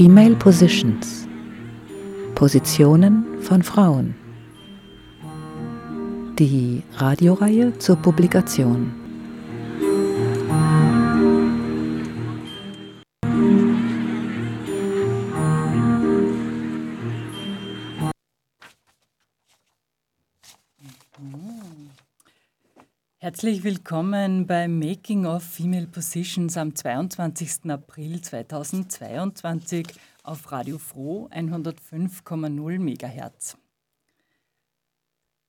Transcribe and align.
Female 0.00 0.34
Positions. 0.34 1.28
Positionen 2.34 3.42
von 3.42 3.62
Frauen. 3.62 4.14
Die 6.38 6.82
Radioreihe 6.96 7.76
zur 7.76 7.96
Publikation. 7.96 8.99
Herzlich 23.40 23.64
willkommen 23.64 24.46
beim 24.46 24.78
Making 24.78 25.24
of 25.24 25.42
Female 25.42 25.86
Positions 25.86 26.58
am 26.58 26.74
22. 26.74 27.70
April 27.70 28.20
2022 28.20 29.86
auf 30.24 30.52
Radio 30.52 30.76
Froh 30.76 31.26
105,0 31.32 32.78
MHz. 32.78 33.56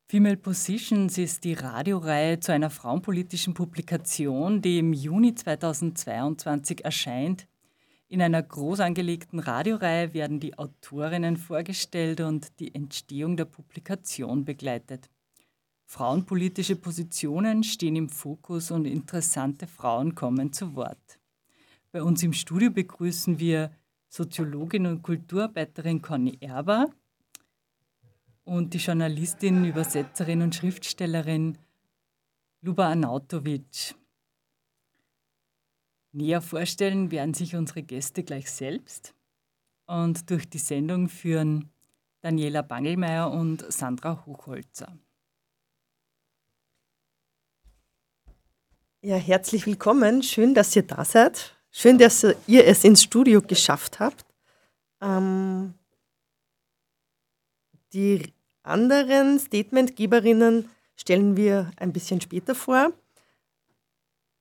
Female 0.08 0.38
Positions 0.38 1.18
ist 1.18 1.44
die 1.44 1.54
Radioreihe 1.54 2.40
zu 2.40 2.54
einer 2.54 2.70
frauenpolitischen 2.70 3.54
Publikation, 3.54 4.62
die 4.62 4.80
im 4.80 4.94
Juni 4.94 5.36
2022 5.36 6.86
erscheint. 6.86 7.46
In 8.08 8.22
einer 8.22 8.42
groß 8.42 8.80
angelegten 8.80 9.40
Radioreihe 9.40 10.14
werden 10.14 10.40
die 10.40 10.58
Autorinnen 10.58 11.36
vorgestellt 11.36 12.22
und 12.22 12.58
die 12.62 12.74
Entstehung 12.74 13.36
der 13.36 13.44
Publikation 13.44 14.46
begleitet. 14.46 15.10
Frauenpolitische 15.92 16.78
Positionen 16.78 17.66
stehen 17.66 17.98
im 17.98 18.08
Fokus 18.08 18.72
und 18.72 18.86
interessante 18.86 19.68
Frauen 19.68 20.16
kommen 20.16 20.54
zu 20.54 20.74
Wort. 20.74 21.20
Bei 21.92 22.02
uns 22.02 22.24
im 22.24 22.32
Studio 22.32 22.72
begrüßen 22.72 23.40
wir 23.40 23.76
Soziologin 24.08 24.86
und 24.86 25.04
Kulturarbeiterin 25.04 26.02
Conny 26.02 26.38
Erber 26.40 26.90
und 28.46 28.74
die 28.74 28.78
Journalistin, 28.78 29.66
Übersetzerin 29.66 30.42
und 30.42 30.56
Schriftstellerin 30.56 31.58
Luba 32.62 32.90
Anautovic. 32.90 33.94
Näher 36.14 36.42
vorstellen 36.42 37.12
werden 37.12 37.34
sich 37.34 37.54
unsere 37.58 37.84
Gäste 37.84 38.24
gleich 38.24 38.50
selbst 38.50 39.14
und 39.88 40.30
durch 40.30 40.48
die 40.48 40.58
Sendung 40.58 41.10
führen 41.10 41.70
Daniela 42.22 42.62
Bangelmeier 42.62 43.30
und 43.30 43.70
Sandra 43.70 44.26
Hochholzer. 44.26 44.98
Ja, 49.04 49.16
herzlich 49.16 49.66
willkommen. 49.66 50.22
Schön, 50.22 50.54
dass 50.54 50.76
ihr 50.76 50.84
da 50.84 51.04
seid. 51.04 51.56
Schön, 51.72 51.98
dass 51.98 52.24
ihr 52.46 52.68
es 52.68 52.84
ins 52.84 53.02
Studio 53.02 53.42
geschafft 53.42 54.00
habt. 54.00 54.24
Ähm, 55.02 55.74
die 57.94 58.32
anderen 58.62 59.40
Statementgeberinnen 59.40 60.70
stellen 60.96 61.36
wir 61.36 61.72
ein 61.78 61.94
bisschen 61.94 62.22
später 62.22 62.54
vor. 62.54 62.94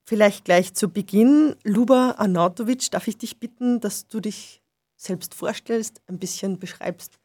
Vielleicht 0.05 0.45
gleich 0.45 0.75
zu 0.75 0.89
Beginn. 0.89 1.55
Luba 1.63 2.11
Arnautovic, 2.19 2.91
darf 2.91 3.07
ich 3.07 3.17
dich 3.17 3.39
bitten, 3.39 3.79
dass 3.79 4.07
du 4.09 4.19
dich 4.19 4.61
selbst 4.95 5.33
vorstellst, 5.33 6.03
ein 6.05 6.19
bisschen 6.19 6.59
beschreibst, 6.59 7.17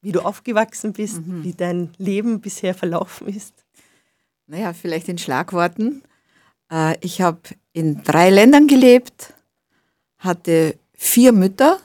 wie 0.00 0.10
du 0.10 0.22
aufgewachsen 0.22 0.94
bist, 0.94 1.24
mhm. 1.24 1.44
wie 1.44 1.54
dein 1.54 1.92
Leben 1.96 2.40
bisher 2.40 2.74
verlaufen 2.74 3.28
ist? 3.28 3.64
Naja, 4.48 4.72
vielleicht 4.72 5.08
in 5.08 5.18
Schlagworten. 5.18 6.02
Äh, 6.72 6.96
ich 7.00 7.20
habe 7.20 7.40
in 7.72 8.02
drei 8.02 8.30
Ländern 8.30 8.66
gelebt, 8.66 9.34
hatte 10.16 10.78
vier 10.94 11.32
Mütter, 11.32 11.78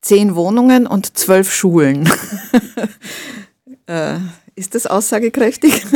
zehn 0.00 0.34
Wohnungen 0.34 0.86
und 0.86 1.16
zwölf 1.16 1.52
Schulen. 1.52 2.10
Äh, 3.86 4.20
ist 4.54 4.76
das 4.76 4.86
aussagekräftig? 4.86 5.84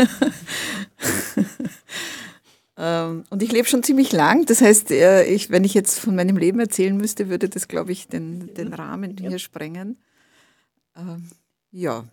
Ähm, 2.79 3.25
und 3.31 3.43
ich 3.43 3.53
lebe 3.53 3.67
schon 3.67 3.83
ziemlich 3.83 4.13
lang. 4.13 4.45
Das 4.45 4.61
heißt, 4.61 4.91
äh, 4.91 5.25
ich, 5.25 5.51
wenn 5.51 5.65
ich 5.65 5.73
jetzt 5.73 5.99
von 5.99 6.15
meinem 6.15 6.37
Leben 6.37 6.61
erzählen 6.61 6.95
müsste, 6.95 7.31
würde 7.31 7.49
das, 7.49 7.69
glaube 7.69 7.93
ich, 7.93 8.09
den, 8.09 8.53
den 8.53 8.75
Rahmen 8.75 9.17
hier 9.19 9.39
sprengen. 9.39 9.97
Ähm, 10.95 11.31
ja, 11.71 12.05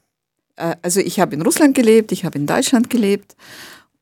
also 0.56 1.00
ich 1.00 1.20
habe 1.20 1.36
in 1.36 1.42
Russland 1.42 1.76
gelebt, 1.76 2.12
ich 2.12 2.26
habe 2.26 2.38
in 2.38 2.46
Deutschland 2.46 2.90
gelebt 2.90 3.36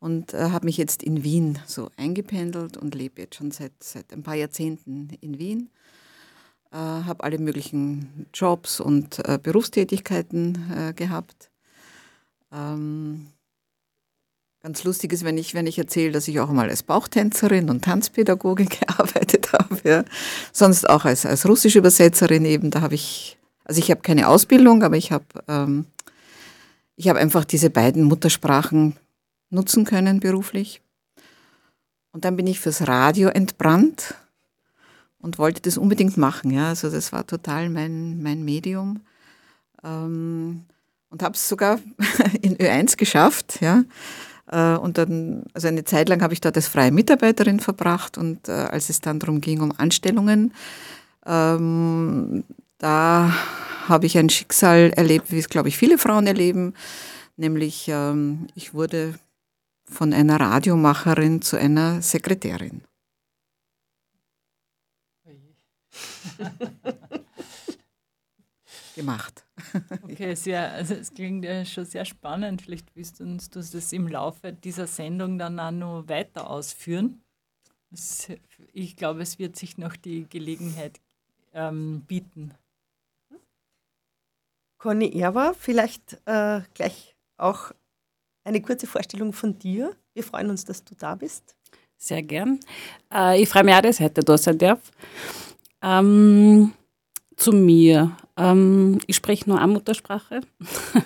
und 0.02 0.34
äh, 0.34 0.50
habe 0.50 0.66
mich 0.66 0.78
jetzt 0.78 1.04
in 1.04 1.24
Wien 1.24 1.60
so 1.68 1.90
eingependelt 1.96 2.76
und 2.76 2.96
lebe 2.96 3.22
jetzt 3.22 3.36
schon 3.36 3.52
seit, 3.52 3.72
seit 3.80 4.12
ein 4.12 4.24
paar 4.24 4.36
Jahrzehnten 4.36 5.10
in 5.22 5.38
Wien. 5.38 5.70
Äh, 6.72 6.78
habe 6.78 7.24
alle 7.24 7.38
möglichen 7.38 8.28
Jobs 8.34 8.80
und 8.80 9.20
äh, 9.28 9.38
Berufstätigkeiten 9.42 10.72
äh, 10.76 10.94
gehabt. 10.94 11.52
Ähm, 12.52 13.28
ganz 14.64 14.84
lustig 14.84 15.14
ist, 15.14 15.24
wenn 15.24 15.38
ich, 15.38 15.54
wenn 15.54 15.68
ich 15.68 15.78
erzähle, 15.78 16.12
dass 16.12 16.28
ich 16.28 16.40
auch 16.40 16.50
mal 16.50 16.70
als 16.70 16.82
Bauchtänzerin 16.82 17.70
und 17.70 17.84
Tanzpädagoge 17.84 18.66
gearbeitet 18.80 19.54
habe. 19.54 19.78
Ja. 19.84 20.04
Sonst 20.52 20.90
auch 20.90 21.06
als, 21.06 21.26
als 21.26 21.48
russische 21.48 21.78
Übersetzerin 21.78 22.46
eben. 22.46 22.72
Da 22.72 22.82
habe 22.82 22.96
ich, 22.96 23.38
also 23.66 23.80
ich 23.80 23.92
habe 23.92 24.02
keine 24.02 24.28
Ausbildung, 24.28 24.82
aber 24.82 24.98
ich 24.98 25.12
habe 25.12 25.26
ähm, 25.48 25.86
ich 27.02 27.10
habe 27.10 27.18
einfach 27.18 27.46
diese 27.46 27.72
beiden 27.72 28.04
Muttersprachen 28.04 28.96
nutzen 29.50 29.86
können 29.86 30.20
beruflich. 30.20 30.84
Und 32.12 32.26
dann 32.26 32.36
bin 32.36 32.46
ich 32.46 32.60
fürs 32.60 32.88
Radio 32.88 33.30
entbrannt 33.30 34.14
und 35.20 35.40
wollte 35.40 35.64
das 35.64 35.80
unbedingt 35.80 36.18
machen. 36.18 36.52
Ja. 36.52 36.70
Also 36.70 36.92
das 36.92 37.12
war 37.12 37.26
total 37.26 37.70
mein, 37.70 38.22
mein 38.22 38.46
Medium. 38.46 39.00
Ähm, 39.84 40.66
und 41.10 41.24
habe 41.24 41.34
es 41.34 41.50
sogar 41.50 41.80
in 42.44 42.58
Ö1 42.58 42.98
geschafft. 42.98 43.62
Ja. 43.62 43.84
Äh, 44.52 44.78
und 44.78 45.00
dann, 45.00 45.46
also 45.56 45.70
eine 45.70 45.86
Zeit 45.86 46.08
lang 46.08 46.22
habe 46.22 46.36
ich 46.36 46.42
dort 46.42 46.56
als 46.56 46.68
freie 46.68 46.92
Mitarbeiterin 46.92 47.60
verbracht 47.60 48.20
und 48.20 48.48
äh, 48.48 48.52
als 48.52 48.90
es 48.90 49.02
dann 49.02 49.18
darum 49.18 49.42
ging, 49.42 49.62
um 49.62 49.74
Anstellungen, 49.76 50.54
ähm, 51.26 52.44
da 52.82 53.32
habe 53.88 54.08
ich 54.08 54.18
ein 54.18 54.30
Schicksal 54.30 54.92
erlebt, 54.96 55.32
wie 55.32 55.38
es, 55.38 55.50
glaube 55.50 55.70
ich, 55.70 55.78
viele 55.78 56.00
Frauen 56.00 56.26
erleben. 56.26 56.74
Nämlich, 57.38 57.88
ähm, 57.88 58.48
ich 58.56 58.74
wurde 58.74 59.20
von 59.84 60.14
einer 60.14 60.40
Radiomacherin 60.40 61.42
zu 61.42 61.58
einer 61.58 62.02
Sekretärin. 62.02 62.82
Gemacht. 68.96 69.46
Okay, 70.04 70.36
sehr, 70.36 70.72
also 70.74 70.96
es 70.96 71.14
klingt 71.14 71.46
ja 71.46 71.64
schon 71.66 71.86
sehr 71.86 72.06
spannend. 72.06 72.62
Vielleicht 72.62 72.96
willst 72.96 73.20
du 73.20 73.26
uns 73.26 73.50
das 73.50 73.94
im 73.94 74.08
Laufe 74.08 74.54
dieser 74.54 74.88
Sendung 74.88 75.38
dann 75.38 75.60
auch 75.60 75.72
noch 75.72 76.08
weiter 76.08 76.50
ausführen. 76.50 77.22
Ich 78.74 78.96
glaube, 78.96 79.22
es 79.22 79.38
wird 79.40 79.56
sich 79.56 79.78
noch 79.78 79.96
die 79.96 80.28
Gelegenheit 80.30 81.00
ähm, 81.54 82.02
bieten. 82.08 82.54
Conny 84.82 85.12
Erwer, 85.20 85.54
vielleicht 85.58 86.18
äh, 86.26 86.62
gleich 86.74 87.16
auch 87.38 87.72
eine 88.44 88.62
kurze 88.64 88.88
Vorstellung 88.88 89.32
von 89.32 89.60
dir. 89.60 89.96
Wir 90.16 90.24
freuen 90.24 90.50
uns, 90.50 90.66
dass 90.66 90.84
du 90.84 90.96
da 90.96 91.14
bist. 91.14 91.56
Sehr 91.98 92.24
gern. 92.24 92.60
Äh, 93.14 93.44
ich 93.44 93.48
freue 93.48 93.64
mich 93.64 93.76
auch, 93.76 93.82
dass 93.82 94.00
ich 94.00 94.06
heute 94.06 94.22
da 94.22 94.38
sein 94.40 94.58
darf. 94.58 94.80
Ähm, 95.84 96.74
zu 97.36 97.52
mir. 97.52 98.18
Ähm, 98.36 98.98
ich 99.06 99.18
spreche 99.18 99.48
nur 99.48 99.60
eine 99.60 99.72
Muttersprache. 99.72 100.42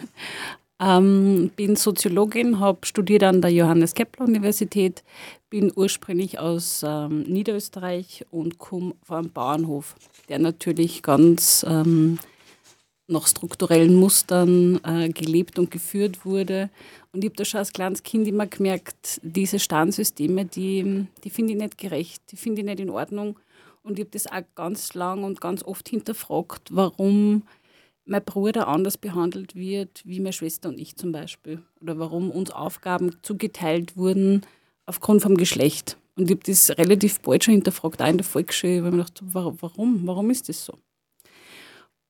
ähm, 0.79 1.51
bin 1.57 1.75
Soziologin, 1.75 2.61
habe 2.61 2.85
studiert 2.85 3.23
an 3.23 3.41
der 3.41 3.51
Johannes 3.51 3.93
Kepler 3.93 4.25
Universität, 4.25 5.03
bin 5.49 5.73
ursprünglich 5.75 6.39
aus 6.39 6.81
ähm, 6.87 7.23
Niederösterreich 7.23 8.25
und 8.31 8.57
komme 8.57 8.93
einem 9.09 9.31
Bauernhof, 9.31 9.95
der 10.29 10.39
natürlich 10.39 11.03
ganz 11.03 11.65
ähm, 11.67 12.19
nach 13.07 13.27
strukturellen 13.27 13.95
Mustern 13.95 14.79
äh, 14.83 15.09
gelebt 15.09 15.59
und 15.59 15.71
geführt 15.71 16.25
wurde. 16.25 16.69
Und 17.11 17.23
ich 17.23 17.29
habe 17.29 17.37
da 17.37 17.45
schon 17.45 17.59
als 17.59 17.73
kleines 17.73 18.03
Kind 18.03 18.27
immer 18.27 18.47
gemerkt, 18.47 19.21
diese 19.23 19.59
Standsysteme, 19.59 20.45
die, 20.45 21.05
die 21.23 21.29
finde 21.29 21.53
ich 21.53 21.59
nicht 21.59 21.77
gerecht, 21.77 22.23
die 22.31 22.37
finde 22.37 22.61
ich 22.61 22.65
nicht 22.65 22.79
in 22.79 22.89
Ordnung. 22.89 23.39
Und 23.83 23.99
ich 23.99 24.05
habe 24.05 24.11
das 24.11 24.27
auch 24.27 24.41
ganz 24.55 24.95
lang 24.95 25.23
und 25.23 25.39
ganz 25.39 25.63
oft 25.63 25.87
hinterfragt, 25.87 26.69
warum 26.71 27.43
mein 28.05 28.23
Bruder 28.23 28.67
anders 28.67 28.97
behandelt 28.97 29.55
wird 29.55 30.01
wie 30.05 30.19
meine 30.19 30.33
Schwester 30.33 30.69
und 30.69 30.79
ich 30.79 30.95
zum 30.95 31.11
Beispiel. 31.11 31.61
Oder 31.81 31.99
warum 31.99 32.31
uns 32.31 32.51
Aufgaben 32.51 33.17
zugeteilt 33.21 33.97
wurden 33.97 34.41
aufgrund 34.85 35.21
vom 35.21 35.35
Geschlecht. 35.35 35.97
Und 36.15 36.25
ich 36.25 36.31
habe 36.31 36.43
das 36.45 36.69
relativ 36.77 37.19
bald 37.19 37.43
schon 37.43 37.55
hinterfragt, 37.55 38.01
auch 38.01 38.07
in 38.07 38.17
der 38.17 38.25
Volksschule, 38.25 38.83
weil 38.83 38.89
ich 38.89 38.97
mir 38.97 39.03
gedacht 39.03 39.21
warum? 39.61 40.07
Warum 40.07 40.29
ist 40.29 40.49
das 40.49 40.65
so? 40.65 40.77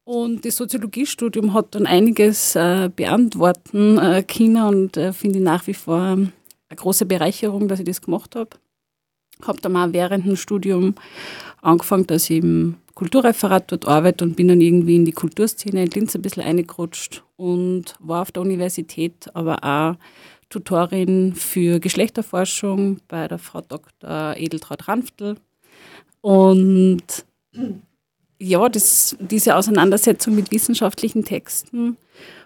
Und 0.06 0.46
das 0.46 0.58
Soziologiestudium 0.58 1.54
hat 1.54 1.74
dann 1.74 1.88
einiges 1.88 2.56
äh, 2.56 2.90
beantworten 2.96 3.98
äh, 3.98 4.24
können 4.24 4.58
und 4.58 4.98
äh, 4.98 5.12
finde 5.14 5.40
nach 5.40 5.66
wie 5.66 5.74
vor 5.74 5.98
eine 5.98 6.32
große 6.76 7.08
Bereicherung, 7.08 7.68
dass 7.68 7.80
ich 7.80 7.86
das 7.86 8.02
gemacht 8.02 8.36
habe. 8.36 8.52
Habe 9.42 9.60
dann 9.62 9.76
auch 9.76 9.92
während 9.92 10.28
dem 10.28 10.36
Studium 10.36 10.94
angefangen, 11.62 12.06
dass 12.06 12.30
ich 12.30 12.38
im 12.38 12.76
Kulturreferat 12.94 13.72
dort 13.72 13.88
arbeite 13.88 14.24
und 14.24 14.36
bin 14.36 14.48
dann 14.48 14.62
irgendwie 14.62 14.96
in 14.96 15.06
die 15.06 15.12
Kulturszene 15.12 15.84
in 15.84 15.90
Linz 15.90 16.16
ein 16.16 16.22
bisschen 16.22 16.44
eingerutscht 16.44 17.24
und 17.36 17.96
war 18.00 18.22
auf 18.22 18.32
der 18.32 18.44
Universität 18.44 19.28
aber 19.34 19.64
auch 19.64 19.96
Tutorin 20.50 21.34
für 21.34 21.80
Geschlechterforschung 21.80 23.00
bei 23.08 23.28
der 23.28 23.40
Frau 23.40 23.62
Dr. 23.62 24.36
Edeltraut 24.38 24.88
Ranftl. 24.88 25.36
Und 26.22 27.26
ja, 28.40 28.68
das, 28.70 29.16
diese 29.20 29.56
Auseinandersetzung 29.56 30.36
mit 30.36 30.52
wissenschaftlichen 30.52 31.24
Texten 31.24 31.98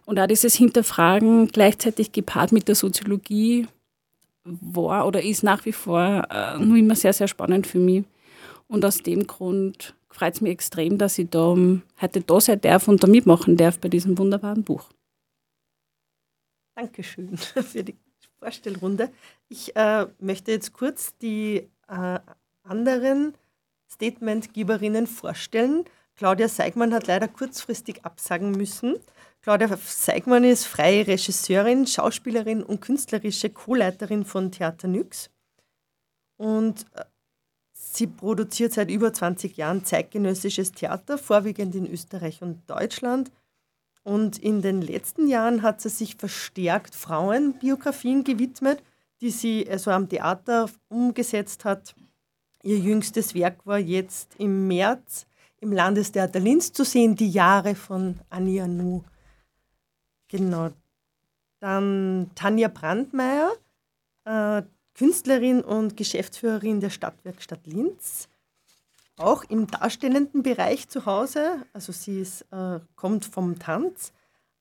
und 0.05 0.19
auch 0.19 0.27
dieses 0.27 0.55
Hinterfragen 0.55 1.47
gleichzeitig 1.47 2.11
gepaart 2.11 2.51
mit 2.51 2.67
der 2.67 2.75
Soziologie 2.75 3.67
war 4.43 5.07
oder 5.07 5.21
ist 5.23 5.43
nach 5.43 5.65
wie 5.65 5.71
vor 5.71 6.27
äh, 6.29 6.57
nur 6.57 6.77
immer 6.77 6.95
sehr, 6.95 7.13
sehr 7.13 7.27
spannend 7.27 7.67
für 7.67 7.79
mich. 7.79 8.05
Und 8.67 8.85
aus 8.85 8.99
dem 8.99 9.27
Grund 9.27 9.95
freut 10.09 10.35
es 10.35 10.41
mich 10.41 10.51
extrem, 10.51 10.97
dass 10.97 11.17
ich 11.17 11.29
da 11.29 11.55
heute 12.01 12.21
da 12.21 12.41
sein 12.41 12.61
darf 12.61 12.87
und 12.87 13.03
da 13.03 13.07
mitmachen 13.07 13.57
darf 13.57 13.79
bei 13.79 13.89
diesem 13.89 14.17
wunderbaren 14.17 14.63
Buch. 14.63 14.89
Dankeschön 16.75 17.37
für 17.37 17.83
die 17.83 17.95
Vorstellrunde. 18.39 19.09
Ich 19.49 19.75
äh, 19.75 20.07
möchte 20.19 20.51
jetzt 20.51 20.73
kurz 20.73 21.17
die 21.17 21.67
äh, 21.87 22.19
anderen 22.63 23.33
Statementgeberinnen 23.91 25.07
vorstellen. 25.07 25.85
Claudia 26.15 26.47
Seigmann 26.47 26.93
hat 26.93 27.07
leider 27.07 27.27
kurzfristig 27.27 28.05
absagen 28.05 28.51
müssen. 28.51 28.97
Claudia 29.41 29.77
Seigmann 29.77 30.43
ist 30.43 30.65
freie 30.65 31.07
Regisseurin, 31.07 31.87
Schauspielerin 31.87 32.61
und 32.61 32.81
künstlerische 32.81 33.49
Co-Leiterin 33.49 34.25
von 34.25 34.51
Theater 34.51 34.87
Nyx. 34.87 35.29
Und 36.37 36.85
äh, 36.95 37.05
sie 37.71 38.07
produziert 38.07 38.73
seit 38.73 38.89
über 38.89 39.13
20 39.13 39.55
Jahren 39.57 39.85
zeitgenössisches 39.85 40.73
Theater, 40.73 41.17
vorwiegend 41.17 41.75
in 41.75 41.89
Österreich 41.89 42.41
und 42.41 42.69
Deutschland. 42.69 43.31
Und 44.03 44.37
in 44.37 44.61
den 44.61 44.81
letzten 44.81 45.27
Jahren 45.27 45.61
hat 45.61 45.81
sie 45.81 45.89
sich 45.89 46.15
verstärkt 46.15 46.95
Frauenbiografien 46.95 48.23
gewidmet, 48.23 48.83
die 49.21 49.29
sie 49.29 49.69
also 49.69 49.91
am 49.91 50.09
Theater 50.09 50.69
umgesetzt 50.89 51.65
hat. 51.65 51.95
Ihr 52.63 52.77
jüngstes 52.77 53.33
Werk 53.33 53.65
war 53.65 53.79
jetzt 53.79 54.35
im 54.37 54.67
März 54.67 55.25
im 55.61 55.71
Landestheater 55.71 56.39
Linz 56.39 56.71
zu 56.71 56.83
sehen, 56.85 57.15
die 57.15 57.29
Jahre 57.29 57.75
von 57.75 58.19
Anja 58.29 58.67
Nu. 58.67 59.03
Genau. 60.27 60.71
Dann 61.59 62.31
Tanja 62.35 62.69
Brandmeier, 62.69 63.51
äh, 64.25 64.61
Künstlerin 64.93 65.61
und 65.61 65.97
Geschäftsführerin 65.97 66.79
der 66.79 66.89
Stadtwerkstatt 66.89 67.65
Linz 67.65 68.29
auch 69.19 69.43
im 69.43 69.67
darstellenden 69.67 70.43
Bereich 70.43 70.87
zu 70.87 71.05
Hause. 71.05 71.65
Also 71.73 71.91
sie 71.91 72.21
ist, 72.21 72.41
äh, 72.51 72.79
kommt 72.95 73.25
vom 73.25 73.59
Tanz, 73.59 74.13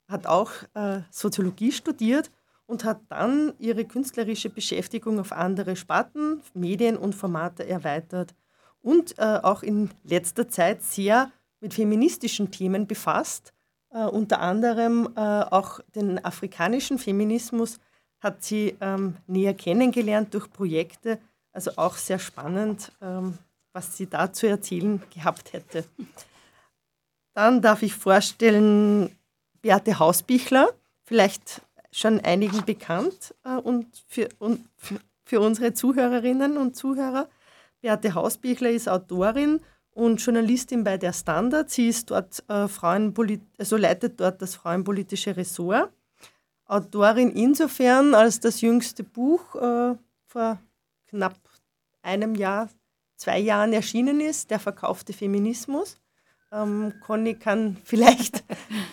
hat 0.09 0.27
auch 0.27 0.51
äh, 0.75 1.01
Soziologie 1.11 1.73
studiert 1.73 2.31
und 2.69 2.85
hat 2.85 3.01
dann 3.09 3.53
ihre 3.59 3.85
künstlerische 3.85 4.51
Beschäftigung 4.51 5.19
auf 5.19 5.33
andere 5.33 5.75
Sparten, 5.75 6.41
Medien 6.55 6.97
und 6.97 7.17
Formate 7.17 7.67
erweitert 7.67 8.35
und 8.81 9.19
äh, 9.19 9.41
auch 9.43 9.65
in 9.65 9.91
letzter 10.05 10.49
Zeit 10.49 10.83
sehr 10.85 11.33
mit 11.61 11.75
feministischen 11.75 12.53
Themen 12.53 12.87
befasst. 12.87 13.53
Äh, 13.91 14.05
unter 14.05 14.41
anderem 14.41 15.09
äh, 15.17 15.21
auch 15.21 15.81
den 15.97 16.25
afrikanischen 16.25 16.99
Feminismus 16.99 17.81
hat 18.21 18.45
sie 18.45 18.77
ähm, 18.81 19.17
näher 19.27 19.55
kennengelernt 19.55 20.33
durch 20.35 20.49
Projekte, 20.53 21.19
also 21.53 21.73
auch 21.75 21.97
sehr 21.97 22.21
spannend. 22.21 22.93
Ähm, 23.01 23.39
was 23.79 23.97
sie 23.97 24.09
da 24.09 24.33
zu 24.33 24.49
erzählen 24.49 25.01
gehabt 25.15 25.53
hätte. 25.53 25.85
Dann 27.35 27.63
darf 27.63 27.83
ich 27.83 27.95
vorstellen 27.95 29.17
Beate 29.63 30.01
Hausbichler, 30.01 30.71
vielleicht 31.05 31.63
schon 31.93 32.21
einigen 32.21 32.65
bekannt 32.65 33.35
äh, 33.45 33.57
und, 33.57 33.87
für, 34.07 34.29
und 34.39 34.69
für 35.25 35.41
unsere 35.41 35.73
Zuhörerinnen 35.75 36.57
und 36.57 36.77
Zuhörer. 36.77 37.29
Beate 37.81 38.15
Hausbichler 38.15 38.71
ist 38.71 38.89
Autorin 38.89 39.61
und 39.91 40.25
Journalistin 40.25 40.85
bei 40.85 40.97
der 40.97 41.13
Standard. 41.13 41.71
Sie 41.71 41.89
ist 41.89 42.11
dort 42.11 42.45
äh, 42.49 42.69
also 43.59 43.77
leitet 43.77 44.21
dort 44.21 44.43
das 44.43 44.55
frauenpolitische 44.55 45.37
Ressort. 45.37 45.91
Autorin 46.67 47.31
insofern, 47.31 48.15
als 48.15 48.41
das 48.41 48.61
jüngste 48.61 49.03
Buch 49.03 49.55
äh, 49.55 49.97
vor 50.27 50.59
knapp 51.09 51.39
einem 52.03 52.35
Jahr 52.35 52.69
zwei 53.17 53.39
Jahren 53.39 53.73
erschienen 53.73 54.21
ist, 54.21 54.51
der 54.51 54.61
verkaufte 54.61 55.13
Feminismus. 55.13 55.97
Ähm, 56.53 56.95
Conny 57.01 57.35
kann 57.35 57.77
vielleicht 57.85 58.45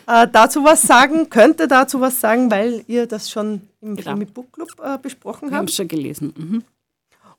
äh, 0.07 0.28
dazu 0.31 0.63
was 0.63 0.81
sagen, 0.81 1.30
könnte 1.30 1.68
dazu 1.68 2.02
was 2.02 2.19
sagen, 2.19 2.52
weil 2.52 2.84
ihr 2.88 3.07
das 3.07 3.30
schon 3.30 3.62
im 3.81 3.96
genau. 3.96 4.12
Filmi 4.12 4.25
Book 4.25 4.52
Club 4.54 4.69
äh, 4.81 4.98
besprochen 4.98 5.46
habt. 5.46 5.52
Wir 5.52 5.57
haben 5.57 5.66
es 5.66 5.75
schon 5.75 5.88
gelesen. 5.88 6.34
Mhm. 6.38 6.63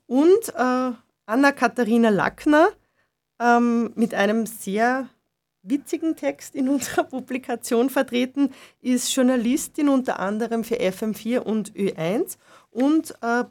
Und 0.07 0.49
äh, 0.55 0.91
Anna-Katharina 1.25 2.09
Lackner 2.09 2.69
ähm, 3.39 3.91
mit 3.95 4.13
einem 4.13 4.45
sehr 4.45 5.09
witzigen 5.63 6.15
Text 6.15 6.55
in 6.55 6.69
unserer 6.69 7.03
Publikation 7.03 7.89
vertreten, 7.89 8.51
ist 8.81 9.13
Journalistin 9.13 9.89
unter 9.89 10.19
anderem 10.19 10.63
für 10.63 10.75
FM4 10.75 11.39
und 11.39 11.73
Ö1 11.73 12.37
und 12.71 13.13
äh, 13.21 13.43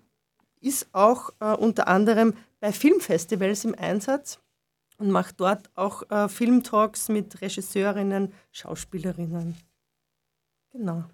ist 0.61 0.89
auch 0.93 1.31
äh, 1.41 1.55
unter 1.55 1.89
anderem 1.89 2.35
bei 2.61 2.73
Filmfestivals 2.73 3.65
im 3.65 3.75
Einsatz 3.75 4.41
und 4.99 5.11
macht 5.11 5.41
dort 5.41 5.71
auch 5.75 6.09
äh, 6.11 6.29
Filmtalks 6.29 7.09
mit 7.09 7.41
Regisseurinnen, 7.41 8.33
Schauspielerinnen. 8.53 9.57
Genau. 10.73 11.05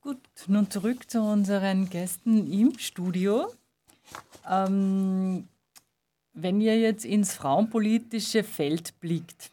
Gut, 0.00 0.20
nun 0.46 0.70
zurück 0.70 1.10
zu 1.10 1.20
unseren 1.20 1.88
Gästen 1.90 2.50
im 2.50 2.78
Studio. 2.78 3.52
Ähm, 4.48 5.46
wenn 6.32 6.60
ihr 6.60 6.78
jetzt 6.78 7.04
ins 7.04 7.34
frauenpolitische 7.34 8.42
Feld 8.42 8.98
blickt, 9.00 9.50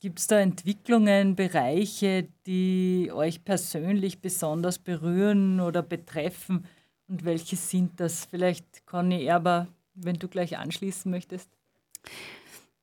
gibt 0.00 0.18
es 0.18 0.26
da 0.26 0.38
Entwicklungen, 0.40 1.34
Bereiche, 1.36 2.28
die 2.46 3.10
euch 3.12 3.44
persönlich 3.44 4.20
besonders 4.20 4.78
berühren 4.78 5.60
oder 5.60 5.82
betreffen? 5.82 6.66
Und 7.08 7.24
welche 7.24 7.56
sind 7.56 7.98
das? 8.00 8.26
Vielleicht, 8.26 8.86
Conny 8.86 9.24
Erber, 9.24 9.66
wenn 10.04 10.16
du 10.16 10.28
gleich 10.28 10.58
anschließen 10.58 11.10
möchtest. 11.10 11.48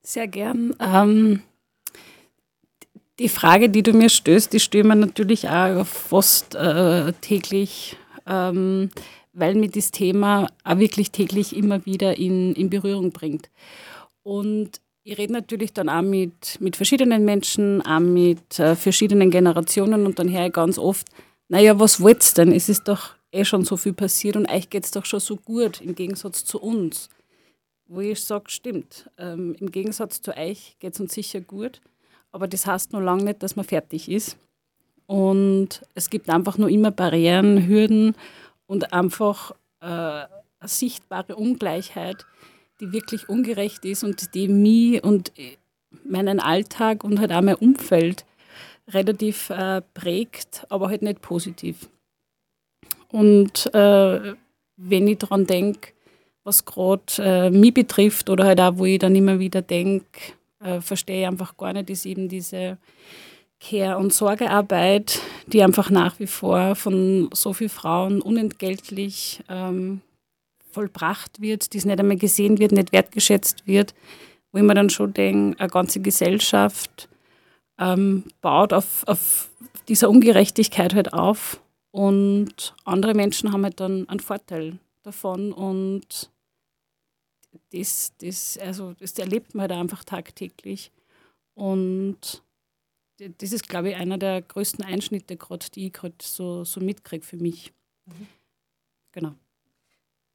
Sehr 0.02 0.28
gern. 0.28 0.76
Ähm, 0.80 1.42
die 3.20 3.30
Frage, 3.30 3.70
die 3.70 3.84
du 3.84 3.94
mir 3.94 4.10
stößt, 4.10 4.54
die 4.54 4.60
stellen 4.60 4.88
wir 4.88 4.96
natürlich 4.96 5.50
auch 5.50 5.86
fast 5.86 6.56
äh, 6.56 7.14
täglich, 7.22 7.98
ähm, 8.26 8.90
weil 9.34 9.56
mir 9.56 9.70
das 9.70 9.92
Thema 9.92 10.48
auch 10.64 10.78
wirklich 10.78 11.12
täglich 11.12 11.56
immer 11.56 11.86
wieder 11.86 12.18
in, 12.18 12.54
in 12.54 12.70
Berührung 12.70 13.12
bringt. 13.12 13.50
Und 14.24 14.82
ich 15.04 15.18
rede 15.18 15.34
natürlich 15.34 15.74
dann 15.74 15.90
auch 15.90 16.02
mit, 16.02 16.58
mit 16.60 16.76
verschiedenen 16.76 17.26
Menschen, 17.26 17.82
auch 17.86 18.00
mit 18.00 18.60
äh, 18.60 18.76
verschiedenen 18.76 19.32
Generationen 19.32 20.06
und 20.06 20.20
dann 20.20 20.32
höre 20.32 20.48
ich 20.48 20.54
ganz 20.54 20.78
oft, 20.78 21.08
naja, 21.50 21.80
was 21.80 22.02
wollt 22.02 22.24
ihr 22.30 22.46
denn? 22.46 22.52
Es 22.52 22.68
ist 22.70 22.88
doch 22.88 23.17
eh 23.32 23.46
schon 23.46 23.64
so 23.64 23.78
viel 23.78 23.94
passiert 23.94 24.36
und 24.36 24.50
euch 24.50 24.70
geht 24.70 24.86
es 24.86 24.92
doch 24.92 25.06
schon 25.06 25.20
so 25.20 25.36
gut 25.36 25.82
im 25.82 25.96
Gegensatz 25.96 26.46
zu 26.46 26.62
uns. 26.62 27.10
Wo 27.88 28.02
ich 28.02 28.22
sage, 28.22 28.50
stimmt, 28.50 29.10
ähm, 29.18 29.56
im 29.60 29.72
Gegensatz 29.72 30.22
zu 30.22 30.36
euch 30.36 30.76
geht 30.80 30.94
es 30.94 31.00
uns 31.00 31.14
sicher 31.14 31.42
gut, 31.42 31.82
aber 32.32 32.48
das 32.48 32.66
heißt 32.66 32.92
noch 32.94 33.02
lange 33.02 33.24
nicht, 33.24 33.44
dass 33.44 33.56
man 33.56 33.66
fertig 33.66 34.10
ist. 34.10 34.38
Und 35.06 35.82
es 35.96 36.10
gibt 36.10 36.30
einfach 36.30 36.58
nur 36.58 36.70
immer 36.70 36.92
Barrieren, 36.92 37.66
Hürden 37.68 38.16
und 38.66 38.92
einfach 38.92 39.52
äh, 39.80 39.86
eine 39.86 40.28
sichtbare 40.64 41.36
Ungleichheit, 41.36 42.26
die 42.82 42.92
wirklich 42.92 43.30
ungerecht 43.30 43.86
ist 43.86 44.04
und 44.04 44.34
die 44.36 44.50
mich 44.50 45.04
und 45.04 45.32
meinen 46.04 46.40
Alltag 46.40 47.04
und 47.04 47.20
halt 47.20 47.32
auch 47.32 47.42
mein 47.42 47.56
Umfeld 47.56 48.26
relativ 48.90 49.50
äh, 49.50 49.82
prägt, 49.94 50.66
aber 50.70 50.90
halt 50.90 51.02
nicht 51.02 51.22
positiv. 51.22 51.90
Und 53.12 53.74
äh, 53.74 54.34
wenn 54.76 55.08
ich 55.08 55.18
daran 55.18 55.48
denke, 55.48 55.90
was 56.44 56.66
gerade 56.66 57.04
äh, 57.20 57.50
mich 57.50 57.74
betrifft 57.74 58.30
oder 58.30 58.46
halt 58.46 58.62
auch, 58.62 58.78
wo 58.78 58.86
ich 58.86 59.00
dann 59.00 59.16
immer 59.16 59.40
wieder 59.40 59.62
denke, 59.62 60.34
äh, 60.64 60.82
verstehe 60.82 61.22
ich 61.22 61.28
einfach 61.28 61.58
gar 61.58 61.74
nicht, 61.74 61.90
ist 61.90 62.06
eben 62.06 62.30
diese 62.30 62.78
Care- 63.60 63.98
und 63.98 64.14
Sorgearbeit, 64.14 65.20
die 65.48 65.64
einfach 65.64 65.90
nach 65.90 66.20
wie 66.20 66.28
vor 66.28 66.76
von 66.76 67.30
so 67.34 67.54
vielen 67.54 67.70
Frauen 67.70 68.22
unentgeltlich 68.22 69.42
ähm, 69.50 70.02
vollbracht 70.72 71.42
wird, 71.42 71.74
die 71.74 71.80
es 71.80 71.86
nicht 71.86 72.00
einmal 72.00 72.18
gesehen 72.18 72.60
wird, 72.60 72.72
nicht 72.72 72.92
wertgeschätzt 72.92 73.66
wird, 73.66 73.96
wo 74.52 74.60
ich 74.60 74.64
mir 74.64 74.76
dann 74.76 74.90
schon 74.90 75.14
denke, 75.14 75.60
eine 75.60 75.70
ganze 75.70 76.00
Gesellschaft 76.02 77.10
ähm, 77.80 78.26
baut 78.42 78.74
auf, 78.74 79.04
auf 79.08 79.50
dieser 79.88 80.10
Ungerechtigkeit 80.10 80.94
halt 80.94 81.14
auf 81.14 81.60
und 81.98 82.76
andere 82.86 83.16
Menschen 83.16 83.52
haben 83.52 83.64
halt 83.64 83.80
dann 83.80 84.08
einen 84.08 84.20
Vorteil 84.20 84.78
davon 85.02 85.52
und 85.52 86.30
das, 87.72 88.14
das, 88.20 88.56
also 88.60 88.94
das 88.94 89.18
erlebt 89.18 89.56
man 89.56 89.64
halt 89.64 89.72
einfach 89.72 90.04
tagtäglich. 90.04 90.92
Und 91.56 92.44
das 93.18 93.52
ist, 93.52 93.68
glaube 93.68 93.90
ich, 93.90 93.96
einer 93.96 94.20
der 94.20 94.44
größten 94.44 94.86
Einschnitte, 94.86 95.38
gerade 95.38 95.66
die 95.74 95.88
ich 95.88 95.94
gerade 95.94 96.14
so, 96.22 96.64
so 96.64 96.82
mitkriege 96.82 97.26
für 97.26 97.38
mich. 97.38 97.74
Mhm. 98.06 98.28
Genau. 99.14 99.34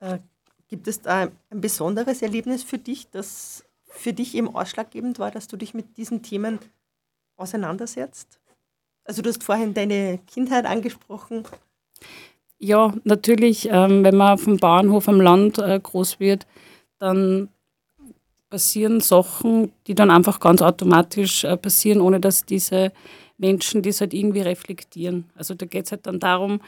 Äh, 0.01 0.19
gibt 0.67 0.89
es 0.89 1.01
da 1.01 1.31
ein 1.51 1.61
besonderes 1.61 2.23
Erlebnis 2.23 2.65
für 2.65 2.79
dich, 2.79 3.09
das 3.11 3.65
für 3.87 4.13
dich 4.13 4.35
eben 4.35 4.53
ausschlaggebend 4.53 5.21
war, 5.21 5.31
dass 5.31 5.47
du 5.47 5.57
dich 5.57 5.75
mit 5.75 5.97
diesen 5.97 6.25
Themen 6.25 6.59
auseinandersetzt? 7.37 8.41
Also 9.13 9.21
du 9.21 9.29
hast 9.29 9.45
vorhin 9.45 9.75
deine 9.75 10.21
Kindheit 10.27 10.65
angesprochen. 10.65 11.45
Ja, 12.59 12.95
natürlich, 13.05 13.69
ähm, 13.71 14.03
wenn 14.05 14.17
man 14.17 14.33
auf 14.33 14.45
dem 14.45 14.57
Bauernhof 14.57 15.07
am 15.07 15.21
Land 15.21 15.59
äh, 15.59 15.79
groß 15.79 16.19
wird, 16.19 16.47
dann 16.99 17.51
passieren 18.49 19.03
Sachen, 19.03 19.71
die 19.87 19.95
dann 19.95 20.11
einfach 20.11 20.41
ganz 20.41 20.63
automatisch 20.63 21.45
äh, 21.45 21.59
passieren, 21.59 22.01
ohne 22.01 22.21
dass 22.21 22.47
diese 22.47 22.91
Menschen 23.37 23.83
das 23.83 24.01
halt 24.01 24.15
irgendwie 24.15 24.41
reflektieren. 24.41 25.29
Also 25.35 25.53
da 25.53 25.67
geht 25.67 25.85
es 25.85 25.93
halt 25.93 26.07
dann 26.07 26.19
darum, 26.19 26.63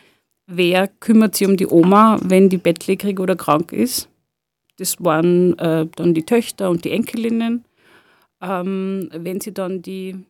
wer 0.46 0.86
kümmert 0.86 1.36
sich 1.36 1.48
um 1.48 1.56
die 1.56 1.68
Oma, 1.68 2.18
wenn 2.22 2.50
die 2.50 2.58
bettlägerig 2.58 3.20
oder 3.20 3.36
krank 3.36 3.72
ist. 3.72 4.10
Das 4.76 5.02
waren 5.02 5.58
äh, 5.58 5.86
dann 5.96 6.12
die 6.12 6.26
Töchter 6.26 6.68
und 6.68 6.84
die 6.84 6.90
Enkelinnen. 6.90 7.64
Ähm, 8.42 9.08
wenn 9.14 9.40
sie 9.40 9.54
dann 9.54 9.80
die, 9.80 10.26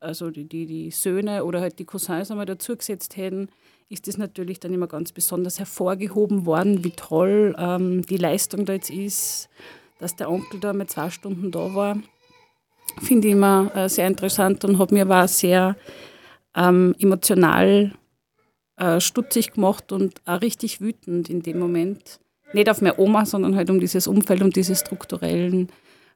also 0.00 0.30
die, 0.30 0.44
die, 0.44 0.66
die, 0.66 0.90
Söhne 0.90 1.44
oder 1.44 1.60
halt 1.60 1.78
die 1.78 1.84
Cousins 1.84 2.30
einmal 2.30 2.46
dazugesetzt 2.46 3.16
hätten, 3.16 3.48
ist 3.88 4.08
das 4.08 4.18
natürlich 4.18 4.58
dann 4.58 4.72
immer 4.72 4.86
ganz 4.86 5.12
besonders 5.12 5.58
hervorgehoben 5.58 6.46
worden, 6.46 6.82
wie 6.82 6.90
toll 6.90 7.54
ähm, 7.58 8.02
die 8.06 8.16
Leistung 8.16 8.64
da 8.64 8.72
jetzt 8.72 8.90
ist, 8.90 9.48
dass 9.98 10.16
der 10.16 10.30
Onkel 10.30 10.60
da 10.60 10.72
mal 10.72 10.86
zwei 10.86 11.10
Stunden 11.10 11.50
da 11.50 11.74
war. 11.74 11.98
Finde 13.00 13.28
ich 13.28 13.34
immer 13.34 13.70
äh, 13.74 13.88
sehr 13.88 14.06
interessant 14.06 14.64
und 14.64 14.78
hat 14.78 14.92
mir 14.92 15.02
aber 15.02 15.28
sehr 15.28 15.76
ähm, 16.56 16.94
emotional 16.98 17.92
äh, 18.76 19.00
stutzig 19.00 19.52
gemacht 19.52 19.92
und 19.92 20.20
auch 20.24 20.40
richtig 20.40 20.80
wütend 20.80 21.30
in 21.30 21.42
dem 21.42 21.58
Moment. 21.58 22.20
Nicht 22.52 22.68
auf 22.68 22.80
meine 22.80 22.98
Oma, 22.98 23.24
sondern 23.24 23.54
halt 23.56 23.70
um 23.70 23.78
dieses 23.78 24.06
Umfeld, 24.06 24.42
um 24.42 24.50
diese 24.50 24.74
strukturellen 24.74 25.68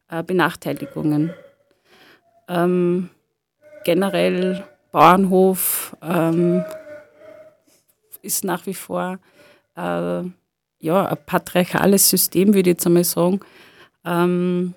äh, 0.08 0.22
Benachteiligungen. 0.22 1.32
Ähm, 2.48 3.10
generell 3.86 4.64
Bauernhof, 4.90 5.96
ähm, 6.02 6.64
ist 8.20 8.42
nach 8.42 8.66
wie 8.66 8.74
vor 8.74 9.20
äh, 9.76 10.22
ja, 10.80 11.06
ein 11.06 11.18
patriarchales 11.24 12.10
System, 12.10 12.48
würde 12.48 12.70
ich 12.70 12.74
jetzt 12.74 12.86
einmal 12.86 13.04
sagen, 13.04 13.38
ähm, 14.04 14.74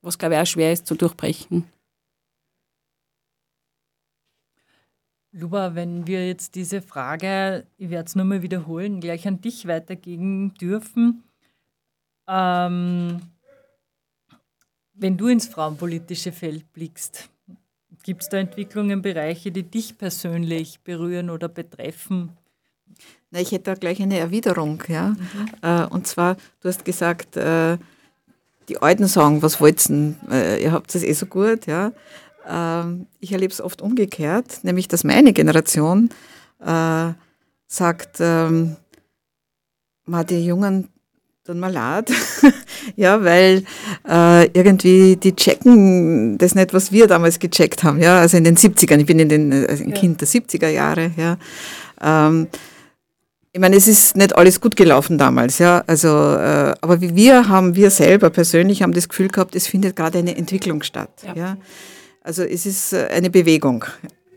was, 0.00 0.16
glaube 0.16 0.34
ich, 0.34 0.40
auch 0.40 0.46
schwer 0.46 0.72
ist 0.72 0.86
zu 0.86 0.94
durchbrechen. 0.94 1.70
Luba, 5.32 5.74
wenn 5.74 6.06
wir 6.06 6.26
jetzt 6.26 6.54
diese 6.54 6.80
Frage, 6.80 7.66
ich 7.76 7.90
werde 7.90 8.06
es 8.06 8.16
nur 8.16 8.24
mal 8.24 8.40
wiederholen, 8.40 9.02
gleich 9.02 9.28
an 9.28 9.42
dich 9.42 9.68
weitergeben 9.68 10.54
dürfen. 10.54 11.22
Ähm, 12.26 13.20
wenn 14.94 15.18
du 15.18 15.28
ins 15.28 15.48
frauenpolitische 15.48 16.32
Feld 16.32 16.72
blickst, 16.72 17.28
gibt 18.06 18.22
es 18.22 18.28
da 18.28 18.38
Entwicklungen, 18.38 19.02
Bereiche, 19.02 19.50
die 19.50 19.64
dich 19.64 19.98
persönlich 19.98 20.80
berühren 20.80 21.28
oder 21.28 21.48
betreffen? 21.48 22.30
Na, 23.32 23.40
ich 23.40 23.50
hätte 23.50 23.64
da 23.64 23.74
gleich 23.74 24.00
eine 24.00 24.16
Erwiderung. 24.16 24.82
Ja? 24.86 25.08
Mhm. 25.08 25.18
Äh, 25.60 25.86
und 25.86 26.06
zwar, 26.06 26.36
du 26.60 26.68
hast 26.68 26.84
gesagt, 26.84 27.36
äh, 27.36 27.76
die 28.68 28.78
Alten 28.78 29.08
sagen, 29.08 29.42
was 29.42 29.60
wollt 29.60 29.90
ihr? 29.90 30.14
Äh, 30.30 30.62
ihr 30.62 30.70
habt 30.70 30.94
es 30.94 31.02
eh 31.02 31.12
so 31.14 31.26
gut. 31.26 31.66
Ja? 31.66 31.92
Ähm, 32.48 33.08
ich 33.18 33.32
erlebe 33.32 33.52
es 33.52 33.60
oft 33.60 33.82
umgekehrt, 33.82 34.62
nämlich 34.62 34.86
dass 34.86 35.02
meine 35.02 35.32
Generation 35.32 36.10
äh, 36.64 37.12
sagt, 37.66 38.18
ähm, 38.20 38.76
die 40.06 40.46
Jungen 40.46 40.88
tun 41.46 41.60
mir 41.60 41.70
leid, 41.70 42.10
ja, 42.96 43.22
weil 43.22 43.62
äh, 44.08 44.46
irgendwie 44.46 45.16
die 45.16 45.36
checken 45.36 46.38
das 46.38 46.56
nicht, 46.56 46.74
was 46.74 46.90
wir 46.90 47.06
damals 47.06 47.38
gecheckt 47.38 47.84
haben, 47.84 48.02
ja, 48.02 48.18
also 48.18 48.36
in 48.36 48.42
den 48.44 48.56
70ern, 48.56 48.98
ich 48.98 49.06
bin 49.06 49.20
in 49.20 49.28
den, 49.28 49.52
also 49.52 49.84
ein 49.84 49.90
ja. 49.90 49.96
Kind 49.96 50.20
der 50.20 50.28
70er 50.28 50.68
Jahre, 50.68 51.12
ja. 51.16 51.38
Ähm, 52.02 52.48
ich 53.52 53.60
meine, 53.60 53.76
es 53.76 53.86
ist 53.86 54.16
nicht 54.16 54.36
alles 54.36 54.60
gut 54.60 54.76
gelaufen 54.76 55.18
damals, 55.18 55.58
ja. 55.58 55.84
Also, 55.86 56.08
äh, 56.08 56.74
aber 56.80 57.00
wir 57.00 57.48
haben, 57.48 57.76
wir 57.76 57.90
selber 57.90 58.30
persönlich 58.30 58.82
haben 58.82 58.92
das 58.92 59.08
Gefühl 59.08 59.28
gehabt, 59.28 59.54
es 59.54 59.68
findet 59.68 59.94
gerade 59.94 60.18
eine 60.18 60.36
Entwicklung 60.36 60.82
statt, 60.82 61.10
ja. 61.24 61.34
ja? 61.36 61.56
Also 62.22 62.42
es 62.42 62.66
ist 62.66 62.92
äh, 62.92 63.06
eine 63.12 63.30
Bewegung, 63.30 63.84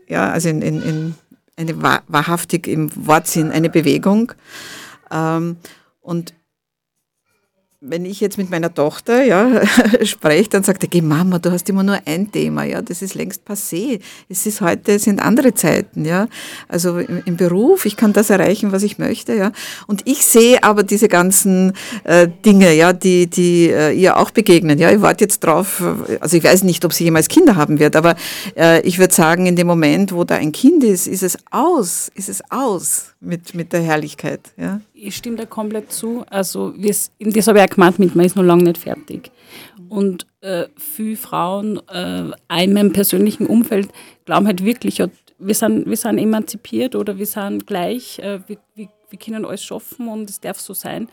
ja, 0.06 0.30
also 0.30 0.48
in, 0.48 0.62
in, 0.62 0.82
in 0.82 1.14
eine 1.56 1.82
wahrhaftig 1.82 2.68
im 2.68 2.90
Wortsinn 3.06 3.50
eine 3.50 3.68
Bewegung. 3.68 4.32
Ähm, 5.10 5.56
und 6.00 6.32
wenn 7.82 8.04
ich 8.04 8.20
jetzt 8.20 8.36
mit 8.36 8.50
meiner 8.50 8.74
Tochter 8.74 9.24
ja, 9.24 9.62
spreche, 10.02 10.50
dann 10.50 10.62
sagt 10.62 10.82
er, 10.82 10.88
geh 10.88 11.00
Mama, 11.00 11.38
du 11.38 11.50
hast 11.50 11.66
immer 11.70 11.82
nur 11.82 11.98
ein 12.04 12.30
Thema, 12.30 12.64
ja, 12.64 12.82
das 12.82 13.00
ist 13.00 13.14
längst 13.14 13.48
passé. 13.48 14.00
Es 14.28 14.44
ist 14.44 14.60
heute, 14.60 14.92
es 14.92 15.04
sind 15.04 15.18
andere 15.18 15.54
Zeiten, 15.54 16.04
ja. 16.04 16.28
Also 16.68 16.98
im, 16.98 17.22
im, 17.24 17.36
Beruf, 17.38 17.86
ich 17.86 17.96
kann 17.96 18.12
das 18.12 18.28
erreichen, 18.28 18.70
was 18.72 18.82
ich 18.82 18.98
möchte, 18.98 19.34
ja. 19.34 19.52
Und 19.86 20.02
ich 20.04 20.26
sehe 20.26 20.62
aber 20.62 20.82
diese 20.82 21.08
ganzen 21.08 21.72
äh, 22.04 22.28
Dinge, 22.44 22.74
ja, 22.74 22.92
die, 22.92 23.28
die 23.28 23.70
äh, 23.70 23.92
ihr 23.92 24.18
auch 24.18 24.30
begegnen. 24.30 24.78
Ja, 24.78 24.90
ich 24.90 25.00
warte 25.00 25.24
jetzt 25.24 25.40
drauf, 25.40 25.82
also 26.20 26.36
ich 26.36 26.44
weiß 26.44 26.64
nicht, 26.64 26.84
ob 26.84 26.92
sie 26.92 27.04
jemals 27.04 27.28
Kinder 27.28 27.56
haben 27.56 27.78
wird, 27.78 27.96
aber 27.96 28.14
äh, 28.58 28.82
ich 28.82 28.98
würde 28.98 29.14
sagen, 29.14 29.46
in 29.46 29.56
dem 29.56 29.66
Moment, 29.66 30.12
wo 30.12 30.24
da 30.24 30.34
ein 30.34 30.52
Kind 30.52 30.84
ist, 30.84 31.06
ist 31.06 31.22
es 31.22 31.38
aus, 31.50 32.10
ist 32.14 32.28
es 32.28 32.42
aus 32.50 33.14
mit, 33.20 33.54
mit 33.54 33.72
der 33.72 33.80
Herrlichkeit, 33.80 34.40
ja 34.58 34.82
ich 35.02 35.16
stimme 35.16 35.36
da 35.36 35.46
komplett 35.46 35.92
zu. 35.92 36.24
Also, 36.28 36.70
das 36.70 37.10
habe 37.18 37.58
ich 37.58 37.64
auch 37.64 37.74
gemeint 37.74 37.98
mit, 37.98 38.14
man 38.14 38.26
ist 38.26 38.36
noch 38.36 38.42
lange 38.42 38.64
nicht 38.64 38.78
fertig. 38.78 39.30
Und 39.88 40.26
äh, 40.40 40.66
viele 40.76 41.16
Frauen 41.16 41.80
äh, 41.88 42.30
in 42.62 42.72
meinem 42.72 42.92
persönlichen 42.92 43.46
Umfeld 43.46 43.88
glauben 44.24 44.46
halt 44.46 44.64
wirklich, 44.64 45.02
wir 45.38 45.54
sind, 45.54 45.86
wir 45.86 45.96
sind 45.96 46.18
emanzipiert 46.18 46.94
oder 46.94 47.18
wir 47.18 47.26
sind 47.26 47.66
gleich, 47.66 48.18
äh, 48.20 48.40
wir, 48.46 48.58
wir, 48.74 48.88
wir 49.08 49.18
können 49.18 49.44
alles 49.44 49.64
schaffen 49.64 50.08
und 50.08 50.30
es 50.30 50.40
darf 50.40 50.60
so 50.60 50.74
sein. 50.74 51.08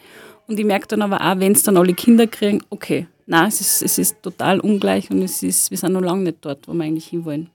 Und 0.47 0.59
ich 0.59 0.65
merke 0.65 0.87
dann 0.87 1.01
aber 1.01 1.21
auch, 1.21 1.39
wenn 1.39 1.53
es 1.53 1.63
dann 1.63 1.77
alle 1.77 1.93
Kinder 1.93 2.27
kriegen, 2.27 2.61
okay, 2.69 3.07
nein, 3.25 3.47
es 3.47 3.61
ist, 3.61 3.81
es 3.81 3.97
ist 3.97 4.21
total 4.21 4.59
ungleich 4.59 5.09
und 5.09 5.21
es 5.21 5.41
ist, 5.43 5.71
wir 5.71 5.77
sind 5.77 5.93
noch 5.93 6.01
lange 6.01 6.23
nicht 6.23 6.37
dort, 6.41 6.67
wo 6.67 6.73
wir 6.73 6.83
eigentlich 6.83 7.07
hinwollen. 7.07 7.49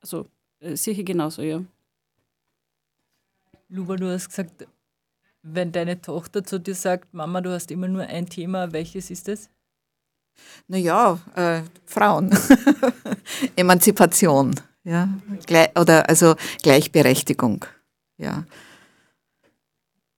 Also 0.00 0.26
äh, 0.60 0.76
sicher 0.76 1.02
genauso, 1.02 1.42
ja. 1.42 1.62
Luba, 3.68 3.96
du 3.96 4.06
hast 4.08 4.28
gesagt, 4.28 4.66
wenn 5.46 5.72
deine 5.72 6.00
Tochter 6.00 6.44
zu 6.44 6.58
dir 6.58 6.74
sagt, 6.74 7.14
Mama, 7.14 7.40
du 7.40 7.52
hast 7.52 7.70
immer 7.70 7.88
nur 7.88 8.02
ein 8.02 8.28
Thema, 8.28 8.72
welches 8.72 9.10
ist 9.10 9.28
es? 9.28 9.48
Naja, 10.68 11.18
äh, 11.34 11.62
Frauen. 11.84 12.36
Emanzipation, 13.56 14.54
ja. 14.84 15.08
oder 15.78 16.08
also 16.08 16.34
Gleichberechtigung, 16.62 17.64
ja. 18.18 18.44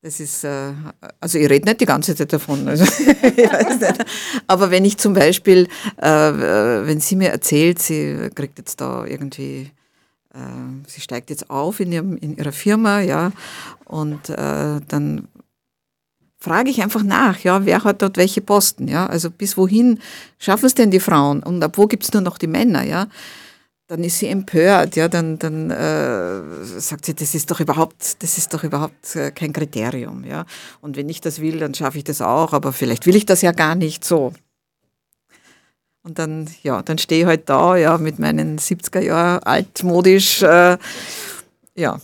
Das 0.01 0.21
ist, 0.21 0.45
äh, 0.45 0.73
also 1.21 1.39
ich 1.39 1.51
rede 1.51 1.67
nicht 1.67 1.81
die 1.81 1.87
ganze 1.87 2.15
Zeit 2.15 2.33
davon. 2.33 2.69
Also, 2.69 2.85
Aber 4.47 4.71
wenn 4.71 4.85
ich 4.85 4.97
zum 4.97 5.13
Beispiel, 5.13 5.69
äh, 5.97 6.09
wenn 6.09 7.01
sie 7.01 7.17
mir 7.17 7.31
erzählt, 7.31 7.81
sie 7.81 8.31
kriegt 8.35 8.59
jetzt 8.59 8.81
da 8.81 9.05
irgendwie 9.05 9.73
äh, 10.35 10.39
sie 10.87 11.01
steigt 11.01 11.31
jetzt 11.31 11.51
auf 11.51 11.81
in, 11.81 11.93
ihrem, 11.93 12.17
in 12.17 12.37
ihrer 12.37 12.53
Firma, 12.53 13.01
ja, 13.01 13.33
und 13.85 14.29
äh, 14.29 14.81
dann 14.87 15.29
frage 16.39 16.71
ich 16.71 16.83
einfach 16.83 17.03
nach, 17.03 17.41
ja, 17.41 17.65
wer 17.67 17.85
hat 17.85 18.03
dort 18.03 18.17
welche 18.17 18.41
Posten, 18.41 18.89
ja, 18.89 19.07
also 19.07 19.31
bis 19.31 19.57
wohin 19.57 20.01
schaffen 20.39 20.67
es 20.67 20.75
denn 20.75 20.91
die 20.91 21.01
Frauen? 21.01 21.43
Und 21.43 21.63
ab 21.63 21.77
wo 21.77 21.87
gibt 21.87 22.05
es 22.05 22.13
nur 22.13 22.23
noch 22.23 22.39
die 22.39 22.47
Männer, 22.47 22.85
ja, 22.85 23.09
dann 23.89 24.05
ist 24.05 24.19
sie 24.19 24.29
empört, 24.29 24.97
ja, 24.97 25.09
dann, 25.09 25.39
dann 25.39 25.71
äh, 25.71 26.65
sagt 26.65 27.07
sie, 27.07 27.15
das 27.15 27.35
ist 27.35 27.51
doch 27.51 27.61
überhaupt, 27.61 28.23
das 28.23 28.39
ist 28.39 28.53
doch 28.55 28.63
überhaupt 28.63 29.17
äh, 29.17 29.31
kein 29.33 29.53
Kriterium, 29.53 30.25
ja, 30.25 30.45
und 30.81 30.97
wenn 30.97 31.09
ich 31.09 31.21
das 31.21 31.41
will, 31.41 31.59
dann 31.59 31.75
schaffe 31.75 31.99
ich 31.99 32.05
das 32.05 32.21
auch, 32.21 32.53
aber 32.53 32.73
vielleicht 32.73 33.07
will 33.07 33.17
ich 33.17 33.27
das 33.27 33.43
ja 33.43 33.53
gar 33.53 33.75
nicht 33.75 34.05
so, 34.05 34.33
und 36.03 36.19
dann, 36.19 36.49
ja, 36.63 36.83
dann 36.83 36.99
stehe 36.99 37.23
ich 37.23 37.27
halt 37.27 37.49
da, 37.49 37.77
ja, 37.77 37.99
mit 37.99 38.19
meinen 38.19 38.59
70er 38.59 39.01
Jahren 39.01 39.43
altmodisch, 39.43 40.43
äh, 40.43 40.79
ja. 41.75 42.01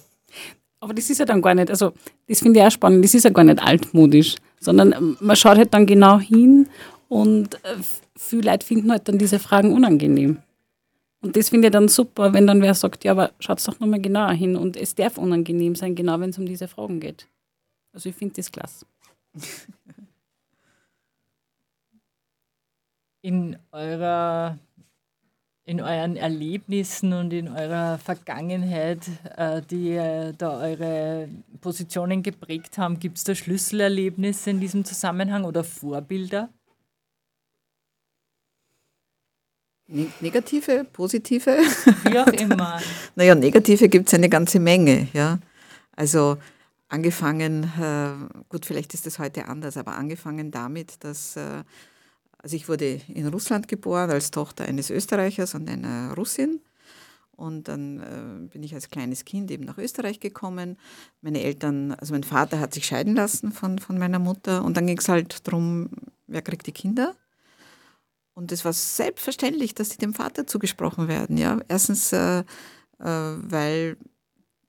Aber 0.80 0.92
das 0.92 1.08
ist 1.08 1.18
ja 1.18 1.24
dann 1.24 1.40
gar 1.40 1.54
nicht, 1.54 1.70
also 1.70 1.92
das 2.28 2.40
finde 2.40 2.60
ich 2.60 2.66
auch 2.66 2.70
spannend, 2.70 3.04
das 3.04 3.14
ist 3.14 3.24
ja 3.24 3.30
gar 3.30 3.44
nicht 3.44 3.62
altmodisch, 3.62 4.36
sondern 4.60 5.16
man 5.20 5.36
schaut 5.36 5.56
halt 5.56 5.72
dann 5.72 5.86
genau 5.86 6.18
hin 6.18 6.68
und 7.08 7.54
äh, 7.64 7.76
viele 8.16 8.50
Leute 8.50 8.66
finden 8.66 8.90
halt 8.90 9.08
dann 9.08 9.18
diese 9.18 9.38
Fragen 9.38 9.72
unangenehm. 9.72 10.38
Und 11.22 11.36
das 11.36 11.48
finde 11.48 11.68
ich 11.68 11.72
dann 11.72 11.88
super, 11.88 12.34
wenn 12.34 12.46
dann 12.46 12.60
wer 12.60 12.74
sagt, 12.74 13.02
ja, 13.04 13.12
aber 13.12 13.32
schaut 13.40 13.66
doch 13.66 13.80
nochmal 13.80 14.00
genauer 14.00 14.32
hin 14.32 14.56
und 14.56 14.76
es 14.76 14.94
darf 14.94 15.16
unangenehm 15.16 15.74
sein, 15.74 15.94
genau 15.94 16.20
wenn 16.20 16.30
es 16.30 16.38
um 16.38 16.44
diese 16.44 16.68
Fragen 16.68 17.00
geht. 17.00 17.28
Also 17.94 18.10
ich 18.10 18.14
finde 18.14 18.34
das 18.34 18.52
klasse. 18.52 18.84
In 23.24 23.56
eurer 23.72 24.58
in 25.66 25.80
euren 25.80 26.16
Erlebnissen 26.16 27.14
und 27.14 27.32
in 27.32 27.48
eurer 27.48 27.96
Vergangenheit, 27.96 29.00
äh, 29.38 29.62
die 29.62 29.94
da 30.36 30.60
eure 30.60 31.30
Positionen 31.62 32.22
geprägt 32.22 32.76
haben, 32.76 32.98
gibt 32.98 33.16
es 33.16 33.24
da 33.24 33.34
Schlüsselerlebnisse 33.34 34.50
in 34.50 34.60
diesem 34.60 34.84
Zusammenhang 34.84 35.44
oder 35.44 35.64
Vorbilder? 35.64 36.50
Negative, 39.86 40.84
positive? 40.92 41.56
Wie 42.04 42.18
auch 42.18 42.26
immer. 42.40 42.78
naja, 43.14 43.34
negative 43.34 43.88
gibt 43.88 44.08
es 44.08 44.14
eine 44.14 44.28
ganze 44.28 44.60
Menge. 44.60 45.08
Ja. 45.14 45.38
Also 45.96 46.36
angefangen, 46.88 47.64
äh, 47.80 48.42
gut, 48.50 48.66
vielleicht 48.66 48.92
ist 48.92 49.06
das 49.06 49.18
heute 49.18 49.48
anders, 49.48 49.78
aber 49.78 49.96
angefangen 49.96 50.50
damit, 50.50 51.02
dass, 51.02 51.36
äh, 51.36 51.64
also 52.44 52.56
ich 52.56 52.68
wurde 52.68 53.00
in 53.08 53.26
Russland 53.28 53.68
geboren 53.68 54.10
als 54.10 54.30
Tochter 54.30 54.66
eines 54.66 54.90
Österreichers 54.90 55.54
und 55.54 55.66
einer 55.70 56.12
Russin. 56.12 56.60
Und 57.32 57.68
dann 57.68 58.00
äh, 58.00 58.48
bin 58.52 58.62
ich 58.62 58.74
als 58.74 58.90
kleines 58.90 59.24
Kind 59.24 59.50
eben 59.50 59.64
nach 59.64 59.78
Österreich 59.78 60.20
gekommen. 60.20 60.76
Meine 61.22 61.42
Eltern, 61.42 61.92
also 61.92 62.12
mein 62.12 62.22
Vater 62.22 62.60
hat 62.60 62.74
sich 62.74 62.84
scheiden 62.84 63.14
lassen 63.14 63.50
von, 63.50 63.78
von 63.78 63.96
meiner 63.96 64.18
Mutter. 64.18 64.62
Und 64.62 64.76
dann 64.76 64.86
ging 64.86 64.98
es 64.98 65.08
halt 65.08 65.48
darum, 65.48 65.88
wer 66.26 66.42
kriegt 66.42 66.66
die 66.66 66.72
Kinder. 66.72 67.16
Und 68.34 68.52
es 68.52 68.62
war 68.66 68.74
selbstverständlich, 68.74 69.74
dass 69.74 69.88
sie 69.88 69.98
dem 69.98 70.12
Vater 70.12 70.46
zugesprochen 70.46 71.08
werden. 71.08 71.38
Ja? 71.38 71.60
Erstens, 71.68 72.12
äh, 72.12 72.40
äh, 72.40 72.44
weil 72.98 73.96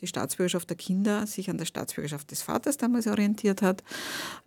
die 0.02 0.08
Staatsbürgerschaft 0.08 0.70
der 0.70 0.78
Kinder 0.78 1.26
sich 1.28 1.50
an 1.50 1.58
der 1.58 1.66
Staatsbürgerschaft 1.66 2.32
des 2.32 2.42
Vaters 2.42 2.78
damals 2.78 3.08
orientiert 3.08 3.62
hat. 3.62 3.84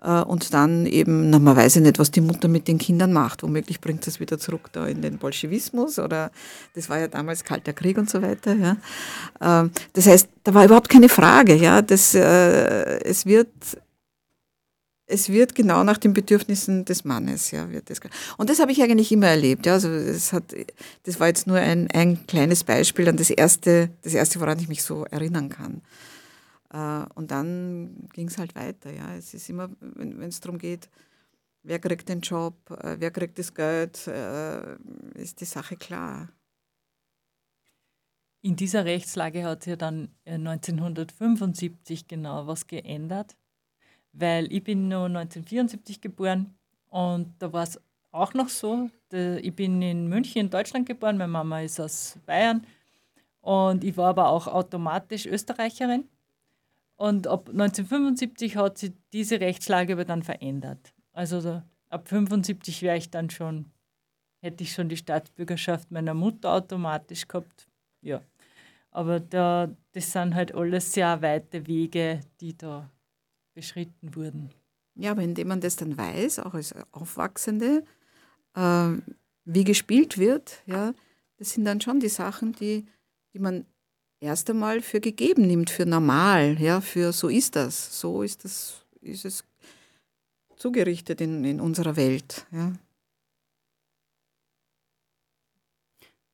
Äh, 0.02 0.22
und 0.22 0.52
dann 0.52 0.86
eben, 0.86 1.30
na, 1.30 1.38
man 1.38 1.56
weiß 1.56 1.76
ja 1.76 1.80
nicht, 1.80 1.98
was 1.98 2.10
die 2.10 2.20
Mutter 2.20 2.48
mit 2.48 2.68
den 2.68 2.78
Kindern 2.78 3.12
macht. 3.12 3.42
Womöglich 3.42 3.80
bringt 3.80 4.06
es 4.06 4.20
wieder 4.20 4.38
zurück 4.38 4.70
da 4.72 4.86
in 4.86 5.02
den 5.02 5.18
Bolschewismus 5.18 5.98
oder 5.98 6.30
das 6.74 6.88
war 6.88 6.98
ja 6.98 7.08
damals 7.08 7.44
Kalter 7.44 7.72
Krieg 7.72 7.98
und 7.98 8.10
so 8.10 8.22
weiter. 8.22 8.54
Ja. 8.54 9.64
Äh, 9.64 9.70
das 9.92 10.06
heißt, 10.06 10.28
da 10.44 10.54
war 10.54 10.64
überhaupt 10.64 10.88
keine 10.88 11.08
Frage. 11.08 11.54
Ja. 11.54 11.82
Das, 11.82 12.14
äh, 12.14 13.00
es 13.04 13.26
wird 13.26 13.48
es 15.08 15.30
wird 15.30 15.54
genau 15.54 15.82
nach 15.84 15.96
den 15.96 16.12
Bedürfnissen 16.12 16.84
des 16.84 17.04
Mannes, 17.04 17.50
ja, 17.50 17.70
wird 17.70 17.88
das. 17.88 17.98
Und 18.36 18.50
das 18.50 18.60
habe 18.60 18.72
ich 18.72 18.82
eigentlich 18.82 19.10
immer 19.10 19.28
erlebt, 19.28 19.64
ja. 19.64 19.72
Also 19.72 19.88
es 19.88 20.32
hat, 20.32 20.54
das 21.04 21.18
war 21.18 21.28
jetzt 21.28 21.46
nur 21.46 21.56
ein, 21.56 21.90
ein 21.92 22.26
kleines 22.26 22.62
Beispiel 22.62 23.08
an 23.08 23.16
das 23.16 23.30
erste, 23.30 23.90
das 24.02 24.12
erste, 24.12 24.38
woran 24.38 24.58
ich 24.58 24.68
mich 24.68 24.82
so 24.82 25.04
erinnern 25.06 25.48
kann. 25.48 25.80
Äh, 26.70 27.10
und 27.14 27.30
dann 27.30 28.06
ging 28.12 28.28
es 28.28 28.36
halt 28.36 28.54
weiter, 28.54 28.92
ja. 28.92 29.14
Es 29.16 29.32
ist 29.32 29.48
immer, 29.48 29.70
wenn 29.80 30.22
es 30.22 30.40
darum 30.40 30.58
geht, 30.58 30.90
wer 31.62 31.78
kriegt 31.78 32.08
den 32.10 32.20
Job, 32.20 32.54
äh, 32.70 32.96
wer 32.98 33.10
kriegt 33.10 33.38
das 33.38 33.54
Geld, 33.54 34.06
äh, 34.08 34.76
ist 35.14 35.40
die 35.40 35.46
Sache 35.46 35.76
klar. 35.76 36.28
In 38.42 38.56
dieser 38.56 38.84
Rechtslage 38.84 39.42
hat 39.44 39.64
sich 39.64 39.76
dann 39.76 40.14
1975 40.26 42.06
genau 42.06 42.46
was 42.46 42.66
geändert 42.66 43.37
weil 44.18 44.52
ich 44.52 44.64
bin 44.64 44.88
nur 44.88 45.06
1974 45.06 46.00
geboren 46.00 46.54
und 46.90 47.34
da 47.38 47.52
war 47.52 47.62
es 47.62 47.80
auch 48.10 48.34
noch 48.34 48.48
so. 48.48 48.90
Ich 49.12 49.54
bin 49.54 49.80
in 49.82 50.08
München 50.08 50.42
in 50.42 50.50
Deutschland 50.50 50.86
geboren, 50.86 51.18
meine 51.18 51.32
Mama 51.32 51.60
ist 51.60 51.80
aus 51.80 52.18
Bayern 52.26 52.66
und 53.40 53.84
ich 53.84 53.96
war 53.96 54.08
aber 54.08 54.28
auch 54.28 54.46
automatisch 54.46 55.26
Österreicherin. 55.26 56.04
Und 56.96 57.28
ab 57.28 57.48
1975 57.48 58.56
hat 58.56 58.78
sich 58.78 58.92
diese 59.12 59.40
Rechtslage 59.40 59.92
aber 59.92 60.04
dann 60.04 60.22
verändert. 60.22 60.92
Also 61.12 61.62
ab 61.90 62.08
75 62.08 62.82
wäre 62.82 62.96
ich 62.96 63.10
dann 63.10 63.30
schon, 63.30 63.66
hätte 64.40 64.64
ich 64.64 64.72
schon 64.72 64.88
die 64.88 64.96
Staatsbürgerschaft 64.96 65.90
meiner 65.90 66.14
Mutter 66.14 66.52
automatisch 66.52 67.28
gehabt. 67.28 67.68
Ja. 68.02 68.20
Aber 68.90 69.20
da, 69.20 69.70
das 69.92 70.12
sind 70.12 70.34
halt 70.34 70.54
alles 70.54 70.92
sehr 70.92 71.22
weite 71.22 71.66
Wege, 71.66 72.20
die 72.40 72.56
da 72.56 72.90
beschritten 73.58 74.14
wurden. 74.14 74.50
Ja, 74.94 75.10
aber 75.10 75.22
indem 75.22 75.48
man 75.48 75.60
das 75.60 75.74
dann 75.74 75.98
weiß, 75.98 76.38
auch 76.38 76.54
als 76.54 76.72
Aufwachsende, 76.92 77.82
äh, 78.54 78.90
wie 79.44 79.64
gespielt 79.64 80.16
wird, 80.16 80.62
ja, 80.66 80.94
das 81.38 81.50
sind 81.50 81.64
dann 81.64 81.80
schon 81.80 81.98
die 81.98 82.08
Sachen, 82.08 82.52
die, 82.52 82.86
die 83.34 83.40
man 83.40 83.66
erst 84.20 84.48
einmal 84.48 84.80
für 84.80 85.00
gegeben 85.00 85.48
nimmt, 85.48 85.70
für 85.70 85.86
normal, 85.86 86.56
ja, 86.60 86.80
für 86.80 87.12
so 87.12 87.28
ist 87.28 87.56
das, 87.56 88.00
so 88.00 88.22
ist 88.22 88.44
das, 88.44 88.86
ist 89.00 89.24
es 89.24 89.44
zugerichtet 90.56 91.20
in, 91.20 91.44
in 91.44 91.60
unserer 91.60 91.96
Welt. 91.96 92.46
Ja. 92.52 92.74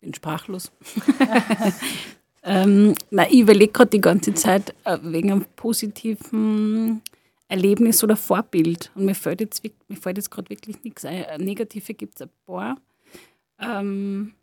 Bin 0.00 0.12
sprachlos. 0.12 0.70
ähm, 2.42 2.94
na, 3.10 3.26
ich 3.30 3.40
überlege 3.40 3.72
gerade 3.72 3.90
die 3.90 4.00
ganze 4.02 4.34
Zeit 4.34 4.74
äh, 4.84 4.98
wegen 5.02 5.32
einem 5.32 5.46
positiven 5.56 7.00
Erlebnis 7.48 8.02
oder 8.02 8.16
Vorbild. 8.16 8.90
Und 8.94 9.04
mir 9.04 9.14
fällt 9.14 9.40
jetzt, 9.40 9.62
mir 9.88 9.96
fällt 9.96 10.16
jetzt 10.16 10.30
gerade 10.30 10.50
wirklich 10.50 10.82
nichts 10.82 11.04
ein. 11.04 11.24
Negative 11.38 11.94
gibt 11.94 12.16
es 12.16 12.22
ein 12.22 12.30
paar. 12.46 12.76
Ähm, 13.60 14.34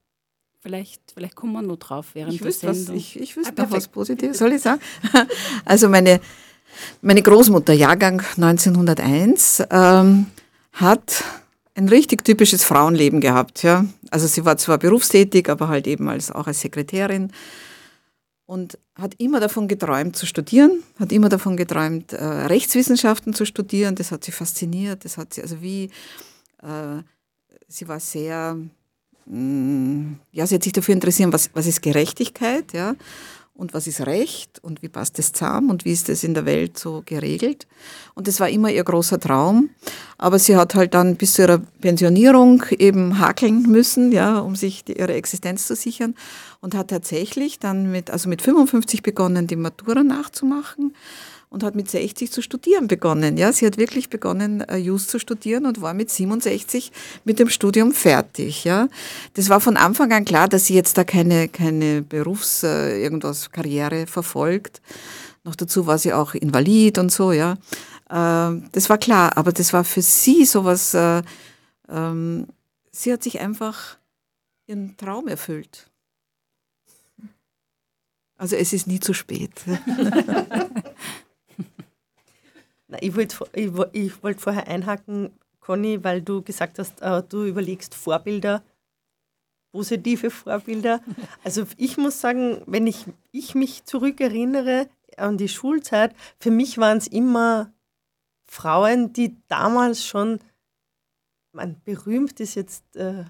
vielleicht, 0.62 1.02
vielleicht 1.14 1.36
kommen 1.36 1.54
wir 1.54 1.62
noch 1.62 1.78
drauf 1.78 2.08
während 2.14 2.34
ich 2.34 2.42
der 2.42 2.52
Sendung. 2.52 2.96
Was, 2.96 3.02
ich 3.02 3.20
ich 3.20 3.36
wüsste 3.36 3.62
ah, 3.64 3.68
was 3.70 3.88
Positives, 3.88 4.38
soll 4.38 4.54
ich 4.54 4.62
sagen? 4.62 4.82
Also 5.66 5.90
meine, 5.90 6.22
meine 7.02 7.22
Großmutter, 7.22 7.74
Jahrgang 7.74 8.22
1901, 8.38 9.64
ähm, 9.70 10.28
hat 10.74 11.24
ein 11.76 11.90
richtig 11.90 12.24
typisches 12.24 12.64
Frauenleben 12.64 13.22
gehabt. 13.22 13.64
Ja? 13.64 13.86
Also 14.10 14.28
sie 14.28 14.46
war 14.46 14.58
zwar 14.58 14.78
berufstätig, 14.78 15.50
aber 15.50 15.68
halt 15.68 15.88
eben 15.88 16.08
als, 16.10 16.32
auch 16.32 16.48
als 16.48 16.62
Sekretärin 16.62 17.32
und 18.52 18.78
hat 18.96 19.14
immer 19.18 19.40
davon 19.40 19.70
geträumt 19.70 20.18
zu 20.18 20.26
studieren, 20.26 20.84
hat 21.00 21.14
immer 21.14 21.30
davon 21.30 21.56
geträumt, 21.56 22.12
äh, 22.12 22.22
Rechtswissenschaften 22.22 23.34
zu 23.34 23.46
studieren. 23.46 23.96
Das 23.96 24.12
hat 24.12 24.26
sie 24.26 24.34
fasziniert. 24.34 25.06
Das 25.06 25.18
hat 25.18 25.34
sie, 25.34 25.42
also 25.42 25.62
wie, 25.62 25.86
äh, 26.62 27.02
sie 27.70 27.88
war 27.88 28.02
sehr, 28.02 28.58
mh, 29.26 29.38
mm, 29.38 30.20
ja, 30.34 30.46
sie 30.46 30.56
hat 30.56 30.64
sich 30.64 30.74
dafür 30.74 30.94
interessiert, 30.94 31.32
was, 31.32 31.50
was 31.54 31.66
ist 31.66 31.82
Gerechtigkeit, 31.82 32.74
ja 32.74 32.96
und 33.62 33.76
was 33.76 33.86
ist 33.86 34.02
Recht 34.08 34.58
und 34.64 34.82
wie 34.82 34.90
passt 34.90 35.20
das 35.20 35.34
zusammen 35.34 35.70
und 35.70 35.86
wie 35.86 35.94
ist 35.94 36.10
das 36.10 36.24
in 36.24 36.34
der 36.34 36.48
Welt 36.48 36.80
so 36.80 37.04
geregelt. 37.06 37.68
Und 38.16 38.28
das 38.28 38.40
war 38.40 38.50
immer 38.50 38.72
ihr 38.72 38.84
großer 38.84 39.20
Traum. 39.20 39.70
Aber 40.18 40.40
sie 40.40 40.58
hat 40.58 40.74
halt 40.74 40.96
dann 40.96 41.16
bis 41.16 41.34
zu 41.34 41.44
ihrer 41.44 41.60
Pensionierung 41.80 42.64
eben 42.80 43.20
hakeln 43.20 43.62
müssen, 43.62 44.12
ja, 44.12 44.40
um 44.40 44.56
sich 44.56 44.84
die, 44.84 44.94
ihre 44.94 45.14
Existenz 45.14 45.68
zu 45.68 45.76
sichern 45.76 46.16
und 46.60 46.74
hat 46.74 46.88
tatsächlich 46.88 47.60
dann 47.60 47.92
mit, 47.92 48.10
also 48.10 48.30
mit 48.30 48.42
55 48.42 49.04
begonnen, 49.04 49.46
die 49.46 49.56
Matura 49.56 50.04
nachzumachen 50.04 50.96
und 51.52 51.64
hat 51.64 51.76
mit 51.76 51.90
60 51.90 52.32
zu 52.32 52.42
studieren 52.42 52.88
begonnen. 52.88 53.36
Ja, 53.36 53.52
sie 53.52 53.66
hat 53.66 53.78
wirklich 53.78 54.10
begonnen, 54.10 54.62
äh, 54.62 54.78
Jus 54.78 55.08
zu 55.08 55.20
studieren 55.20 55.66
und 55.66 55.82
war 55.82 55.94
mit 55.94 56.10
67 56.10 56.94
mit 57.26 57.40
dem 57.40 57.50
Studium 57.50 57.92
fertig. 57.92 58.64
Ja, 58.64 58.88
das 59.34 59.50
war 59.50 59.60
von 59.60 59.76
Anfang 59.76 60.14
an 60.14 60.24
klar, 60.24 60.48
dass 60.48 60.66
sie 60.66 60.76
jetzt 60.76 60.98
da 60.98 61.04
keine, 61.04 61.50
keine 61.50 62.04
Berufs-, 62.04 62.64
äh, 62.64 63.04
irgendwas, 63.04 63.52
Karriere 63.52 64.08
verfolgt. 64.08 64.82
Noch 65.44 65.56
dazu 65.56 65.86
war 65.88 65.98
sie 65.98 66.14
auch 66.14 66.34
invalid 66.34 66.98
und 66.98 67.12
so, 67.12 67.34
ja. 67.34 67.58
Äh, 68.10 68.62
das 68.72 68.90
war 68.90 68.98
klar, 68.98 69.38
aber 69.38 69.52
das 69.52 69.74
war 69.74 69.84
für 69.84 70.02
sie 70.02 70.46
sowas, 70.46 70.94
äh, 70.94 71.22
ähm, 71.90 72.48
sie 72.94 73.12
hat 73.12 73.24
sich 73.24 73.42
einfach 73.42 73.98
ihren 74.68 74.96
Traum 74.96 75.28
erfüllt. 75.28 75.90
Also 78.38 78.56
es 78.56 78.72
ist 78.72 78.88
nie 78.88 79.02
zu 79.02 79.14
spät. 79.14 79.52
ich 83.00 83.16
wollte 83.16 83.38
ich, 83.54 83.72
ich 83.94 84.24
wollt 84.24 84.42
vorher 84.42 84.68
einhaken, 84.68 85.32
Conny, 85.60 86.04
weil 86.04 86.22
du 86.22 86.42
gesagt 86.42 86.80
hast, 86.80 87.02
äh, 87.02 87.24
du 87.24 87.46
überlegst 87.46 87.96
Vorbilder, 87.96 88.64
positive 89.72 90.30
Vorbilder. 90.30 91.02
Also 91.44 91.66
ich 91.78 91.98
muss 91.98 92.20
sagen, 92.20 92.62
wenn 92.66 92.88
ich, 92.88 93.06
ich 93.32 93.56
mich 93.56 93.86
zurückerinnere 93.86 94.90
an 95.18 95.38
die 95.38 95.48
Schulzeit, 95.48 96.16
für 96.40 96.52
mich 96.52 96.78
waren 96.78 96.98
es 96.98 97.08
immer 97.08 97.72
Frauen, 98.46 99.14
die 99.14 99.38
damals 99.48 100.06
schon, 100.06 100.40
man 101.54 101.82
berühmt 101.84 102.40
ist 102.40 102.56
jetzt 102.56 102.96
äh, 102.96 103.24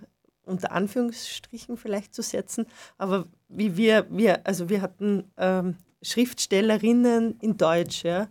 unter 0.43 0.71
Anführungsstrichen 0.71 1.77
vielleicht 1.77 2.13
zu 2.15 2.23
setzen, 2.23 2.65
aber 2.97 3.27
wie 3.47 3.77
wir, 3.77 4.07
wir 4.09 4.45
also 4.47 4.69
wir 4.69 4.81
hatten 4.81 5.31
ähm, 5.37 5.77
Schriftstellerinnen 6.01 7.39
in 7.39 7.57
Deutsch, 7.57 8.03
ja, 8.03 8.27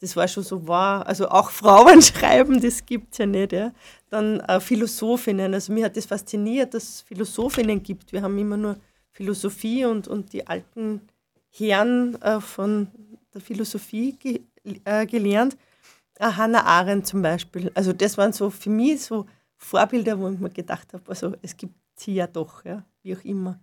das 0.00 0.16
war 0.16 0.28
schon 0.28 0.42
so 0.42 0.66
wahr. 0.66 1.06
Also 1.06 1.28
auch 1.28 1.50
Frauen 1.62 2.02
schreiben, 2.02 2.60
das 2.60 2.84
gibt 2.84 3.12
es 3.12 3.18
ja 3.18 3.26
nicht. 3.26 3.52
Ja. 3.52 3.72
Dann 4.10 4.40
äh, 4.40 4.60
Philosophinnen. 4.60 5.54
Also 5.54 5.72
mir 5.72 5.86
hat 5.86 5.96
das 5.96 6.06
fasziniert, 6.06 6.74
dass 6.74 6.82
es 6.84 7.00
Philosophinnen 7.02 7.82
gibt. 7.82 8.12
Wir 8.12 8.22
haben 8.22 8.38
immer 8.38 8.56
nur 8.56 8.76
Philosophie 9.10 9.84
und, 9.84 10.08
und 10.08 10.32
die 10.32 10.46
alten 10.46 11.00
Herren 11.50 12.20
äh, 12.22 12.40
von 12.40 12.88
der 13.32 13.40
Philosophie 13.40 14.12
ge 14.12 14.40
äh, 14.84 15.06
gelernt. 15.06 15.56
Ah, 16.18 16.36
Hannah 16.36 16.64
Arendt 16.64 17.06
zum 17.06 17.22
Beispiel. 17.22 17.70
Also 17.74 17.92
das 17.92 18.16
waren 18.16 18.32
so 18.32 18.50
für 18.50 18.70
mich 18.70 19.02
so 19.02 19.26
Vorbilder, 19.56 20.18
wo 20.18 20.28
ich 20.28 20.38
mir 20.38 20.50
gedacht 20.50 20.92
habe, 20.92 21.02
also 21.08 21.34
es 21.42 21.56
gibt 21.56 21.74
sie 21.96 22.14
ja 22.14 22.26
doch, 22.26 22.64
ja, 22.64 22.84
wie 23.02 23.16
auch 23.16 23.24
immer. 23.24 23.58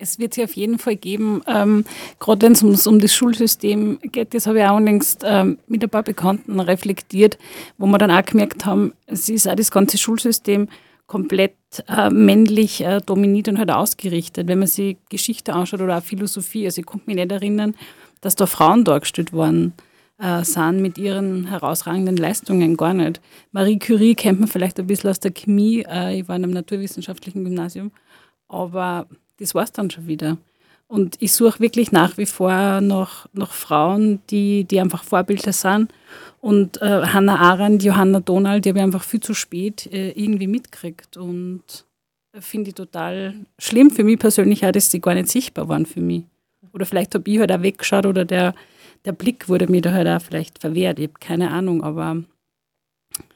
Es 0.00 0.20
wird 0.20 0.34
sie 0.34 0.44
auf 0.44 0.54
jeden 0.54 0.78
Fall 0.78 0.94
geben, 0.94 1.42
ähm, 1.48 1.84
gerade 2.20 2.42
wenn 2.42 2.52
es 2.52 2.86
um 2.86 3.00
das 3.00 3.12
Schulsystem 3.12 3.98
geht, 4.00 4.32
das 4.32 4.46
habe 4.46 4.60
ich 4.60 4.64
auch 4.64 4.78
längst 4.78 5.24
ähm, 5.24 5.58
mit 5.66 5.82
ein 5.82 5.90
paar 5.90 6.04
Bekannten 6.04 6.60
reflektiert, 6.60 7.36
wo 7.78 7.86
wir 7.86 7.98
dann 7.98 8.12
auch 8.12 8.24
gemerkt 8.24 8.64
haben, 8.64 8.92
es 9.06 9.28
ist 9.28 9.48
auch 9.48 9.56
das 9.56 9.72
ganze 9.72 9.98
Schulsystem 9.98 10.68
komplett 11.08 11.56
äh, 11.88 12.10
männlich 12.10 12.82
äh, 12.82 13.00
dominiert 13.04 13.48
und 13.48 13.58
halt 13.58 13.70
ausgerichtet. 13.70 14.46
Wenn 14.46 14.60
man 14.60 14.68
sich 14.68 14.98
Geschichte 15.08 15.52
anschaut 15.54 15.80
oder 15.80 15.98
auch 15.98 16.02
Philosophie, 16.02 16.66
also 16.66 16.80
ich 16.80 16.86
konnte 16.86 17.06
mich 17.06 17.16
nicht 17.16 17.32
erinnern, 17.32 17.74
dass 18.20 18.36
da 18.36 18.46
Frauen 18.46 18.84
dargestellt 18.84 19.32
worden 19.32 19.72
äh, 20.18 20.44
sind 20.44 20.82
mit 20.82 20.98
ihren 20.98 21.46
herausragenden 21.46 22.16
Leistungen 22.16 22.76
gar 22.76 22.94
nicht. 22.94 23.20
Marie 23.52 23.78
Curie 23.78 24.14
kennt 24.14 24.40
man 24.40 24.48
vielleicht 24.48 24.78
ein 24.78 24.86
bisschen 24.86 25.10
aus 25.10 25.20
der 25.20 25.30
Chemie, 25.32 25.84
äh, 25.88 26.20
ich 26.20 26.28
war 26.28 26.36
in 26.36 26.44
einem 26.44 26.52
naturwissenschaftlichen 26.52 27.44
Gymnasium, 27.44 27.90
aber 28.48 29.06
das 29.38 29.54
war 29.54 29.64
es 29.64 29.72
dann 29.72 29.90
schon 29.90 30.06
wieder. 30.06 30.38
Und 30.86 31.16
ich 31.20 31.32
suche 31.32 31.60
wirklich 31.60 31.92
nach 31.92 32.16
wie 32.16 32.26
vor 32.26 32.80
noch, 32.80 33.26
noch 33.34 33.52
Frauen, 33.52 34.20
die, 34.30 34.64
die 34.64 34.80
einfach 34.80 35.04
Vorbilder 35.04 35.52
sind. 35.52 35.92
Und 36.40 36.80
äh, 36.80 37.02
Hannah 37.02 37.38
Arendt, 37.38 37.82
Johanna 37.82 38.20
Donald, 38.20 38.64
die 38.64 38.70
habe 38.70 38.78
ich 38.78 38.84
einfach 38.84 39.02
viel 39.02 39.20
zu 39.20 39.34
spät 39.34 39.86
äh, 39.92 40.12
irgendwie 40.12 40.46
mitgekriegt. 40.46 41.18
Und 41.18 41.84
finde 42.40 42.68
ich 42.70 42.74
total 42.74 43.34
schlimm 43.58 43.90
für 43.90 44.04
mich 44.04 44.18
persönlich 44.18 44.64
auch, 44.64 44.72
dass 44.72 44.90
sie 44.90 45.00
gar 45.00 45.14
nicht 45.14 45.28
sichtbar 45.28 45.68
waren 45.68 45.84
für 45.84 46.00
mich. 46.00 46.24
Oder 46.72 46.86
vielleicht 46.86 47.14
habe 47.14 47.30
ich 47.30 47.38
halt 47.38 47.52
auch 47.52 47.62
weggeschaut 47.62 48.06
oder 48.06 48.24
der, 48.24 48.54
der 49.04 49.12
Blick 49.12 49.48
wurde 49.48 49.70
mir 49.70 49.82
da 49.82 49.92
halt 49.92 50.08
auch 50.08 50.22
vielleicht 50.22 50.60
verwehrt. 50.60 50.98
Ich 50.98 51.08
habe 51.08 51.18
keine 51.18 51.50
Ahnung, 51.50 51.82
aber 51.82 52.22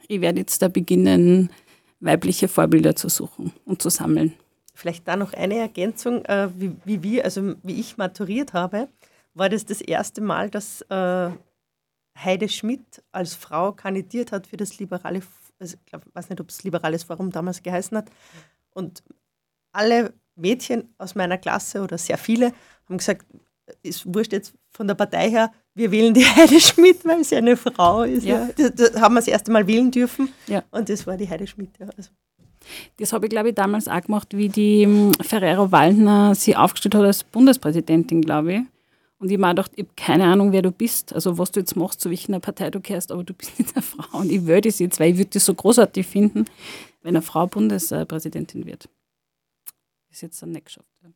ich 0.08 0.20
werde 0.20 0.40
jetzt 0.40 0.62
da 0.62 0.68
beginnen, 0.68 1.50
weibliche 2.00 2.48
Vorbilder 2.48 2.96
zu 2.96 3.08
suchen 3.08 3.52
und 3.64 3.82
zu 3.82 3.90
sammeln. 3.90 4.32
Vielleicht 4.74 5.06
da 5.06 5.16
noch 5.16 5.34
eine 5.34 5.58
Ergänzung, 5.58 6.24
äh, 6.24 6.48
wie, 6.56 6.76
wie 6.84 7.02
wir, 7.02 7.24
also 7.24 7.54
wie 7.62 7.78
ich 7.78 7.98
maturiert 7.98 8.52
habe, 8.52 8.88
war 9.34 9.48
das 9.48 9.66
das 9.66 9.80
erste 9.80 10.20
Mal, 10.20 10.50
dass 10.50 10.82
äh, 10.82 11.30
Heide 12.18 12.48
Schmidt 12.48 13.02
als 13.12 13.34
Frau 13.34 13.72
kandidiert 13.72 14.32
hat 14.32 14.46
für 14.46 14.56
das 14.56 14.78
liberale, 14.78 15.22
also 15.58 15.76
ich 15.76 15.86
glaub, 15.86 16.02
weiß 16.14 16.28
nicht, 16.30 16.40
ob 16.40 16.48
es 16.48 16.62
liberales 16.62 17.04
Forum 17.04 17.30
damals 17.30 17.62
geheißen 17.62 17.96
hat. 17.96 18.10
Und 18.70 19.02
alle 19.72 20.12
Mädchen 20.34 20.94
aus 20.98 21.14
meiner 21.14 21.38
Klasse 21.38 21.82
oder 21.82 21.98
sehr 21.98 22.18
viele 22.18 22.52
haben 22.88 22.98
gesagt, 22.98 23.26
ist 23.82 24.12
wurscht 24.12 24.32
jetzt 24.32 24.54
von 24.70 24.86
der 24.86 24.94
Partei 24.94 25.30
her, 25.30 25.52
wir 25.74 25.90
wählen 25.90 26.12
die 26.12 26.24
Heide 26.36 26.60
Schmidt, 26.60 27.04
weil 27.04 27.24
sie 27.24 27.36
eine 27.36 27.56
Frau 27.56 28.02
ist. 28.02 28.24
Ja. 28.24 28.46
ja. 28.46 28.50
Das, 28.56 28.74
das 28.74 29.00
haben 29.00 29.14
wir 29.14 29.20
das 29.20 29.28
erste 29.28 29.50
Mal 29.50 29.66
wählen 29.66 29.90
dürfen 29.90 30.32
ja. 30.46 30.62
und 30.70 30.88
das 30.88 31.06
war 31.06 31.16
die 31.16 31.28
Heide 31.28 31.46
Schmidt. 31.46 31.78
Ja. 31.78 31.88
Also. 31.96 32.10
Das 32.98 33.12
habe 33.12 33.26
ich, 33.26 33.30
glaube 33.30 33.50
ich, 33.50 33.54
damals 33.54 33.88
auch 33.88 34.00
gemacht, 34.00 34.36
wie 34.36 34.48
die 34.48 34.82
ähm, 34.82 35.12
Ferrero 35.20 35.70
Waldner 35.72 36.34
sie 36.34 36.56
aufgestellt 36.56 36.94
hat 36.94 37.04
als 37.04 37.24
Bundespräsidentin, 37.24 38.22
glaube 38.22 38.54
ich. 38.54 38.60
Und 39.18 39.30
ich 39.30 39.38
mir 39.38 39.50
gedacht, 39.50 39.70
ich 39.76 39.84
habe 39.84 39.94
keine 39.96 40.24
Ahnung, 40.24 40.50
wer 40.50 40.62
du 40.62 40.72
bist, 40.72 41.12
also 41.12 41.38
was 41.38 41.52
du 41.52 41.60
jetzt 41.60 41.76
machst, 41.76 42.00
zu 42.00 42.10
welcher 42.10 42.40
Partei 42.40 42.70
du 42.70 42.80
gehörst, 42.80 43.12
aber 43.12 43.22
du 43.22 43.34
bist 43.34 43.52
jetzt 43.58 43.76
eine 43.76 43.82
Frau 43.82 44.18
und 44.18 44.32
ich 44.32 44.46
würde 44.46 44.68
das 44.68 44.80
jetzt, 44.80 44.98
weil 44.98 45.12
ich 45.12 45.18
würde 45.18 45.30
das 45.30 45.44
so 45.44 45.54
großartig 45.54 46.06
finden, 46.06 46.46
wenn 47.02 47.14
eine 47.14 47.22
Frau 47.22 47.46
Bundespräsidentin 47.46 48.66
wird. 48.66 48.88
Das 50.08 50.16
ist 50.18 50.22
jetzt 50.22 50.42
dann 50.42 50.50
nicht 50.50 50.66
geschafft. 50.66 50.88
Ja. 51.04 51.10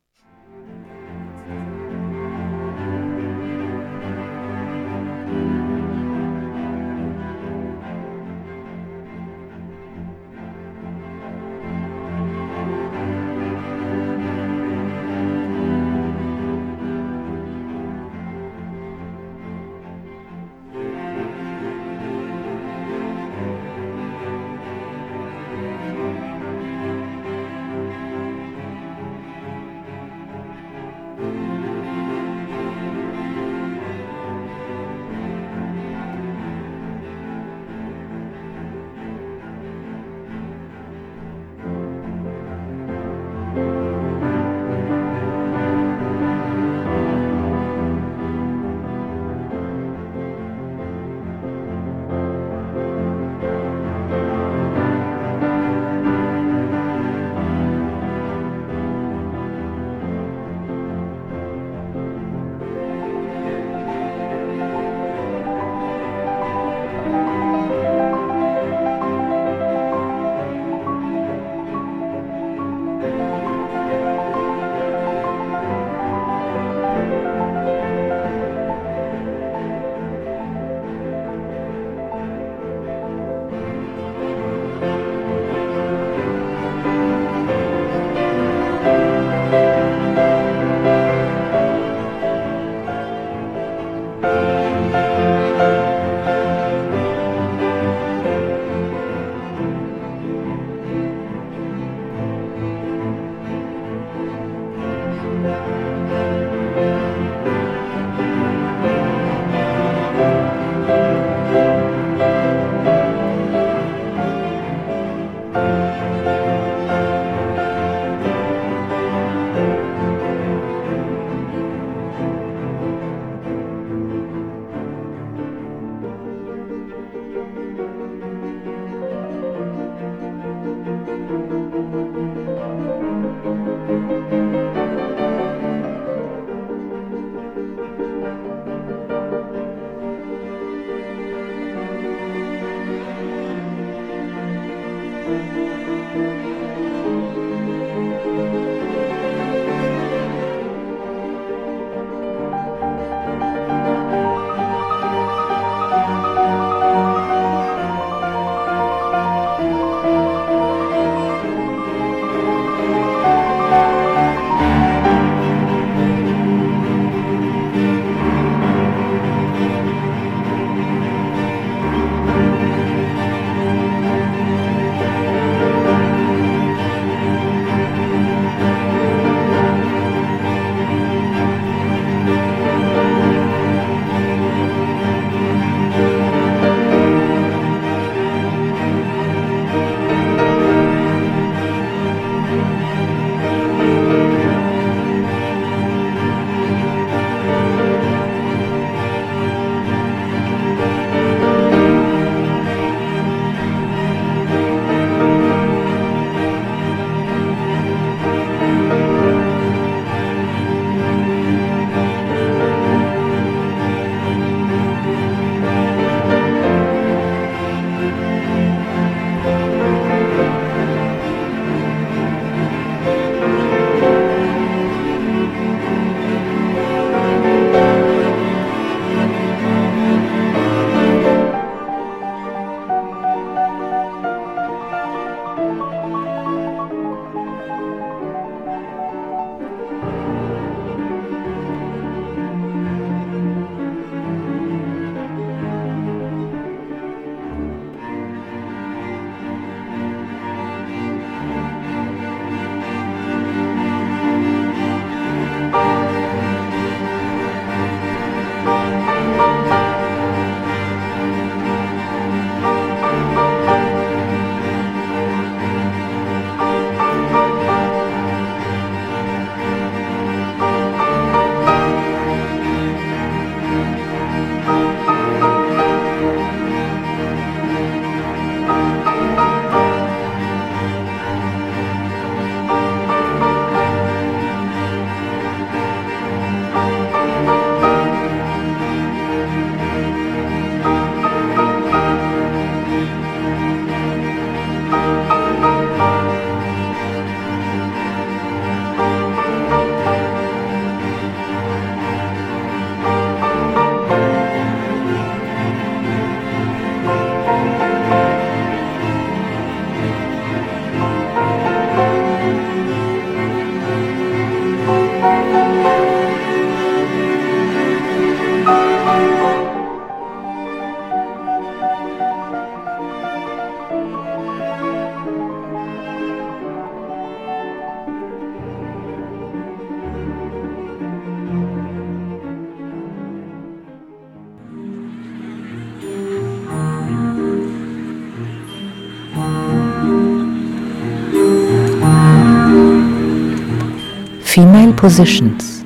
Positions. 344.97 345.85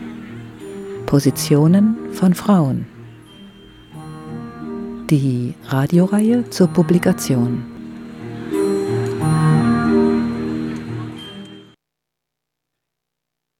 Positionen 1.05 2.13
von 2.13 2.33
Frauen. 2.33 2.87
Die 5.09 5.53
Radioreihe 5.65 6.49
zur 6.49 6.67
Publikation. 6.67 7.61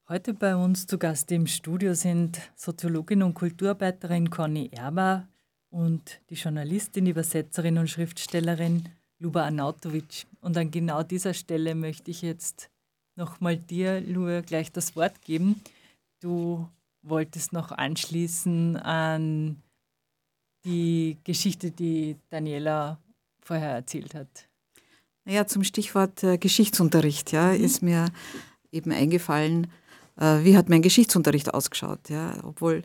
Heute 0.08 0.32
bei 0.32 0.56
uns 0.56 0.86
zu 0.86 0.96
Gast 0.96 1.30
im 1.32 1.46
Studio 1.46 1.92
sind 1.92 2.40
Soziologin 2.56 3.22
und 3.22 3.34
Kulturarbeiterin 3.34 4.30
Conny 4.30 4.70
Erber 4.72 5.28
und 5.68 6.22
die 6.30 6.34
Journalistin, 6.36 7.06
Übersetzerin 7.06 7.76
und 7.76 7.90
Schriftstellerin 7.90 8.88
Luba 9.18 9.44
Anautovic. 9.44 10.26
Und 10.40 10.56
an 10.56 10.70
genau 10.70 11.02
dieser 11.02 11.34
Stelle 11.34 11.74
möchte 11.74 12.10
ich 12.10 12.22
jetzt 12.22 12.71
nochmal 13.16 13.56
dir, 13.56 14.00
Luba, 14.00 14.40
gleich 14.40 14.72
das 14.72 14.96
Wort 14.96 15.22
geben. 15.22 15.60
Du 16.20 16.68
wolltest 17.02 17.52
noch 17.52 17.72
anschließen 17.72 18.76
an 18.76 19.62
die 20.64 21.18
Geschichte, 21.24 21.70
die 21.70 22.16
Daniela 22.30 22.98
vorher 23.40 23.72
erzählt 23.72 24.14
hat. 24.14 24.48
Naja, 25.24 25.46
zum 25.46 25.64
Stichwort 25.64 26.22
äh, 26.22 26.38
Geschichtsunterricht, 26.38 27.32
ja, 27.32 27.52
mhm. 27.52 27.64
ist 27.64 27.82
mir 27.82 28.06
eben 28.70 28.92
eingefallen, 28.92 29.68
äh, 30.16 30.44
wie 30.44 30.56
hat 30.56 30.68
mein 30.68 30.82
Geschichtsunterricht 30.82 31.52
ausgeschaut, 31.52 32.08
ja, 32.08 32.38
obwohl 32.42 32.82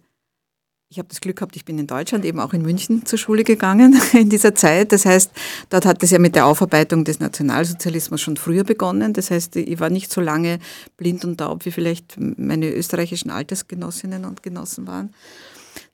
ich 0.90 1.00
habe 1.00 1.10
das 1.10 1.20
Glück 1.20 1.38
gehabt, 1.38 1.56
ich 1.58 1.66
bin 1.66 1.78
in 1.80 1.88
Deutschland, 1.88 2.24
eben 2.24 2.40
auch 2.40 2.54
in 2.54 2.62
München 2.62 3.06
zur 3.06 3.20
Schule 3.20 3.44
gegangen 3.44 4.00
in 4.14 4.30
dieser 4.30 4.56
Zeit. 4.56 4.94
Das 4.94 5.06
heißt, 5.06 5.32
dort 5.70 5.86
hat 5.86 6.02
es 6.02 6.12
ja 6.12 6.20
mit 6.20 6.36
der 6.36 6.46
Aufarbeitung 6.46 7.04
des 7.04 7.20
Nationalsozialismus 7.20 8.22
schon 8.22 8.38
früher 8.38 8.64
begonnen. 8.64 9.14
Das 9.14 9.30
heißt, 9.30 9.58
ich 9.58 9.80
war 9.80 9.90
nicht 9.90 10.12
so 10.12 10.22
lange 10.22 10.60
blind 10.96 11.26
und 11.26 11.38
taub, 11.40 11.66
wie 11.66 11.72
vielleicht 11.72 12.16
meine 12.18 12.72
österreichischen 12.72 13.32
Altersgenossinnen 13.32 14.24
und 14.24 14.44
Genossen 14.44 14.88
waren. 14.88 15.14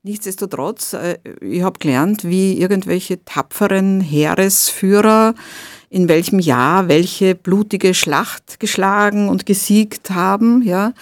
Nichtsdestotrotz, 0.03 0.93
äh, 0.93 1.17
ich 1.41 1.63
habe 1.63 1.79
gelernt, 1.79 2.23
wie 2.23 2.59
irgendwelche 2.59 3.23
tapferen 3.25 3.99
Heeresführer 3.99 5.33
in 5.89 6.07
welchem 6.07 6.39
Jahr 6.39 6.87
welche 6.87 7.35
blutige 7.35 7.93
Schlacht 7.93 8.59
geschlagen 8.59 9.29
und 9.29 9.45
gesiegt 9.45 10.09
haben. 10.09 10.61
Ja. 10.63 10.93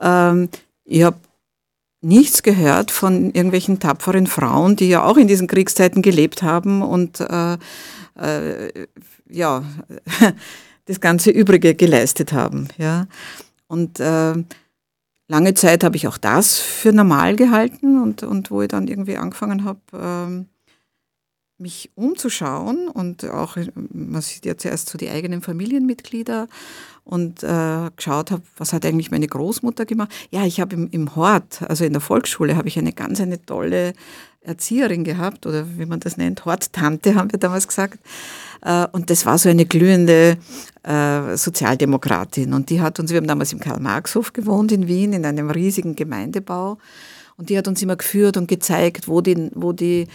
Ähm, 0.00 0.48
ich 0.84 1.02
habe 1.02 1.16
nichts 2.00 2.42
gehört 2.42 2.90
von 2.90 3.26
irgendwelchen 3.26 3.80
tapferen 3.80 4.26
Frauen, 4.26 4.76
die 4.76 4.88
ja 4.88 5.02
auch 5.02 5.16
in 5.16 5.28
diesen 5.28 5.48
Kriegszeiten 5.48 6.02
gelebt 6.02 6.42
haben 6.42 6.82
und 6.82 7.20
äh, 7.20 7.58
äh, 8.14 8.86
ja, 9.28 9.64
das 10.86 11.00
ganze 11.00 11.30
Übrige 11.30 11.74
geleistet 11.74 12.32
haben. 12.32 12.68
Ja. 12.78 13.06
Und 13.66 14.00
äh, 14.00 14.34
lange 15.28 15.54
Zeit 15.54 15.84
habe 15.84 15.96
ich 15.96 16.08
auch 16.08 16.18
das 16.18 16.58
für 16.58 16.92
normal 16.92 17.36
gehalten 17.36 18.00
und, 18.00 18.22
und 18.22 18.50
wo 18.50 18.62
ich 18.62 18.68
dann 18.68 18.88
irgendwie 18.88 19.16
angefangen 19.16 19.64
habe, 19.64 19.80
ähm, 19.92 20.46
mich 21.58 21.90
umzuschauen 21.96 22.88
und 22.88 23.24
auch, 23.24 23.56
man 23.74 24.22
sieht 24.22 24.46
ja 24.46 24.56
zuerst 24.56 24.88
so 24.88 24.96
die 24.96 25.10
eigenen 25.10 25.42
Familienmitglieder 25.42 26.46
und 27.08 27.42
äh, 27.42 27.90
geschaut 27.96 28.30
habe, 28.30 28.42
was 28.58 28.72
hat 28.72 28.84
eigentlich 28.84 29.10
meine 29.10 29.26
Großmutter 29.26 29.86
gemacht. 29.86 30.12
Ja, 30.30 30.44
ich 30.44 30.60
habe 30.60 30.74
im, 30.74 30.88
im 30.90 31.16
Hort, 31.16 31.62
also 31.66 31.84
in 31.84 31.92
der 31.92 32.02
Volksschule, 32.02 32.56
habe 32.56 32.68
ich 32.68 32.78
eine 32.78 32.92
ganz 32.92 33.20
eine 33.20 33.44
tolle 33.44 33.94
Erzieherin 34.42 35.04
gehabt 35.04 35.46
oder 35.46 35.66
wie 35.78 35.86
man 35.86 36.00
das 36.00 36.16
nennt, 36.16 36.44
Horttante 36.44 37.14
haben 37.14 37.32
wir 37.32 37.38
damals 37.38 37.66
gesagt. 37.66 37.98
Äh, 38.62 38.86
und 38.92 39.10
das 39.10 39.24
war 39.26 39.38
so 39.38 39.48
eine 39.48 39.64
glühende 39.64 40.36
äh, 40.82 41.36
Sozialdemokratin 41.36 42.52
und 42.52 42.70
die 42.70 42.80
hat 42.80 43.00
uns, 43.00 43.10
wir 43.10 43.16
haben 43.16 43.26
damals 43.26 43.52
im 43.52 43.60
Karl-Marx-Hof 43.60 44.32
gewohnt 44.32 44.70
in 44.70 44.86
Wien, 44.86 45.12
in 45.12 45.24
einem 45.24 45.50
riesigen 45.50 45.96
Gemeindebau 45.96 46.78
und 47.38 47.50
die 47.50 47.56
hat 47.56 47.68
uns 47.68 47.80
immer 47.80 47.96
geführt 47.96 48.36
und 48.36 48.48
gezeigt, 48.48 49.06
wo 49.08 49.20
die, 49.20 49.50
wo 49.54 49.72
die 49.72 50.08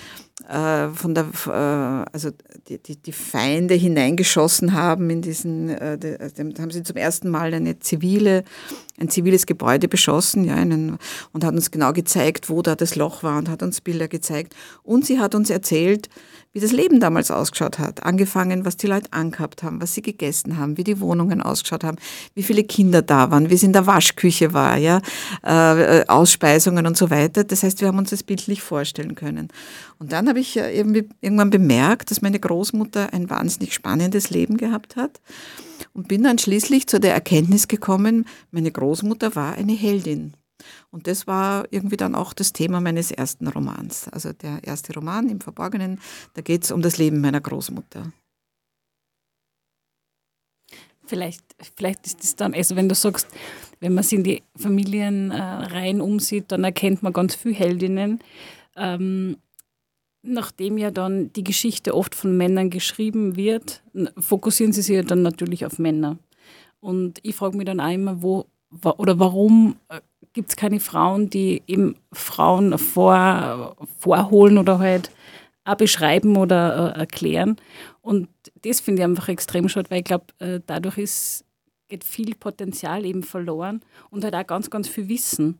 äh, 0.49 0.89
von 0.89 1.15
der, 1.15 1.27
äh, 1.47 2.12
also 2.12 2.31
die, 2.67 2.77
die, 2.77 2.97
die, 2.97 3.12
Feinde 3.13 3.75
hineingeschossen 3.75 4.73
haben 4.73 5.09
in 5.09 5.21
diesen, 5.21 5.69
äh, 5.69 5.97
de, 5.97 6.17
haben 6.19 6.69
sie 6.69 6.83
zum 6.83 6.97
ersten 6.97 7.29
Mal 7.29 7.53
eine 7.53 7.79
zivile, 7.79 8.43
ein 8.99 9.07
ziviles 9.07 9.45
Gebäude 9.45 9.88
beschossen, 9.88 10.43
ja, 10.43 10.55
einen, 10.55 10.97
und 11.31 11.45
hat 11.45 11.53
uns 11.53 11.71
genau 11.71 11.93
gezeigt, 11.93 12.49
wo 12.49 12.62
da 12.62 12.75
das 12.75 12.95
Loch 12.95 13.23
war 13.23 13.38
und 13.38 13.47
hat 13.47 13.63
uns 13.63 13.79
Bilder 13.79 14.09
gezeigt. 14.09 14.53
Und 14.83 15.05
sie 15.05 15.19
hat 15.19 15.33
uns 15.33 15.49
erzählt, 15.49 16.09
wie 16.53 16.59
das 16.59 16.71
Leben 16.71 16.99
damals 16.99 17.31
ausgeschaut 17.31 17.79
hat. 17.79 18.03
Angefangen, 18.03 18.63
was 18.63 18.77
die 18.77 18.87
Leute 18.87 19.11
angehabt 19.11 19.63
haben, 19.63 19.81
was 19.81 19.93
sie 19.93 20.03
gegessen 20.03 20.57
haben, 20.57 20.77
wie 20.77 20.83
die 20.83 20.99
Wohnungen 20.99 21.41
ausgeschaut 21.41 21.83
haben, 21.83 21.97
wie 22.35 22.43
viele 22.43 22.63
Kinder 22.63 23.01
da 23.01 23.31
waren, 23.31 23.49
wie 23.49 23.55
es 23.55 23.63
in 23.63 23.73
der 23.73 23.87
Waschküche 23.87 24.53
war, 24.53 24.77
ja, 24.77 25.01
äh, 25.43 26.05
Ausspeisungen 26.07 26.85
und 26.85 26.95
so 26.95 27.09
weiter. 27.09 27.43
Das 27.43 27.63
heißt, 27.63 27.81
wir 27.81 27.87
haben 27.87 27.97
uns 27.97 28.11
das 28.11 28.23
bildlich 28.23 28.61
vorstellen 28.61 29.15
können. 29.15 29.49
Und 29.97 30.11
dann 30.11 30.29
habe 30.29 30.39
ich 30.39 30.55
irgendwann 30.55 31.49
bemerkt, 31.49 32.11
dass 32.11 32.21
meine 32.21 32.39
Großmutter 32.39 33.13
ein 33.13 33.29
wahnsinnig 33.29 33.73
spannendes 33.73 34.29
Leben 34.29 34.57
gehabt 34.57 34.95
hat 34.95 35.19
und 35.93 36.07
bin 36.07 36.23
dann 36.23 36.37
schließlich 36.37 36.87
zu 36.87 36.99
der 36.99 37.13
Erkenntnis 37.13 37.67
gekommen, 37.67 38.25
meine 38.51 38.71
Großmutter 38.71 39.35
war 39.35 39.55
eine 39.55 39.73
Heldin. 39.73 40.33
Und 40.91 41.08
das 41.08 41.28
war 41.28 41.65
irgendwie 41.71 41.97
dann 41.97 42.15
auch 42.15 42.34
das 42.34 42.54
Thema 42.54 42.82
meines 42.82 43.12
ersten 43.12 43.47
Romans. 43.47 44.08
Also 44.10 44.34
der 44.34 44.63
erste 44.63 44.93
Roman 44.93 45.30
im 45.30 45.41
Verborgenen, 45.41 45.99
da 46.34 46.41
geht 46.41 46.63
es 46.63 46.71
um 46.71 46.82
das 46.82 46.97
Leben 46.97 47.21
meiner 47.21 47.41
Großmutter. 47.41 48.12
Vielleicht, 51.06 51.43
vielleicht 51.76 52.06
ist 52.06 52.23
es 52.23 52.36
dann, 52.36 52.54
also 52.54 52.76
wenn 52.76 52.88
du 52.88 52.95
sagst, 52.95 53.28
wenn 53.82 53.93
man 53.93 54.04
sich 54.04 54.17
in 54.17 54.23
die 54.23 54.43
Familienreihen 54.56 55.99
äh, 55.99 56.04
umsieht, 56.04 56.45
dann 56.52 56.63
erkennt 56.63 57.04
man 57.04 57.12
ganz 57.12 57.36
viele 57.36 57.56
Heldinnen. 57.56 58.19
Ähm, 58.78 59.38
nachdem 60.23 60.78
ja 60.78 60.89
dann 60.89 61.32
die 61.34 61.43
Geschichte 61.43 61.93
oft 61.93 62.15
von 62.15 62.36
Männern 62.38 62.69
geschrieben 62.69 63.36
wird, 63.36 63.84
fokussieren 64.17 64.71
sie 64.71 64.82
sich 64.82 64.95
ja 64.95 65.04
dann 65.04 65.21
natürlich 65.21 65.65
auf 65.65 65.78
Männer. 65.78 66.17
Und 66.80 67.19
ich 67.23 67.36
frage 67.36 67.58
mich 67.58 67.65
dann 67.65 67.80
auch 67.80 67.91
immer, 67.91 68.21
wo 68.21 68.45
oder 68.97 69.19
warum 69.19 69.76
äh, 69.89 70.02
gibt 70.33 70.49
es 70.49 70.55
keine 70.55 70.79
Frauen, 70.79 71.29
die 71.29 71.61
eben 71.67 71.95
Frauen 72.11 72.77
vor, 72.77 73.77
vorholen 73.99 74.57
oder 74.57 74.79
halt 74.79 75.11
auch 75.63 75.75
beschreiben 75.75 76.35
oder 76.35 76.95
äh, 76.95 76.99
erklären. 76.99 77.57
Und 78.01 78.27
das 78.63 78.81
finde 78.81 79.01
ich 79.01 79.05
einfach 79.05 79.29
extrem 79.29 79.69
schade, 79.69 79.89
weil 79.89 79.99
ich 79.99 80.05
glaube, 80.05 80.25
äh, 80.39 80.59
dadurch 80.65 80.97
ist, 80.97 81.45
geht 81.87 82.03
viel 82.03 82.35
Potenzial 82.35 83.05
eben 83.05 83.23
verloren 83.23 83.81
und 84.09 84.23
halt 84.23 84.35
auch 84.35 84.47
ganz, 84.47 84.69
ganz 84.69 84.89
viel 84.89 85.07
Wissen. 85.07 85.59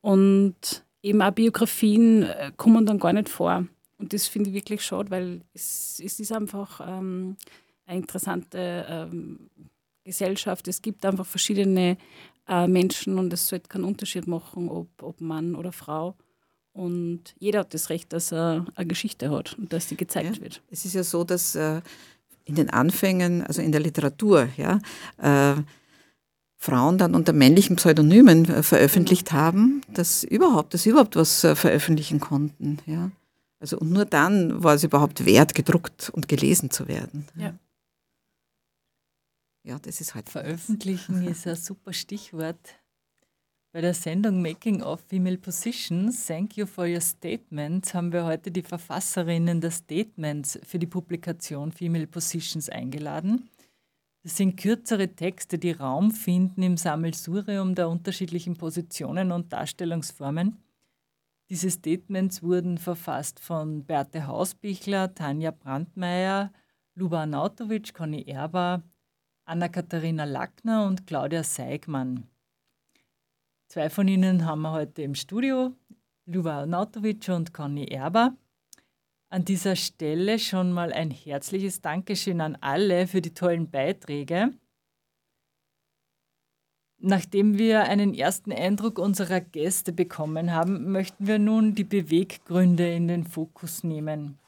Und 0.00 0.84
eben 1.02 1.20
auch 1.20 1.32
Biografien 1.32 2.22
äh, 2.22 2.52
kommen 2.56 2.86
dann 2.86 2.98
gar 2.98 3.12
nicht 3.12 3.28
vor. 3.28 3.66
Und 3.98 4.12
das 4.12 4.26
finde 4.26 4.50
ich 4.50 4.54
wirklich 4.54 4.82
schade, 4.82 5.10
weil 5.10 5.42
es, 5.52 6.00
es 6.04 6.18
ist 6.18 6.32
einfach 6.32 6.80
ähm, 6.80 7.36
eine 7.86 7.98
interessante 7.98 8.86
ähm, 8.88 9.50
Gesellschaft. 10.04 10.66
Es 10.66 10.82
gibt 10.82 11.04
einfach 11.04 11.26
verschiedene 11.26 11.96
äh, 12.52 12.68
Menschen 12.68 13.18
und 13.18 13.32
es 13.32 13.48
sollte 13.48 13.68
keinen 13.68 13.84
Unterschied 13.84 14.26
machen, 14.26 14.68
ob, 14.68 14.88
ob 15.02 15.20
Mann 15.20 15.54
oder 15.54 15.72
Frau. 15.72 16.16
Und 16.72 17.34
jeder 17.38 17.60
hat 17.60 17.74
das 17.74 17.90
Recht, 17.90 18.12
dass 18.12 18.32
er 18.32 18.66
eine 18.74 18.86
Geschichte 18.86 19.30
hat 19.30 19.56
und 19.58 19.72
dass 19.72 19.88
sie 19.88 19.96
gezeigt 19.96 20.36
ja, 20.36 20.42
wird. 20.42 20.62
Es 20.70 20.84
ist 20.84 20.94
ja 20.94 21.02
so, 21.02 21.24
dass 21.24 21.54
äh, 21.54 21.80
in 22.44 22.54
den 22.54 22.70
Anfängen, 22.70 23.42
also 23.42 23.62
in 23.62 23.72
der 23.72 23.80
Literatur, 23.80 24.48
ja, 24.56 24.78
äh, 25.18 25.60
Frauen 26.56 26.96
dann 26.96 27.14
unter 27.14 27.32
männlichen 27.32 27.76
Pseudonymen 27.76 28.48
äh, 28.48 28.62
veröffentlicht 28.62 29.30
genau. 29.30 29.40
haben, 29.40 29.80
dass 29.92 30.22
überhaupt, 30.22 30.74
dass 30.74 30.84
sie 30.84 30.90
überhaupt 30.90 31.16
was 31.16 31.42
äh, 31.44 31.56
veröffentlichen 31.56 32.20
konnten. 32.20 32.78
Ja. 32.86 33.10
Also 33.58 33.78
und 33.78 33.90
nur 33.90 34.04
dann 34.04 34.62
war 34.62 34.74
es 34.74 34.84
überhaupt 34.84 35.24
wert, 35.24 35.54
gedruckt 35.54 36.10
und 36.10 36.28
gelesen 36.28 36.70
zu 36.70 36.88
werden. 36.88 37.26
Ja. 37.36 37.54
Ja, 39.64 39.78
das 39.78 40.00
ist 40.00 40.14
halt. 40.14 40.28
Veröffentlichen 40.28 41.22
ist 41.26 41.46
ein 41.46 41.56
super 41.56 41.92
Stichwort. 41.92 42.74
Bei 43.72 43.80
der 43.80 43.94
Sendung 43.94 44.42
Making 44.42 44.82
of 44.82 45.00
Female 45.00 45.38
Positions, 45.38 46.26
Thank 46.26 46.58
you 46.58 46.66
for 46.66 46.84
your 46.86 47.00
statements, 47.00 47.94
haben 47.94 48.12
wir 48.12 48.24
heute 48.24 48.50
die 48.50 48.60
Verfasserinnen 48.60 49.62
der 49.62 49.70
Statements 49.70 50.58
für 50.62 50.78
die 50.78 50.86
Publikation 50.86 51.72
Female 51.72 52.06
Positions 52.06 52.68
eingeladen. 52.68 53.48
Das 54.22 54.36
sind 54.36 54.56
kürzere 54.56 55.08
Texte, 55.08 55.58
die 55.58 55.72
Raum 55.72 56.10
finden 56.10 56.62
im 56.62 56.76
Sammelsurium 56.76 57.74
der 57.74 57.88
unterschiedlichen 57.88 58.56
Positionen 58.56 59.32
und 59.32 59.52
Darstellungsformen. 59.52 60.58
Diese 61.48 61.70
Statements 61.70 62.42
wurden 62.42 62.76
verfasst 62.78 63.40
von 63.40 63.84
Berthe 63.84 64.26
Hausbichler, 64.26 65.14
Tanja 65.14 65.50
Brandmeier, 65.50 66.52
Luba 66.94 67.24
Nautovic, 67.24 67.94
Conny 67.94 68.22
Erber, 68.22 68.82
Anna-Katharina 69.44 70.24
Lackner 70.24 70.86
und 70.86 71.06
Claudia 71.06 71.42
Seigmann. 71.42 72.28
Zwei 73.66 73.90
von 73.90 74.06
ihnen 74.06 74.46
haben 74.46 74.62
wir 74.62 74.70
heute 74.70 75.02
im 75.02 75.16
Studio, 75.16 75.74
Luba 76.26 76.64
Nautovic 76.64 77.28
und 77.28 77.52
Conny 77.52 77.86
Erber. 77.86 78.36
An 79.30 79.44
dieser 79.44 79.74
Stelle 79.74 80.38
schon 80.38 80.70
mal 80.72 80.92
ein 80.92 81.10
herzliches 81.10 81.80
Dankeschön 81.80 82.40
an 82.40 82.56
alle 82.60 83.08
für 83.08 83.20
die 83.20 83.34
tollen 83.34 83.68
Beiträge. 83.68 84.50
Nachdem 86.98 87.58
wir 87.58 87.82
einen 87.82 88.14
ersten 88.14 88.52
Eindruck 88.52 89.00
unserer 89.00 89.40
Gäste 89.40 89.92
bekommen 89.92 90.52
haben, 90.52 90.92
möchten 90.92 91.26
wir 91.26 91.40
nun 91.40 91.74
die 91.74 91.82
Beweggründe 91.82 92.94
in 92.94 93.08
den 93.08 93.24
Fokus 93.24 93.82
nehmen. 93.82 94.38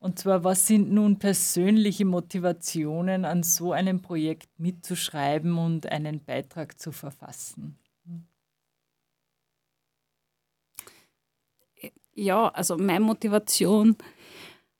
Und 0.00 0.18
zwar, 0.18 0.44
was 0.44 0.66
sind 0.66 0.92
nun 0.92 1.18
persönliche 1.18 2.04
Motivationen, 2.04 3.24
an 3.24 3.42
so 3.42 3.72
einem 3.72 4.00
Projekt 4.00 4.48
mitzuschreiben 4.58 5.58
und 5.58 5.86
einen 5.86 6.24
Beitrag 6.24 6.78
zu 6.78 6.92
verfassen? 6.92 7.76
Ja, 12.14 12.48
also 12.48 12.76
meine 12.76 13.04
Motivation, 13.04 13.96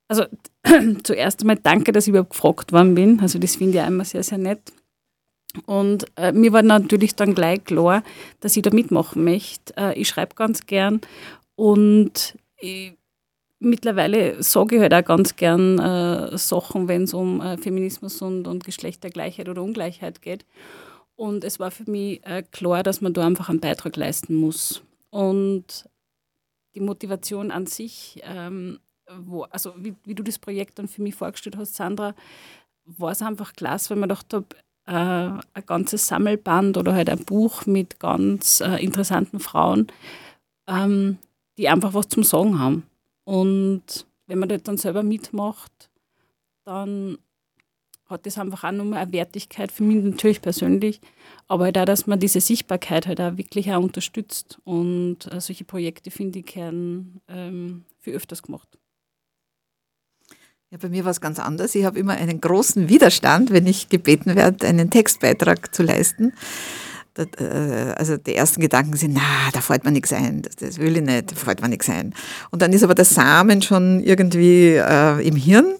also 0.09 0.25
zuerst 1.05 1.41
einmal 1.41 1.57
danke, 1.57 1.93
dass 1.93 2.05
ich 2.05 2.11
überhaupt 2.11 2.31
gefragt 2.31 2.73
worden 2.73 2.95
bin. 2.95 3.21
Also 3.21 3.39
das 3.39 3.57
finde 3.57 3.79
ich 3.79 3.87
immer 3.87 4.05
sehr, 4.05 4.23
sehr 4.25 4.39
nett. 4.39 4.73
Und 5.67 6.07
äh, 6.17 6.33
mir 6.33 6.53
war 6.53 6.63
natürlich 6.63 7.15
dann 7.15 7.35
gleich 7.35 7.65
klar, 7.65 8.03
dass 8.41 8.57
ich 8.57 8.63
da 8.63 8.71
mitmachen 8.71 9.25
möchte. 9.25 9.77
Äh, 9.77 9.99
ich 9.99 10.09
schreibe 10.09 10.35
ganz 10.35 10.67
gern 10.67 11.01
und 11.55 12.37
ich, 12.59 12.98
mittlerweile 13.61 14.43
sage 14.43 14.77
ich 14.77 14.83
halt 14.83 14.95
auch 14.95 15.05
ganz 15.05 15.37
gern 15.37 15.79
äh, 15.79 16.37
Sachen, 16.39 16.89
wenn 16.89 17.05
es 17.05 17.15
um 17.15 17.41
äh, 17.41 17.57
Feminismus 17.57 18.23
und, 18.23 18.47
und 18.47 18.65
Geschlechtergleichheit 18.65 19.49
oder 19.49 19.63
Ungleichheit 19.63 20.23
geht. 20.23 20.45
Und 21.17 21.43
es 21.45 21.59
war 21.59 21.71
für 21.71 21.91
mich 21.91 22.25
äh, 22.25 22.43
klar, 22.51 22.83
dass 22.83 23.01
man 23.01 23.13
da 23.13 23.27
einfach 23.27 23.49
einen 23.49 23.61
Beitrag 23.61 23.97
leisten 23.97 24.37
muss. 24.37 24.83
Und 25.11 25.89
die 26.75 26.81
Motivation 26.81 27.51
an 27.51 27.67
sich, 27.67 28.21
ähm, 28.23 28.79
wo, 29.19 29.43
also 29.45 29.75
wie, 29.77 29.95
wie, 30.05 30.15
du 30.15 30.23
das 30.23 30.39
Projekt 30.39 30.79
dann 30.79 30.87
für 30.87 31.03
mich 31.03 31.15
vorgestellt 31.15 31.57
hast, 31.57 31.75
Sandra, 31.75 32.15
war 32.85 33.11
es 33.11 33.23
einfach 33.23 33.53
klasse, 33.55 33.91
weil 33.91 33.99
man 33.99 34.09
dachte, 34.09 34.45
äh, 34.87 34.93
ein 34.93 35.67
ganzes 35.67 36.07
Sammelband 36.07 36.77
oder 36.77 36.95
halt 36.95 37.11
ein 37.11 37.25
Buch 37.25 37.67
mit 37.67 37.99
ganz 37.99 38.61
äh, 38.61 38.77
interessanten 38.83 39.41
Frauen, 39.41 39.89
ähm, 40.69 41.19
die 41.57 41.69
einfach 41.69 41.95
was 41.95 42.09
zum 42.09 42.23
Sagen 42.23 42.59
haben. 42.61 42.85
Und 43.29 44.07
wenn 44.27 44.39
man 44.39 44.49
das 44.49 44.63
dann 44.63 44.79
selber 44.79 45.03
mitmacht, 45.03 45.91
dann 46.65 47.19
hat 48.07 48.25
das 48.25 48.39
einfach 48.39 48.65
auch 48.65 48.73
nochmal 48.73 49.01
eine 49.01 49.13
Wertigkeit 49.13 49.71
für 49.71 49.83
mich 49.83 50.03
natürlich 50.03 50.41
persönlich, 50.41 51.03
aber 51.47 51.65
halt 51.65 51.77
auch, 51.77 51.85
dass 51.85 52.07
man 52.07 52.19
diese 52.19 52.41
Sichtbarkeit 52.41 53.07
halt 53.07 53.21
auch 53.21 53.37
wirklich 53.37 53.71
auch 53.71 53.83
unterstützt. 53.83 54.59
Und 54.65 55.31
äh, 55.31 55.43
solche 55.43 55.67
Projekte, 55.67 56.11
finde 56.11 56.39
ich, 56.39 56.57
werden 56.57 57.21
ähm, 57.29 57.85
viel 58.01 58.15
öfters 58.15 58.43
gemacht. 58.43 58.79
Ja, 60.71 60.79
bei 60.79 60.89
mir 60.89 61.05
war 61.05 61.11
es 61.11 61.21
ganz 61.21 61.39
anders. 61.39 61.75
Ich 61.75 61.85
habe 61.85 61.99
immer 61.99 62.15
einen 62.15 62.41
großen 62.41 62.89
Widerstand, 62.89 63.51
wenn 63.51 63.67
ich 63.67 63.91
gebeten 63.91 64.37
werde, 64.37 64.67
einen 64.67 64.89
Textbeitrag 64.89 65.75
zu 65.75 65.83
leisten. 65.83 66.33
Äh, 67.19 67.95
also 67.97 68.17
die 68.17 68.35
ersten 68.35 68.61
Gedanken 68.61 68.97
sind, 68.97 69.15
na, 69.15 69.51
da 69.53 69.61
fällt 69.61 69.85
mir 69.85 69.91
nichts 69.91 70.13
ein, 70.13 70.43
das, 70.43 70.57
das, 70.57 70.79
will 70.79 70.97
ich 70.97 71.03
nicht, 71.03 71.33
da 71.33 71.37
fällt 71.37 71.61
mir 71.61 71.69
nichts 71.69 71.89
ein. 71.91 72.15
Und 72.51 72.63
dann 72.63 72.73
ist 72.73 72.85
aber 72.85 72.95
der 72.95 73.05
Samen 73.05 73.63
schon 73.63 74.01
irgendwie 74.01 74.75
äh, 74.75 75.27
im 75.27 75.37
Hirn. 75.37 75.75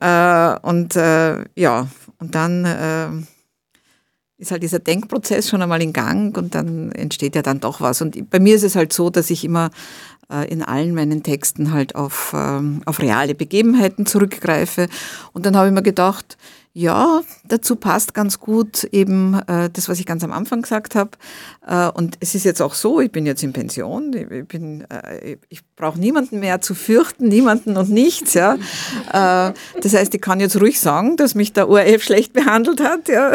Äh, 0.00 0.58
und 0.62 0.96
äh, 0.96 1.44
ja, 1.54 1.88
und 2.18 2.34
dann 2.34 2.64
äh, 2.64 3.08
ist 4.38 4.50
halt 4.50 4.62
dieser 4.62 4.78
Denkprozess 4.78 5.48
schon 5.48 5.62
einmal 5.62 5.82
in 5.82 5.92
Gang 5.92 6.36
und 6.36 6.54
dann 6.54 6.92
entsteht 6.92 7.34
ja 7.34 7.42
dann 7.42 7.60
doch 7.60 7.80
was. 7.80 8.02
Und 8.02 8.30
bei 8.30 8.38
mir 8.38 8.54
ist 8.54 8.64
es 8.64 8.76
halt 8.76 8.92
so, 8.92 9.08
dass 9.08 9.30
ich 9.30 9.44
immer 9.44 9.70
äh, 10.30 10.46
in 10.50 10.62
allen 10.62 10.94
meinen 10.94 11.22
Texten 11.22 11.72
halt 11.72 11.94
auf, 11.94 12.32
ähm, 12.34 12.82
auf 12.84 13.00
reale 13.00 13.34
Begebenheiten 13.34 14.04
zurückgreife. 14.06 14.88
Und 15.32 15.46
dann 15.46 15.56
habe 15.56 15.68
ich 15.68 15.74
mir 15.74 15.82
gedacht, 15.82 16.36
ja, 16.78 17.22
dazu 17.48 17.74
passt 17.74 18.12
ganz 18.12 18.38
gut 18.38 18.84
eben 18.84 19.32
äh, 19.46 19.70
das, 19.72 19.88
was 19.88 19.98
ich 19.98 20.04
ganz 20.04 20.22
am 20.22 20.30
Anfang 20.30 20.60
gesagt 20.60 20.94
habe. 20.94 21.12
Äh, 21.66 21.88
und 21.88 22.18
es 22.20 22.34
ist 22.34 22.44
jetzt 22.44 22.60
auch 22.60 22.74
so, 22.74 23.00
ich 23.00 23.10
bin 23.10 23.24
jetzt 23.24 23.42
in 23.42 23.54
Pension, 23.54 24.12
ich, 24.12 24.46
bin, 24.46 24.82
äh, 24.90 25.38
ich 25.48 25.62
brauche 25.74 25.98
niemanden 25.98 26.38
mehr 26.38 26.60
zu 26.60 26.74
fürchten, 26.74 27.28
niemanden 27.28 27.78
und 27.78 27.88
nichts. 27.88 28.34
Ja. 28.34 28.56
Äh, 29.06 29.54
das 29.80 29.94
heißt, 29.94 30.14
ich 30.14 30.20
kann 30.20 30.38
jetzt 30.38 30.60
ruhig 30.60 30.78
sagen, 30.78 31.16
dass 31.16 31.34
mich 31.34 31.54
der 31.54 31.70
ORF 31.70 32.02
schlecht 32.02 32.34
behandelt 32.34 32.82
hat. 32.82 33.08
Ja. 33.08 33.32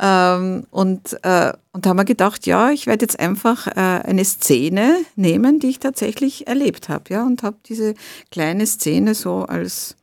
ähm, 0.34 0.66
und, 0.70 1.12
äh, 1.24 1.52
und 1.72 1.84
da 1.84 1.90
haben 1.90 1.98
wir 1.98 2.06
gedacht, 2.06 2.46
ja, 2.46 2.70
ich 2.70 2.86
werde 2.86 3.04
jetzt 3.04 3.20
einfach 3.20 3.66
äh, 3.66 3.72
eine 3.72 4.24
Szene 4.24 4.96
nehmen, 5.14 5.60
die 5.60 5.68
ich 5.68 5.78
tatsächlich 5.78 6.46
erlebt 6.46 6.88
habe. 6.88 7.04
Ja, 7.10 7.26
und 7.26 7.42
habe 7.42 7.58
diese 7.66 7.92
kleine 8.30 8.66
Szene 8.66 9.14
so 9.14 9.42
als 9.42 9.97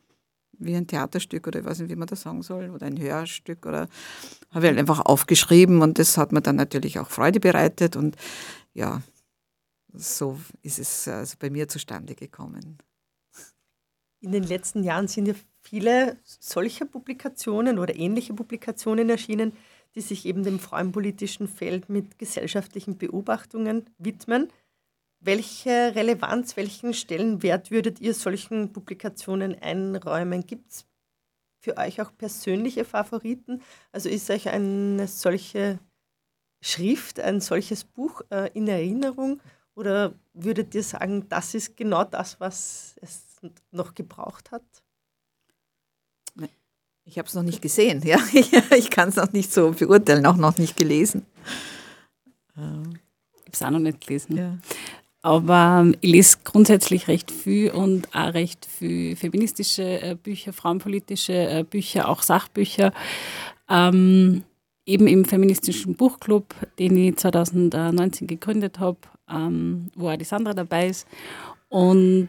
wie 0.58 0.74
ein 0.74 0.86
Theaterstück 0.86 1.46
oder 1.46 1.60
ich 1.60 1.64
weiß 1.64 1.80
nicht, 1.80 1.90
wie 1.90 1.96
man 1.96 2.08
das 2.08 2.22
sagen 2.22 2.42
soll, 2.42 2.70
oder 2.70 2.86
ein 2.86 2.98
Hörstück 2.98 3.66
oder 3.66 3.88
habe 4.50 4.64
ich 4.64 4.70
halt 4.70 4.78
einfach 4.78 5.00
aufgeschrieben 5.04 5.82
und 5.82 5.98
das 5.98 6.16
hat 6.18 6.32
mir 6.32 6.42
dann 6.42 6.56
natürlich 6.56 6.98
auch 6.98 7.10
Freude 7.10 7.40
bereitet 7.40 7.96
und 7.96 8.16
ja, 8.74 9.02
so 9.92 10.38
ist 10.62 10.78
es 10.78 11.08
also 11.08 11.36
bei 11.38 11.50
mir 11.50 11.68
zustande 11.68 12.14
gekommen. 12.14 12.78
In 14.20 14.32
den 14.32 14.44
letzten 14.44 14.82
Jahren 14.82 15.08
sind 15.08 15.26
ja 15.26 15.34
viele 15.62 16.18
solcher 16.24 16.84
Publikationen 16.84 17.78
oder 17.78 17.96
ähnliche 17.96 18.34
Publikationen 18.34 19.10
erschienen, 19.10 19.52
die 19.94 20.00
sich 20.00 20.26
eben 20.26 20.42
dem 20.42 20.58
frauenpolitischen 20.58 21.48
Feld 21.48 21.88
mit 21.88 22.18
gesellschaftlichen 22.18 22.98
Beobachtungen 22.98 23.88
widmen. 23.98 24.48
Welche 25.20 25.94
Relevanz, 25.94 26.56
welchen 26.56 26.94
Stellenwert 26.94 27.70
würdet 27.70 28.00
ihr 28.00 28.14
solchen 28.14 28.72
Publikationen 28.72 29.60
einräumen? 29.60 30.46
Gibt 30.46 30.70
es 30.70 30.86
für 31.58 31.76
euch 31.76 32.00
auch 32.00 32.16
persönliche 32.16 32.84
Favoriten? 32.84 33.62
Also 33.92 34.08
ist 34.08 34.30
euch 34.30 34.48
eine 34.48 35.08
solche 35.08 35.78
Schrift, 36.60 37.18
ein 37.20 37.40
solches 37.40 37.84
Buch 37.84 38.22
äh, 38.30 38.50
in 38.54 38.68
Erinnerung? 38.68 39.40
Oder 39.74 40.14
würdet 40.32 40.74
ihr 40.74 40.82
sagen, 40.82 41.28
das 41.28 41.54
ist 41.54 41.76
genau 41.76 42.04
das, 42.04 42.40
was 42.40 42.96
es 43.00 43.36
noch 43.70 43.94
gebraucht 43.94 44.50
hat? 44.50 44.64
Ich 47.08 47.18
habe 47.18 47.28
es 47.28 47.34
noch 47.34 47.44
nicht 47.44 47.62
gesehen, 47.62 48.02
ja. 48.04 48.18
Ich 48.76 48.90
kann 48.90 49.10
es 49.10 49.16
noch 49.16 49.32
nicht 49.32 49.52
so 49.52 49.70
beurteilen, 49.70 50.26
auch 50.26 50.36
noch 50.36 50.58
nicht 50.58 50.76
gelesen. 50.76 51.24
Ich 52.56 52.62
habe 52.62 52.98
es 53.52 53.62
auch 53.62 53.70
noch 53.70 53.78
nicht 53.78 54.04
gelesen. 54.04 54.36
Ja. 54.36 54.58
Aber 55.26 55.84
ich 56.02 56.12
lese 56.12 56.36
grundsätzlich 56.44 57.08
recht 57.08 57.32
viel 57.32 57.72
und 57.72 58.14
auch 58.14 58.32
recht 58.32 58.64
viel 58.64 59.16
feministische 59.16 60.00
äh, 60.00 60.14
Bücher, 60.14 60.52
frauenpolitische 60.52 61.32
äh, 61.32 61.64
Bücher, 61.68 62.08
auch 62.08 62.22
Sachbücher. 62.22 62.92
Ähm, 63.68 64.44
eben 64.84 65.08
im 65.08 65.24
feministischen 65.24 65.96
Buchclub, 65.96 66.54
den 66.78 66.96
ich 66.96 67.16
2019 67.16 68.28
gegründet 68.28 68.78
habe, 68.78 68.98
ähm, 69.28 69.88
wo 69.96 70.10
auch 70.10 70.16
die 70.16 70.24
Sandra 70.24 70.54
dabei 70.54 70.86
ist. 70.90 71.08
Und 71.70 72.28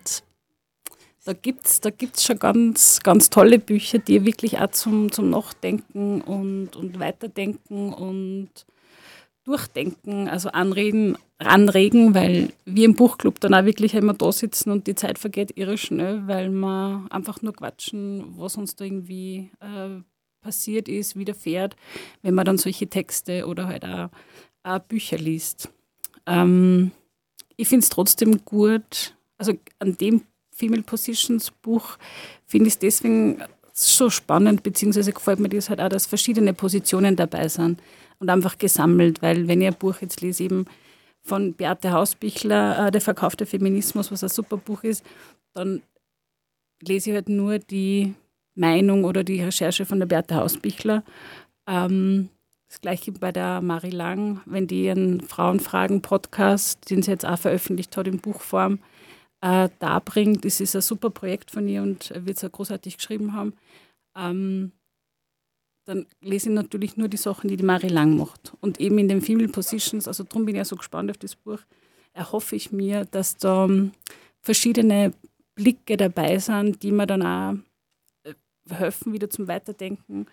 da 1.24 1.34
gibt 1.34 1.68
es 1.68 1.80
da 1.82 1.92
gibt's 1.92 2.26
schon 2.26 2.40
ganz, 2.40 3.02
ganz 3.04 3.30
tolle 3.30 3.60
Bücher, 3.60 4.00
die 4.00 4.26
wirklich 4.26 4.58
auch 4.58 4.72
zum, 4.72 5.12
zum 5.12 5.30
Nachdenken 5.30 6.22
und, 6.22 6.76
und 6.76 7.00
Weiterdenken 7.00 7.94
und 7.94 8.50
Durchdenken, 9.48 10.28
also 10.28 10.50
anreden, 10.50 11.18
anregen, 11.38 12.14
weil 12.14 12.52
wir 12.66 12.84
im 12.84 12.96
Buchclub 12.96 13.40
dann 13.40 13.54
auch 13.54 13.64
wirklich 13.64 13.94
immer 13.94 14.14
da 14.14 14.30
sitzen 14.30 14.72
und 14.72 14.88
die 14.88 14.96
Zeit 14.96 15.18
vergeht 15.18 15.54
irre 15.56 15.78
schnell, 15.78 16.28
weil 16.28 16.50
wir 16.50 17.08
einfach 17.12 17.42
nur 17.42 17.54
quatschen, 17.54 18.26
was 18.36 18.58
uns 18.58 18.76
da 18.76 18.84
irgendwie 18.84 19.50
äh, 19.62 20.02
passiert 20.42 20.90
ist, 20.90 21.16
widerfährt, 21.16 21.78
wenn 22.24 22.34
man 22.34 22.46
dann 22.46 22.58
solche 22.58 22.88
Texte 22.88 23.48
oder 23.48 23.68
halt 23.68 23.86
auch, 23.86 24.10
auch 24.64 24.80
Bücher 24.80 25.18
liest. 25.18 25.70
Ähm, 26.26 26.92
ich 27.56 27.70
finde 27.70 27.84
es 27.84 27.90
trotzdem 27.90 28.44
gut, 28.44 29.16
also 29.38 29.54
an 29.80 29.98
dem 29.98 30.24
Female 30.52 30.84
Positions 30.84 31.52
Buch 31.52 31.98
finde 32.46 32.68
ich 32.68 32.74
es 32.74 32.80
deswegen 32.80 33.42
so 33.72 34.10
spannend, 34.10 34.62
beziehungsweise 34.64 35.14
gefällt 35.14 35.40
mir 35.40 35.48
das 35.48 35.70
halt 35.70 35.80
auch, 35.80 35.88
dass 35.88 36.06
verschiedene 36.06 36.54
Positionen 36.54 37.16
dabei 37.16 37.48
sind 37.48 37.80
und 38.20 38.30
einfach 38.30 38.58
gesammelt, 38.58 39.22
weil 39.22 39.48
wenn 39.48 39.62
ich 39.62 39.68
ein 39.68 39.76
Buch 39.76 40.02
jetzt 40.02 40.22
lese, 40.22 40.44
eben 40.44 40.66
von 41.22 41.54
Beate 41.54 41.92
Hausbichler, 41.92 42.88
äh, 42.88 42.92
Der 42.92 43.02
verkaufte 43.02 43.46
Feminismus, 43.46 44.12
was 44.12 44.24
ein 44.24 44.30
super 44.30 44.58
Buch 44.58 44.84
ist, 44.84 45.04
dann 45.54 45.82
lese 46.82 47.10
ich 47.10 47.16
halt 47.16 47.30
nur 47.30 47.60
die 47.60 48.14
Meinung 48.56 49.04
oder 49.04 49.24
die 49.24 49.42
Recherche 49.42 49.86
von 49.86 50.00
der 50.00 50.08
Beate 50.08 50.36
Hausbichler. 50.36 51.04
Ähm, 51.68 52.30
das 52.70 52.82
gleiche 52.82 53.12
bei 53.14 53.32
der 53.32 53.62
Marie 53.62 53.92
Lang, 53.92 54.42
wenn 54.46 54.68
die 54.68 54.86
ihren 54.86 55.22
Frauenfragen-Podcast, 55.22 56.90
den 56.90 57.02
sie 57.02 57.12
jetzt 57.12 57.26
auch 57.26 57.40
veröffentlicht 57.40 57.96
hat 57.96 58.08
in 58.08 58.20
Buchform, 58.20 58.80
äh, 59.42 59.70
darbringt. 59.80 60.44
Das 60.44 60.60
ist 60.60 60.76
ein 60.76 60.82
super 60.82 61.10
Projekt 61.10 61.52
von 61.52 61.68
ihr 61.68 61.82
und 61.82 62.12
wird 62.26 62.42
es 62.42 62.52
großartig 62.52 62.98
geschrieben 62.98 63.34
haben. 63.34 63.54
Ähm, 64.18 64.72
dann 65.88 66.06
lese 66.20 66.50
ich 66.50 66.56
natürlich 66.56 66.98
nur 66.98 67.08
die 67.08 67.18
Sachen, 67.18 67.48
die 67.48 67.56
die 67.56 67.64
Marie 67.64 67.88
Lang 67.88 68.18
macht. 68.18 68.54
Und 68.60 68.80
eben 68.82 68.98
in 69.00 69.08
den 69.08 69.22
Female 69.22 69.48
Positions, 69.48 70.08
also 70.08 70.24
darum 70.26 70.46
bin 70.46 70.56
ich 70.56 70.60
ja 70.60 70.66
so 70.66 70.76
gespannt 70.76 71.10
auf 71.10 71.18
das 71.18 71.36
Buch, 71.36 71.60
erhoffe 72.14 72.58
ich 72.58 72.74
mir, 72.74 73.06
dass 73.06 73.38
da 73.38 73.66
ähm, 73.66 73.94
verschiedene 74.42 75.14
Blicke 75.56 75.96
dabei 75.96 76.40
sind, 76.40 76.84
die 76.84 76.92
mir 76.92 77.08
dann 77.08 77.22
auch 77.22 77.54
äh, 78.24 78.34
helfen, 78.70 79.14
wieder 79.14 79.30
zum 79.30 79.48
Weiterdenken 79.48 80.26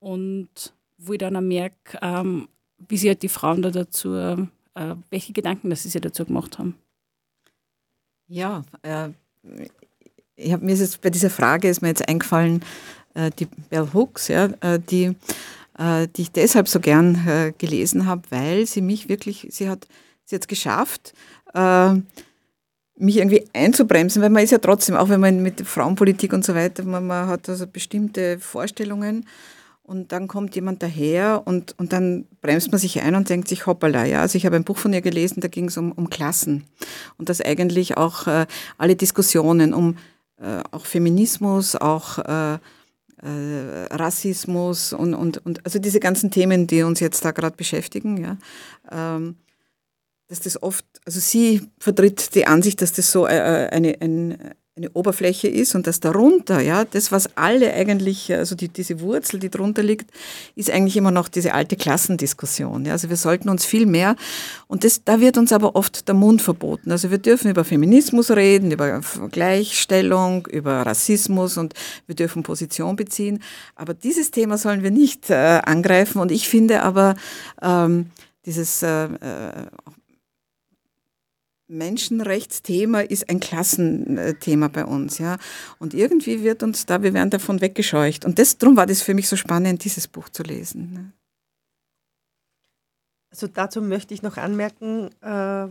und 0.00 0.74
wo 0.98 1.14
ich 1.14 1.18
dann 1.18 1.36
auch 1.36 1.40
merke, 1.40 1.98
ähm, 2.02 2.48
wie 2.76 2.98
sich 2.98 3.08
halt 3.08 3.22
die 3.22 3.30
Frauen 3.30 3.62
da 3.62 3.70
dazu, 3.70 4.14
äh, 4.14 4.36
welche 5.08 5.32
Gedanken 5.32 5.70
dass 5.70 5.82
sie 5.82 5.88
sich 5.88 6.00
dazu 6.02 6.26
gemacht 6.26 6.58
haben. 6.58 6.76
Ja, 8.26 8.64
äh, 8.82 9.08
ich 10.36 10.52
hab, 10.52 10.60
mir 10.60 10.72
ist 10.72 10.80
jetzt 10.80 11.00
bei 11.00 11.10
dieser 11.10 11.30
Frage 11.30 11.68
ist 11.68 11.80
mir 11.80 11.88
jetzt 11.88 12.06
eingefallen, 12.06 12.62
die 13.14 13.46
Bell 13.68 13.88
Hooks, 13.92 14.28
ja, 14.28 14.46
äh, 14.60 14.78
die, 14.78 15.16
äh, 15.78 16.08
die 16.16 16.22
ich 16.22 16.32
deshalb 16.32 16.68
so 16.68 16.80
gern 16.80 17.26
äh, 17.26 17.52
gelesen 17.58 18.06
habe, 18.06 18.22
weil 18.30 18.66
sie 18.66 18.80
mich 18.80 19.08
wirklich, 19.08 19.48
sie 19.50 19.68
hat 19.68 19.86
es 20.24 20.32
jetzt 20.32 20.48
geschafft, 20.48 21.12
äh, 21.54 21.94
mich 22.96 23.16
irgendwie 23.16 23.44
einzubremsen, 23.54 24.22
weil 24.22 24.30
man 24.30 24.44
ist 24.44 24.50
ja 24.50 24.58
trotzdem, 24.58 24.94
auch 24.94 25.08
wenn 25.08 25.20
man 25.20 25.42
mit 25.42 25.66
Frauenpolitik 25.66 26.32
und 26.32 26.44
so 26.44 26.54
weiter, 26.54 26.84
man, 26.84 27.06
man 27.06 27.26
hat 27.26 27.48
also 27.48 27.66
bestimmte 27.66 28.38
Vorstellungen 28.38 29.26
und 29.82 30.12
dann 30.12 30.28
kommt 30.28 30.54
jemand 30.54 30.82
daher 30.82 31.42
und, 31.46 31.74
und 31.78 31.92
dann 31.92 32.26
bremst 32.42 32.70
man 32.70 32.78
sich 32.78 33.00
ein 33.00 33.14
und 33.14 33.28
denkt 33.28 33.48
sich, 33.48 33.66
hoppala, 33.66 34.04
ja. 34.04 34.20
Also 34.20 34.36
ich 34.36 34.46
habe 34.46 34.56
ein 34.56 34.64
Buch 34.64 34.76
von 34.76 34.92
ihr 34.92 35.00
gelesen, 35.00 35.40
da 35.40 35.48
ging 35.48 35.66
es 35.66 35.78
um, 35.78 35.92
um 35.92 36.10
Klassen 36.10 36.64
und 37.16 37.28
dass 37.28 37.40
eigentlich 37.40 37.96
auch 37.96 38.26
äh, 38.26 38.46
alle 38.76 38.96
Diskussionen 38.96 39.72
um 39.72 39.96
äh, 40.36 40.62
auch 40.70 40.84
Feminismus, 40.84 41.74
auch 41.74 42.18
äh, 42.18 42.54
äh, 42.54 42.58
Rassismus 43.22 44.92
und, 44.92 45.14
und, 45.14 45.44
und 45.44 45.64
also 45.64 45.78
diese 45.78 46.00
ganzen 46.00 46.30
Themen, 46.30 46.66
die 46.66 46.82
uns 46.82 47.00
jetzt 47.00 47.24
da 47.24 47.32
gerade 47.32 47.56
beschäftigen, 47.56 48.16
ja, 48.16 48.36
ähm, 48.90 49.36
dass 50.28 50.40
das 50.40 50.62
oft, 50.62 50.84
also 51.04 51.18
sie 51.18 51.68
vertritt 51.78 52.34
die 52.34 52.46
Ansicht, 52.46 52.80
dass 52.80 52.92
das 52.92 53.10
so 53.10 53.26
äh, 53.26 53.36
äh, 53.36 53.68
eine, 53.70 53.96
ein, 54.00 54.54
eine 54.80 54.90
Oberfläche 54.92 55.48
ist 55.48 55.74
und 55.74 55.86
dass 55.86 56.00
darunter, 56.00 56.60
ja, 56.60 56.84
das, 56.84 57.12
was 57.12 57.36
alle 57.36 57.72
eigentlich, 57.74 58.32
also 58.32 58.54
die, 58.54 58.68
diese 58.68 59.00
Wurzel, 59.00 59.38
die 59.38 59.50
drunter 59.50 59.82
liegt, 59.82 60.10
ist 60.56 60.70
eigentlich 60.70 60.96
immer 60.96 61.10
noch 61.10 61.28
diese 61.28 61.52
alte 61.52 61.76
Klassendiskussion. 61.76 62.86
Ja. 62.86 62.92
Also 62.92 63.10
wir 63.10 63.16
sollten 63.16 63.48
uns 63.48 63.66
viel 63.66 63.86
mehr, 63.86 64.16
und 64.66 64.84
das, 64.84 65.04
da 65.04 65.20
wird 65.20 65.36
uns 65.36 65.52
aber 65.52 65.76
oft 65.76 66.08
der 66.08 66.14
Mund 66.14 66.42
verboten. 66.42 66.92
Also 66.92 67.10
wir 67.10 67.18
dürfen 67.18 67.50
über 67.50 67.64
Feminismus 67.64 68.30
reden, 68.30 68.70
über 68.70 69.00
Gleichstellung, 69.30 70.46
über 70.46 70.82
Rassismus 70.82 71.58
und 71.58 71.74
wir 72.06 72.14
dürfen 72.14 72.42
Position 72.42 72.96
beziehen. 72.96 73.42
Aber 73.74 73.94
dieses 73.94 74.30
Thema 74.30 74.58
sollen 74.58 74.82
wir 74.82 74.90
nicht 74.90 75.28
äh, 75.30 75.60
angreifen. 75.64 76.20
Und 76.20 76.32
ich 76.32 76.48
finde 76.48 76.82
aber, 76.82 77.14
ähm, 77.62 78.06
dieses 78.46 78.82
äh, 78.82 79.04
äh 79.04 79.66
Menschenrechtsthema 81.70 83.00
ist 83.00 83.30
ein 83.30 83.38
Klassenthema 83.40 84.68
bei 84.68 84.84
uns, 84.84 85.18
ja. 85.18 85.38
Und 85.78 85.94
irgendwie 85.94 86.42
wird 86.42 86.62
uns 86.62 86.84
da, 86.84 87.02
wir 87.02 87.14
werden 87.14 87.30
davon 87.30 87.60
weggescheucht. 87.60 88.24
Und 88.24 88.38
das, 88.38 88.58
darum 88.58 88.76
war 88.76 88.86
das 88.86 89.02
für 89.02 89.14
mich 89.14 89.28
so 89.28 89.36
spannend, 89.36 89.84
dieses 89.84 90.08
Buch 90.08 90.28
zu 90.28 90.42
lesen. 90.42 90.92
Ne. 90.92 91.12
Also 93.30 93.46
dazu 93.46 93.80
möchte 93.80 94.12
ich 94.12 94.22
noch 94.22 94.36
anmerken, 94.36 95.10
äh, 95.22 95.68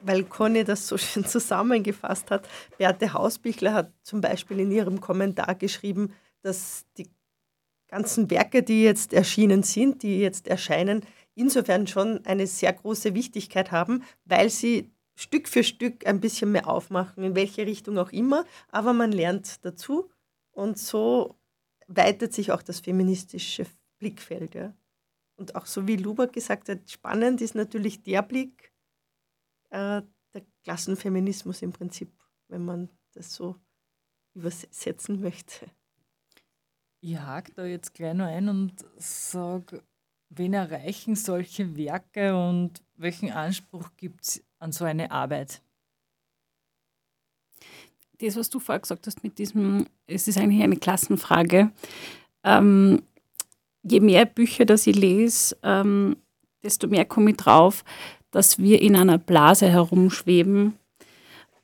weil 0.00 0.24
Conny 0.24 0.64
das 0.64 0.88
so 0.88 0.96
schön 0.98 1.26
zusammengefasst 1.26 2.30
hat. 2.30 2.48
Beate 2.78 3.12
Hausbichler 3.12 3.74
hat 3.74 3.92
zum 4.02 4.22
Beispiel 4.22 4.60
in 4.60 4.70
ihrem 4.70 5.00
Kommentar 5.00 5.54
geschrieben, 5.54 6.14
dass 6.42 6.86
die 6.96 7.08
ganzen 7.88 8.30
Werke, 8.30 8.62
die 8.62 8.84
jetzt 8.84 9.12
erschienen 9.12 9.62
sind, 9.62 10.02
die 10.02 10.20
jetzt 10.20 10.46
erscheinen, 10.46 11.02
insofern 11.38 11.86
schon 11.86 12.24
eine 12.26 12.46
sehr 12.46 12.72
große 12.72 13.14
Wichtigkeit 13.14 13.70
haben, 13.70 14.02
weil 14.24 14.50
sie 14.50 14.90
Stück 15.14 15.48
für 15.48 15.64
Stück 15.64 16.06
ein 16.06 16.20
bisschen 16.20 16.52
mehr 16.52 16.68
aufmachen, 16.68 17.22
in 17.22 17.34
welche 17.34 17.66
Richtung 17.66 17.98
auch 17.98 18.12
immer, 18.12 18.44
aber 18.68 18.92
man 18.92 19.12
lernt 19.12 19.64
dazu 19.64 20.10
und 20.52 20.78
so 20.78 21.36
weitet 21.86 22.34
sich 22.34 22.52
auch 22.52 22.62
das 22.62 22.80
feministische 22.80 23.66
Blickfeld. 23.98 24.54
Ja. 24.54 24.74
Und 25.36 25.54
auch 25.54 25.66
so 25.66 25.86
wie 25.86 25.96
Luber 25.96 26.26
gesagt 26.26 26.68
hat, 26.68 26.90
spannend 26.90 27.40
ist 27.40 27.54
natürlich 27.54 28.02
der 28.02 28.22
Blick, 28.22 28.72
äh, 29.70 30.02
der 30.34 30.42
Klassenfeminismus 30.64 31.62
im 31.62 31.72
Prinzip, 31.72 32.12
wenn 32.48 32.64
man 32.64 32.88
das 33.12 33.32
so 33.32 33.56
übersetzen 34.34 35.20
möchte. 35.20 35.66
Ich 37.00 37.16
hake 37.16 37.52
da 37.54 37.64
jetzt 37.64 37.94
gleich 37.94 38.14
noch 38.14 38.26
ein 38.26 38.48
und 38.48 38.84
sage, 38.96 39.82
Wen 40.30 40.52
erreichen 40.52 41.16
solche 41.16 41.76
Werke 41.76 42.36
und 42.36 42.82
welchen 42.96 43.30
Anspruch 43.32 43.90
gibt 43.96 44.24
es 44.24 44.44
an 44.58 44.72
so 44.72 44.84
eine 44.84 45.10
Arbeit? 45.10 45.62
Das, 48.20 48.36
was 48.36 48.50
du 48.50 48.58
vorher 48.60 48.80
gesagt 48.80 49.06
hast 49.06 49.22
mit 49.22 49.38
diesem, 49.38 49.86
es 50.06 50.28
ist 50.28 50.38
eigentlich 50.38 50.62
eine 50.62 50.76
Klassenfrage. 50.76 51.70
Ähm, 52.44 53.02
je 53.82 54.00
mehr 54.00 54.26
Bücher, 54.26 54.64
das 54.64 54.86
ich 54.86 54.96
lese, 54.96 55.56
ähm, 55.62 56.16
desto 56.62 56.88
mehr 56.88 57.04
komme 57.04 57.30
ich 57.30 57.36
drauf, 57.36 57.84
dass 58.30 58.58
wir 58.58 58.82
in 58.82 58.96
einer 58.96 59.18
Blase 59.18 59.68
herumschweben, 59.68 60.74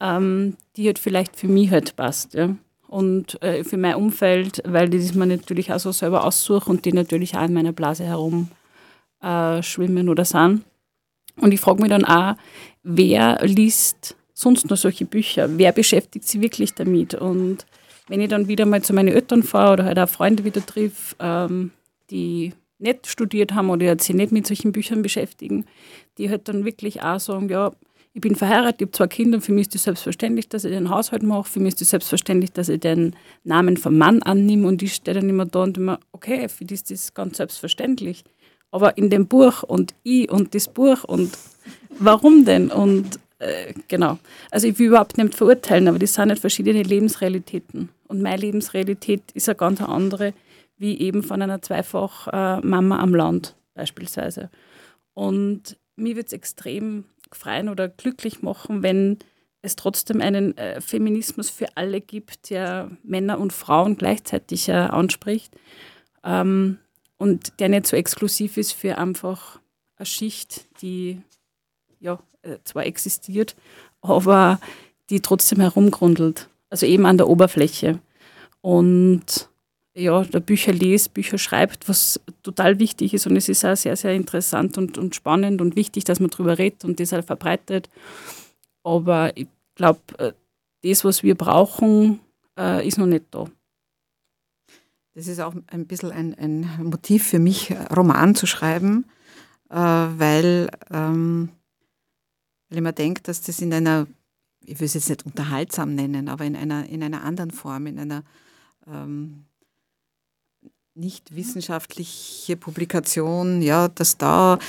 ähm, 0.00 0.56
die 0.76 0.86
halt 0.86 0.98
vielleicht 0.98 1.36
für 1.36 1.48
mich 1.48 1.70
halt 1.70 1.96
passt. 1.96 2.34
Ja? 2.34 2.56
Und 2.94 3.42
äh, 3.42 3.64
für 3.64 3.76
mein 3.76 3.96
Umfeld, 3.96 4.62
weil 4.64 4.88
die 4.88 4.98
das 4.98 5.14
mir 5.14 5.26
natürlich 5.26 5.72
auch 5.72 5.80
so 5.80 5.90
selber 5.90 6.24
aussuche 6.24 6.70
und 6.70 6.84
die 6.84 6.92
natürlich 6.92 7.36
auch 7.36 7.42
in 7.44 7.52
meiner 7.52 7.72
Blase 7.72 8.04
herum 8.04 8.50
äh, 9.20 9.60
schwimmen 9.64 10.08
oder 10.08 10.24
sind. 10.24 10.62
Und 11.36 11.52
ich 11.52 11.58
frage 11.58 11.82
mich 11.82 11.90
dann 11.90 12.04
auch, 12.04 12.36
wer 12.84 13.44
liest 13.44 14.14
sonst 14.32 14.70
noch 14.70 14.76
solche 14.76 15.06
Bücher? 15.06 15.48
Wer 15.58 15.72
beschäftigt 15.72 16.28
sich 16.28 16.40
wirklich 16.40 16.72
damit? 16.74 17.16
Und 17.16 17.66
wenn 18.06 18.20
ich 18.20 18.28
dann 18.28 18.46
wieder 18.46 18.64
mal 18.64 18.82
zu 18.82 18.92
meinen 18.92 19.08
Eltern 19.08 19.42
fahre 19.42 19.72
oder 19.72 19.84
halt 19.86 19.98
auch 19.98 20.08
Freunde 20.08 20.44
wieder 20.44 20.64
triff, 20.64 21.16
ähm, 21.18 21.72
die 22.10 22.52
nicht 22.78 23.08
studiert 23.08 23.54
haben 23.54 23.70
oder 23.70 23.98
sich 23.98 24.14
nicht 24.14 24.30
mit 24.30 24.46
solchen 24.46 24.70
Büchern 24.70 25.02
beschäftigen, 25.02 25.64
die 26.16 26.30
halt 26.30 26.46
dann 26.46 26.64
wirklich 26.64 27.02
auch 27.02 27.18
sagen, 27.18 27.48
ja, 27.48 27.72
ich 28.14 28.20
bin 28.20 28.36
verheiratet, 28.36 28.80
ich 28.80 28.86
habe 28.86 28.92
zwei 28.92 29.06
Kinder, 29.08 29.40
für 29.40 29.52
mich 29.52 29.66
ist 29.66 29.74
es 29.74 29.82
selbstverständlich, 29.82 30.48
dass 30.48 30.64
ich 30.64 30.70
den 30.70 30.88
Haushalt 30.88 31.24
mache, 31.24 31.50
für 31.50 31.58
mich 31.58 31.74
ist 31.74 31.82
es 31.82 31.90
selbstverständlich, 31.90 32.52
dass 32.52 32.68
ich 32.68 32.78
den 32.78 33.16
Namen 33.42 33.76
vom 33.76 33.98
Mann 33.98 34.22
annehme 34.22 34.68
und 34.68 34.82
ich 34.82 34.94
stehe 34.94 35.16
dann 35.16 35.28
immer 35.28 35.46
da 35.46 35.64
und 35.64 35.76
immer, 35.76 35.98
okay, 36.12 36.48
für 36.48 36.64
die 36.64 36.74
ist 36.74 36.92
das 36.92 37.12
ganz 37.12 37.38
selbstverständlich. 37.38 38.24
Aber 38.70 38.96
in 38.96 39.10
dem 39.10 39.26
Buch 39.26 39.64
und 39.64 39.94
ich 40.04 40.30
und 40.30 40.54
das 40.54 40.68
Buch 40.68 41.02
und 41.02 41.36
warum 41.98 42.44
denn? 42.44 42.70
Und 42.70 43.18
äh, 43.40 43.74
genau. 43.88 44.18
Also 44.52 44.68
ich 44.68 44.78
will 44.78 44.86
überhaupt 44.86 45.18
nicht 45.18 45.34
verurteilen, 45.34 45.88
aber 45.88 45.98
das 45.98 46.14
sind 46.14 46.28
nicht 46.28 46.40
verschiedene 46.40 46.84
Lebensrealitäten. 46.84 47.88
Und 48.06 48.22
meine 48.22 48.42
Lebensrealität 48.42 49.22
ist 49.34 49.48
eine 49.48 49.56
ganz 49.56 49.80
andere, 49.80 50.34
wie 50.78 51.00
eben 51.00 51.24
von 51.24 51.42
einer 51.42 51.62
zweifach 51.62 52.28
äh, 52.28 52.64
Mama 52.64 53.00
am 53.00 53.12
Land 53.12 53.56
beispielsweise. 53.74 54.50
Und 55.14 55.76
mir 55.96 56.14
wird 56.14 56.28
es 56.28 56.32
extrem 56.32 57.04
freuen 57.36 57.68
oder 57.68 57.88
glücklich 57.88 58.42
machen, 58.42 58.82
wenn 58.82 59.18
es 59.62 59.76
trotzdem 59.76 60.20
einen 60.20 60.56
äh, 60.58 60.80
Feminismus 60.80 61.50
für 61.50 61.76
alle 61.76 62.00
gibt, 62.00 62.50
der 62.50 62.90
Männer 63.02 63.38
und 63.38 63.52
Frauen 63.52 63.96
gleichzeitig 63.96 64.68
äh, 64.68 64.72
anspricht 64.72 65.54
ähm, 66.22 66.78
und 67.16 67.60
der 67.60 67.68
nicht 67.70 67.86
so 67.86 67.96
exklusiv 67.96 68.56
ist 68.56 68.72
für 68.72 68.98
einfach 68.98 69.60
eine 69.96 70.06
Schicht, 70.06 70.66
die 70.82 71.22
ja 71.98 72.18
äh, 72.42 72.58
zwar 72.64 72.84
existiert, 72.84 73.56
aber 74.02 74.60
die 75.10 75.20
trotzdem 75.20 75.60
herumgrundelt, 75.60 76.48
also 76.68 76.86
eben 76.86 77.06
an 77.06 77.16
der 77.16 77.28
Oberfläche. 77.28 78.00
Und 78.60 79.48
ja, 79.94 80.24
der 80.24 80.40
Bücher 80.40 80.72
liest, 80.72 81.14
Bücher 81.14 81.38
schreibt, 81.38 81.88
was 81.88 82.20
total 82.42 82.78
wichtig 82.80 83.14
ist 83.14 83.26
und 83.26 83.36
es 83.36 83.48
ist 83.48 83.64
auch 83.64 83.76
sehr, 83.76 83.96
sehr 83.96 84.14
interessant 84.14 84.76
und, 84.76 84.98
und 84.98 85.14
spannend 85.14 85.60
und 85.60 85.76
wichtig, 85.76 86.04
dass 86.04 86.20
man 86.20 86.30
darüber 86.30 86.58
redet 86.58 86.84
und 86.84 86.98
das 86.98 87.12
halt 87.12 87.24
verbreitet. 87.24 87.88
Aber 88.82 89.36
ich 89.36 89.46
glaube, 89.76 90.00
äh, 90.18 90.32
das, 90.82 91.04
was 91.04 91.22
wir 91.22 91.36
brauchen, 91.36 92.20
äh, 92.58 92.86
ist 92.86 92.98
noch 92.98 93.06
nicht 93.06 93.26
da. 93.30 93.46
Das 95.14 95.28
ist 95.28 95.40
auch 95.40 95.54
ein 95.68 95.86
bisschen 95.86 96.10
ein, 96.10 96.34
ein 96.34 96.68
Motiv 96.82 97.28
für 97.28 97.38
mich, 97.38 97.72
Roman 97.94 98.34
zu 98.34 98.46
schreiben, 98.46 99.04
äh, 99.70 99.76
weil, 99.76 100.68
ähm, 100.90 101.50
weil 102.68 102.78
ich 102.78 102.82
mir 102.82 102.92
denke, 102.92 103.22
dass 103.22 103.42
das 103.42 103.60
in 103.60 103.72
einer, 103.72 104.08
ich 104.64 104.80
will 104.80 104.86
es 104.86 104.94
jetzt 104.94 105.08
nicht 105.08 105.24
unterhaltsam 105.24 105.94
nennen, 105.94 106.28
aber 106.28 106.44
in 106.44 106.56
einer, 106.56 106.88
in 106.88 107.00
einer 107.04 107.22
anderen 107.22 107.52
Form, 107.52 107.86
in 107.86 108.00
einer 108.00 108.24
ähm, 108.88 109.44
nicht 110.96 111.34
wissenschaftliche 111.34 112.56
Publikation, 112.56 113.62
ja, 113.62 113.88
dass 113.88 114.16
da, 114.16 114.60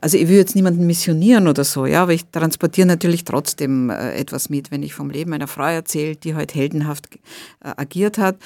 also 0.00 0.16
ich 0.16 0.26
will 0.26 0.36
jetzt 0.36 0.56
niemanden 0.56 0.86
missionieren 0.86 1.48
oder 1.48 1.64
so, 1.64 1.84
ja, 1.84 2.02
aber 2.02 2.14
ich 2.14 2.24
transportiere 2.26 2.86
natürlich 2.86 3.24
trotzdem 3.24 3.90
äh, 3.90 4.14
etwas 4.14 4.48
mit, 4.48 4.70
wenn 4.70 4.82
ich 4.82 4.94
vom 4.94 5.10
Leben 5.10 5.34
einer 5.34 5.48
Frau 5.48 5.66
erzähle, 5.66 6.16
die 6.16 6.30
heute 6.30 6.38
halt 6.38 6.54
heldenhaft 6.54 7.16
äh, 7.16 7.18
agiert 7.76 8.16
hat, 8.16 8.36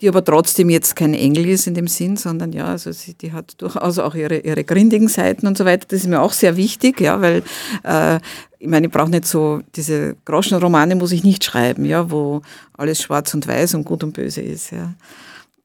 die 0.00 0.08
aber 0.08 0.24
trotzdem 0.24 0.70
jetzt 0.70 0.94
kein 0.94 1.14
Engel 1.14 1.48
ist 1.48 1.66
in 1.66 1.74
dem 1.74 1.88
Sinn, 1.88 2.16
sondern 2.16 2.52
ja, 2.52 2.66
also 2.66 2.92
sie, 2.92 3.14
die 3.14 3.32
hat 3.32 3.60
durchaus 3.60 3.98
auch 3.98 4.14
ihre, 4.14 4.38
ihre 4.38 4.62
grindigen 4.62 5.08
Seiten 5.08 5.48
und 5.48 5.58
so 5.58 5.64
weiter. 5.64 5.86
Das 5.88 6.00
ist 6.00 6.06
mir 6.06 6.22
auch 6.22 6.32
sehr 6.32 6.56
wichtig, 6.56 7.00
ja, 7.00 7.20
weil 7.20 7.42
äh, 7.82 8.20
ich 8.60 8.68
meine, 8.68 8.86
ich 8.86 8.92
brauche 8.92 9.10
nicht 9.10 9.26
so, 9.26 9.62
diese 9.74 10.14
Groschenromane 10.24 10.94
muss 10.94 11.10
ich 11.10 11.24
nicht 11.24 11.42
schreiben, 11.42 11.84
ja, 11.84 12.08
wo 12.08 12.42
alles 12.74 13.02
schwarz 13.02 13.34
und 13.34 13.48
weiß 13.48 13.74
und 13.74 13.84
gut 13.84 14.04
und 14.04 14.12
böse 14.12 14.42
ist, 14.42 14.70
ja. 14.70 14.94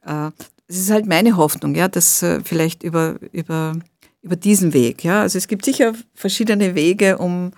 Äh, 0.06 0.32
es 0.68 0.78
ist 0.80 0.91
halt 0.91 1.06
meine 1.06 1.36
Hoffnung, 1.38 1.76
ja, 1.76 1.88
dass 1.88 2.24
äh, 2.24 2.41
vielleicht 2.43 2.84
über, 2.84 3.18
über, 3.32 3.78
über 4.22 4.36
diesen 4.36 4.74
Weg, 4.74 5.04
ja. 5.04 5.22
Also 5.22 5.38
es 5.38 5.47
gibt 5.47 5.66
sicher 5.66 5.93
verschiedene 6.14 6.76
Wege, 6.76 7.18
um 7.18 7.52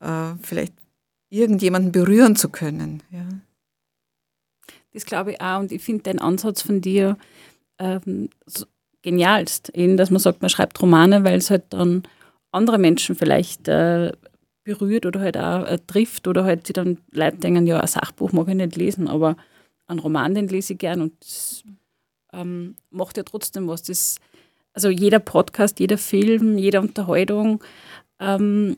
äh, 0.00 0.34
vielleicht 0.42 0.74
irgendjemanden 1.28 1.92
berühren 1.92 2.36
zu 2.36 2.50
können. 2.50 3.02
Ja. 3.10 3.26
Das 4.92 5.06
glaube 5.06 5.32
ich 5.32 5.40
auch 5.40 5.60
und 5.60 5.72
ich 5.72 5.82
finde 5.82 6.04
den 6.04 6.18
Ansatz 6.18 6.62
von 6.62 6.80
dir 6.80 7.16
ähm, 7.78 8.28
so 8.46 8.66
genialst, 9.02 9.70
eben, 9.70 9.96
dass 9.96 10.10
man 10.10 10.20
sagt, 10.20 10.42
man 10.42 10.50
schreibt 10.50 10.80
Romane, 10.80 11.24
weil 11.24 11.38
es 11.38 11.50
halt 11.50 11.64
dann 11.70 12.02
andere 12.52 12.78
Menschen 12.78 13.16
vielleicht 13.16 13.66
äh, 13.68 14.12
berührt 14.64 15.06
oder 15.06 15.20
halt 15.20 15.36
auch 15.36 15.66
äh, 15.66 15.78
trifft 15.86 16.28
oder 16.28 16.44
halt 16.44 16.66
sie 16.66 16.72
dann 16.72 16.98
Leute 17.10 17.38
denken, 17.38 17.66
ja, 17.66 17.80
ein 17.80 17.86
Sachbuch 17.86 18.32
mag 18.32 18.48
ich 18.48 18.54
nicht 18.54 18.76
lesen, 18.76 19.08
aber 19.08 19.36
einen 19.86 19.98
Roman, 19.98 20.34
den 20.34 20.48
lese 20.48 20.74
ich 20.74 20.78
gern 20.78 21.00
und 21.00 21.14
das 21.20 21.64
ähm, 22.32 22.76
macht 22.90 23.16
ja 23.16 23.22
trotzdem 23.22 23.68
was. 23.68 23.82
Das, 23.82 24.16
also 24.72 24.88
jeder 24.88 25.18
Podcast, 25.18 25.80
jeder 25.80 25.98
Film, 25.98 26.58
jede 26.58 26.80
Unterhaltung 26.80 27.62
ähm, 28.18 28.76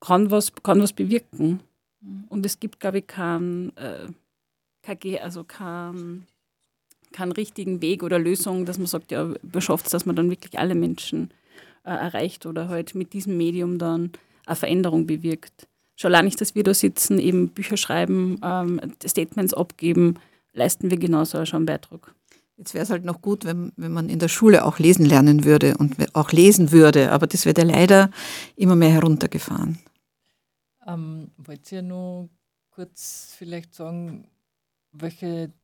kann, 0.00 0.30
was, 0.30 0.52
kann 0.62 0.82
was 0.82 0.92
bewirken. 0.92 1.60
Und 2.28 2.46
es 2.46 2.60
gibt, 2.60 2.80
glaube 2.80 2.98
ich, 2.98 3.06
keinen 3.06 3.76
äh, 3.76 4.08
kein, 4.82 5.18
also 5.20 5.44
kein, 5.44 6.26
keinen 7.12 7.32
richtigen 7.32 7.82
Weg 7.82 8.02
oder 8.02 8.18
Lösung, 8.18 8.64
dass 8.64 8.78
man 8.78 8.86
sagt, 8.86 9.10
ja, 9.10 9.24
man 9.24 9.60
schafft 9.60 9.86
es, 9.86 9.92
dass 9.92 10.06
man 10.06 10.16
dann 10.16 10.30
wirklich 10.30 10.58
alle 10.58 10.74
Menschen 10.74 11.30
äh, 11.84 11.90
erreicht 11.90 12.46
oder 12.46 12.68
halt 12.68 12.94
mit 12.94 13.12
diesem 13.12 13.36
Medium 13.36 13.78
dann 13.78 14.12
eine 14.46 14.56
Veränderung 14.56 15.06
bewirkt. 15.06 15.68
Schon 15.96 16.12
allein 16.14 16.24
nicht, 16.24 16.40
dass 16.40 16.54
wir 16.54 16.62
da 16.62 16.72
sitzen, 16.72 17.18
eben 17.18 17.50
Bücher 17.50 17.76
schreiben, 17.76 18.40
ähm, 18.42 18.80
Statements 19.06 19.54
abgeben, 19.54 20.18
leisten 20.52 20.90
wir 20.90 20.98
genauso 20.98 21.44
schon 21.44 21.58
einen 21.58 21.66
Beitrag. 21.66 22.14
Jetzt 22.60 22.74
wäre 22.74 22.82
es 22.82 22.90
halt 22.90 23.06
noch 23.06 23.22
gut, 23.22 23.46
wenn, 23.46 23.72
wenn 23.76 23.90
man 23.90 24.10
in 24.10 24.18
der 24.18 24.28
Schule 24.28 24.66
auch 24.66 24.78
lesen 24.78 25.06
lernen 25.06 25.46
würde 25.46 25.78
und 25.78 26.14
auch 26.14 26.30
lesen 26.30 26.72
würde, 26.72 27.10
aber 27.10 27.26
das 27.26 27.46
wird 27.46 27.56
ja 27.56 27.64
leider 27.64 28.10
immer 28.54 28.76
mehr 28.76 28.90
heruntergefahren. 28.90 29.78
Ähm, 30.86 31.30
wollt 31.38 31.72
ihr 31.72 31.80
nur 31.80 32.28
kurz 32.68 33.34
vielleicht 33.38 33.74
sagen, 33.74 34.28
welche 34.92 35.54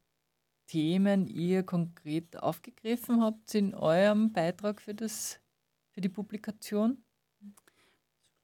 Themen 0.68 1.26
ihr 1.26 1.64
konkret 1.64 2.38
aufgegriffen 2.38 3.22
habt 3.22 3.54
in 3.54 3.74
eurem 3.74 4.32
Beitrag 4.32 4.80
für, 4.80 4.94
das, 4.94 5.38
für 5.90 6.00
die 6.00 6.08
Publikation? 6.08 7.04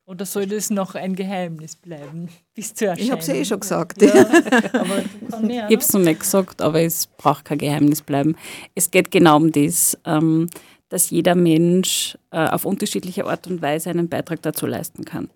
Oder 0.04 0.26
soll 0.26 0.46
das 0.46 0.70
noch 0.70 0.96
ein 0.96 1.14
Geheimnis 1.14 1.76
bleiben 1.76 2.28
bis 2.54 2.74
zur 2.74 2.88
Erscheinung? 2.88 3.06
Ich 3.06 3.10
habe 3.12 3.20
es 3.20 3.26
ja 3.28 3.34
eh 3.34 3.44
schon 3.44 3.60
gesagt. 3.60 4.02
Ja, 4.02 4.08
ich 5.48 5.62
habe 5.62 5.74
es 5.74 5.92
noch 5.92 6.00
nicht 6.00 6.20
gesagt, 6.20 6.60
aber 6.60 6.82
es 6.82 7.06
braucht 7.06 7.44
kein 7.44 7.58
Geheimnis 7.58 8.02
bleiben. 8.02 8.34
Es 8.74 8.90
geht 8.90 9.12
genau 9.12 9.36
um 9.36 9.52
das, 9.52 9.96
ähm, 10.04 10.48
dass 10.88 11.10
jeder 11.10 11.36
Mensch 11.36 12.18
äh, 12.32 12.48
auf 12.48 12.64
unterschiedliche 12.64 13.26
Art 13.26 13.46
und 13.46 13.62
Weise 13.62 13.90
einen 13.90 14.08
Beitrag 14.08 14.42
dazu 14.42 14.66
leisten 14.66 15.04
kann. 15.04 15.30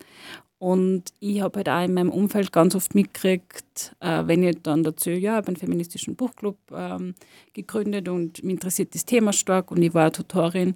Und 0.59 1.13
ich 1.19 1.41
habe 1.41 1.57
halt 1.57 1.69
auch 1.69 1.85
in 1.85 1.93
meinem 1.93 2.09
Umfeld 2.09 2.51
ganz 2.51 2.75
oft 2.75 2.93
mitgekriegt, 2.93 3.95
äh, 3.99 4.23
wenn 4.25 4.43
ich 4.43 4.61
dann 4.63 4.83
dazu, 4.83 5.11
ja, 5.11 5.17
ich 5.17 5.27
habe 5.29 5.47
einen 5.47 5.55
feministischen 5.55 6.15
Buchclub 6.15 6.57
ähm, 6.75 7.13
gegründet 7.53 8.09
und 8.09 8.43
mich 8.43 8.53
interessiert 8.55 8.95
das 8.95 9.05
Thema 9.05 9.33
stark 9.33 9.71
und 9.71 9.81
ich 9.81 9.93
war 9.93 10.03
eine 10.03 10.11
Tutorin 10.11 10.73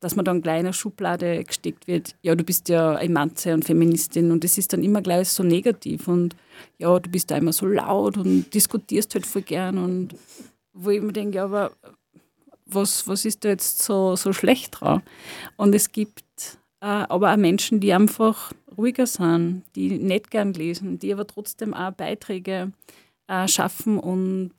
dass 0.00 0.16
man 0.16 0.24
dann 0.24 0.42
gleich 0.42 0.60
in 0.60 0.66
eine 0.66 0.72
Schublade 0.72 1.42
gesteckt 1.44 1.86
wird, 1.86 2.14
ja, 2.22 2.34
du 2.34 2.44
bist 2.44 2.68
ja 2.68 2.94
ein 2.94 3.12
Manze 3.12 3.54
und 3.54 3.64
Feministin 3.64 4.30
und 4.30 4.44
das 4.44 4.58
ist 4.58 4.72
dann 4.72 4.84
immer 4.84 5.02
gleich 5.02 5.28
so 5.28 5.42
negativ 5.42 6.08
und 6.08 6.36
ja, 6.78 6.98
du 6.98 7.10
bist 7.10 7.30
da 7.30 7.36
immer 7.36 7.52
so 7.52 7.66
laut 7.66 8.16
und 8.16 8.52
diskutierst 8.54 9.14
halt 9.14 9.26
voll 9.26 9.42
gern 9.42 9.78
und 9.78 10.14
wo 10.72 10.90
ich 10.90 11.02
mir 11.02 11.12
denke, 11.12 11.36
ja, 11.36 11.44
aber 11.44 11.72
was, 12.66 13.08
was 13.08 13.24
ist 13.24 13.44
da 13.44 13.48
jetzt 13.48 13.82
so, 13.82 14.14
so 14.14 14.32
schlecht 14.32 14.80
dran? 14.80 15.02
Und 15.56 15.74
es 15.74 15.90
gibt 15.90 16.58
äh, 16.80 16.86
aber 16.86 17.32
auch 17.32 17.36
Menschen, 17.36 17.80
die 17.80 17.92
einfach 17.92 18.52
ruhiger 18.76 19.06
sind, 19.06 19.64
die 19.74 19.98
nicht 19.98 20.30
gern 20.30 20.52
lesen, 20.52 20.98
die 20.98 21.12
aber 21.12 21.26
trotzdem 21.26 21.74
auch 21.74 21.92
Beiträge 21.92 22.72
äh, 23.26 23.48
schaffen 23.48 23.98
und 23.98 24.52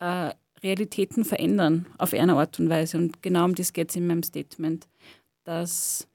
äh, 0.00 0.30
Realitäten 0.62 1.24
verändern 1.24 1.86
auf 1.98 2.12
eine 2.12 2.34
Art 2.34 2.58
und 2.60 2.68
Weise. 2.68 2.98
Und 2.98 3.22
genau 3.22 3.44
um 3.44 3.54
das 3.54 3.72
geht 3.72 3.90
es 3.90 3.96
in 3.96 4.06
meinem 4.06 4.22
Statement, 4.22 4.86
dass 5.44 6.06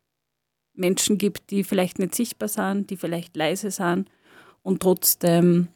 Menschen 0.74 1.18
gibt, 1.18 1.52
die 1.52 1.64
vielleicht 1.64 2.00
nicht 2.00 2.16
sichtbar 2.16 2.50
sind, 2.50 2.90
die 2.90 2.98
vielleicht 2.98 3.36
leise 3.36 3.72
sind 3.72 4.10
und 4.62 4.82
trotzdem 4.82 5.68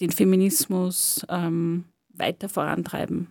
den 0.00 0.10
Feminismus 0.10 1.26
ähm, 1.28 1.84
weiter 2.08 2.48
vorantreiben. 2.48 3.28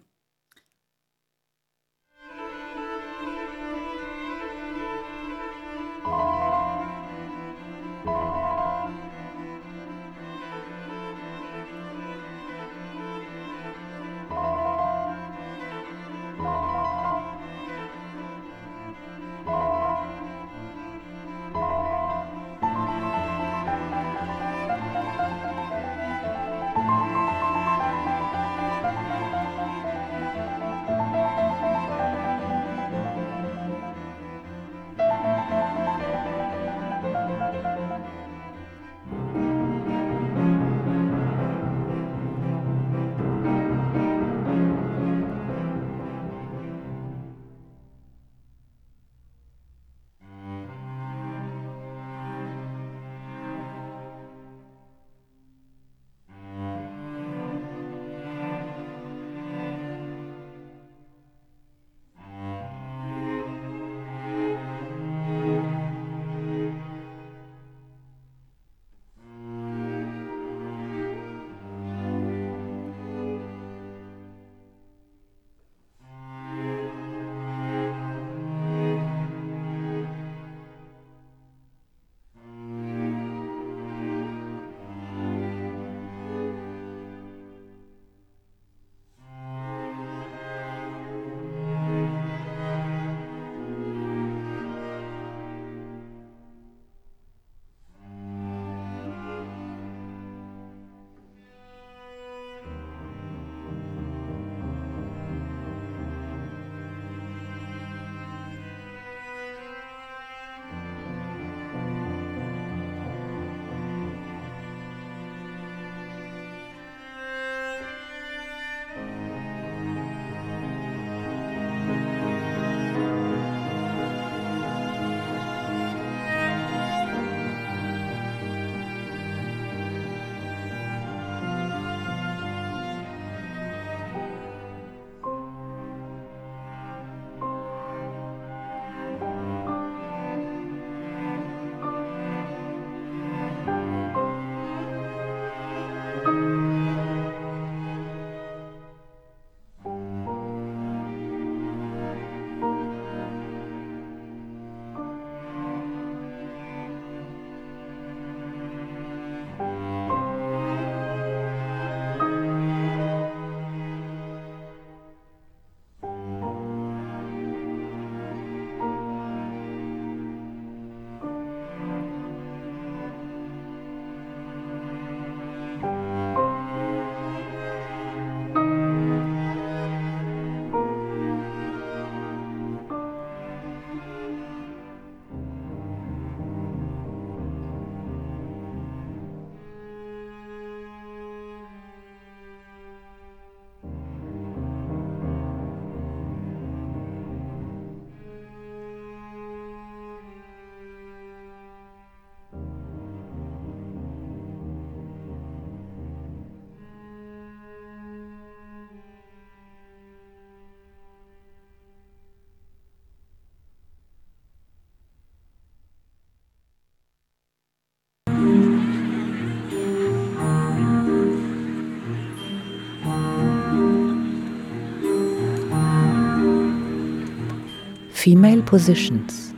Female 228.28 228.62
Positions. 228.62 229.56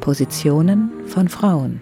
Positionen 0.00 1.08
von 1.08 1.28
Frauen. 1.28 1.80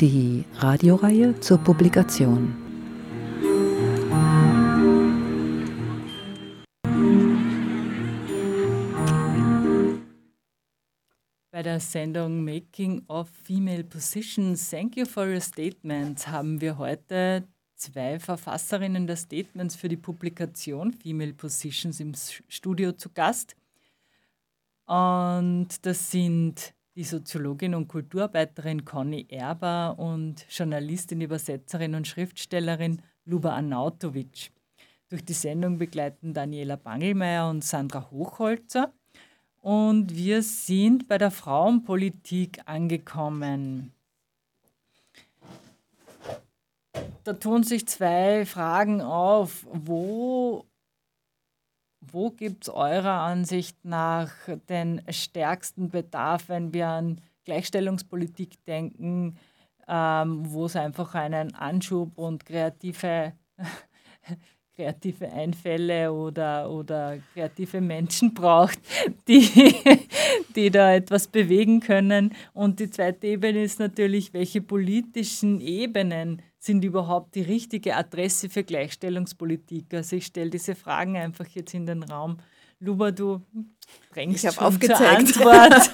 Die 0.00 0.44
Radioreihe 0.56 1.38
zur 1.38 1.58
Publikation. 1.58 2.56
Bei 11.52 11.62
der 11.62 11.78
Sendung 11.78 12.42
Making 12.42 13.04
of 13.06 13.28
Female 13.44 13.84
Positions, 13.84 14.70
Thank 14.70 14.96
you 14.96 15.06
for 15.06 15.28
your 15.28 15.40
statements, 15.40 16.26
haben 16.26 16.60
wir 16.60 16.78
heute 16.78 17.46
zwei 17.82 18.20
Verfasserinnen 18.20 19.06
der 19.06 19.16
Statements 19.16 19.74
für 19.74 19.88
die 19.88 19.96
Publikation 19.96 20.92
Female 20.92 21.32
Positions 21.32 21.98
im 21.98 22.12
Studio 22.48 22.92
zu 22.92 23.10
Gast. 23.10 23.56
Und 24.86 25.68
das 25.82 26.10
sind 26.10 26.74
die 26.94 27.04
Soziologin 27.04 27.74
und 27.74 27.88
Kulturarbeiterin 27.88 28.84
Conny 28.84 29.26
Erber 29.28 29.98
und 29.98 30.46
Journalistin, 30.48 31.20
Übersetzerin 31.20 31.94
und 31.94 32.06
Schriftstellerin 32.06 33.02
Luba 33.24 33.54
Arnautovic. 33.54 34.52
Durch 35.08 35.24
die 35.24 35.32
Sendung 35.32 35.78
begleiten 35.78 36.34
Daniela 36.34 36.76
Bangelmeier 36.76 37.48
und 37.50 37.64
Sandra 37.64 38.10
Hochholzer. 38.10 38.92
Und 39.60 40.14
wir 40.14 40.42
sind 40.42 41.08
bei 41.08 41.18
der 41.18 41.30
Frauenpolitik 41.30 42.60
angekommen. 42.66 43.92
Da 47.24 47.32
tun 47.34 47.62
sich 47.62 47.86
zwei 47.86 48.44
Fragen 48.44 49.00
auf. 49.00 49.66
Wo, 49.70 50.66
wo 52.00 52.30
gibt 52.30 52.64
es 52.64 52.68
eurer 52.68 53.20
Ansicht 53.20 53.84
nach 53.84 54.32
den 54.68 55.02
stärksten 55.08 55.90
Bedarf, 55.90 56.48
wenn 56.48 56.74
wir 56.74 56.88
an 56.88 57.20
Gleichstellungspolitik 57.44 58.64
denken, 58.64 59.38
ähm, 59.88 60.52
wo 60.52 60.66
es 60.66 60.76
einfach 60.76 61.14
einen 61.14 61.54
Anschub 61.54 62.16
und 62.18 62.44
kreative 62.44 63.32
kreative 64.74 65.30
Einfälle 65.30 66.12
oder, 66.12 66.70
oder 66.70 67.18
kreative 67.34 67.80
Menschen 67.80 68.34
braucht, 68.34 68.78
die, 69.28 69.48
die 70.56 70.70
da 70.70 70.94
etwas 70.94 71.26
bewegen 71.26 71.80
können. 71.80 72.34
Und 72.54 72.80
die 72.80 72.90
zweite 72.90 73.26
Ebene 73.26 73.62
ist 73.62 73.78
natürlich, 73.78 74.32
welche 74.32 74.60
politischen 74.60 75.60
Ebenen 75.60 76.42
sind 76.62 76.84
überhaupt 76.84 77.34
die 77.34 77.42
richtige 77.42 77.96
Adresse 77.96 78.48
für 78.48 78.62
Gleichstellungspolitik? 78.62 79.92
Also 79.94 80.14
ich 80.16 80.26
stelle 80.26 80.50
diese 80.50 80.76
Fragen 80.76 81.16
einfach 81.16 81.46
jetzt 81.48 81.74
in 81.74 81.86
den 81.86 82.04
Raum. 82.04 82.38
Luba, 82.78 83.10
du 83.10 83.42
drängst 84.14 84.44
ich 84.44 84.52
schon 84.52 84.64
aufgezeigt. 84.64 85.34
zur 85.34 85.44
Antwort. 85.44 85.90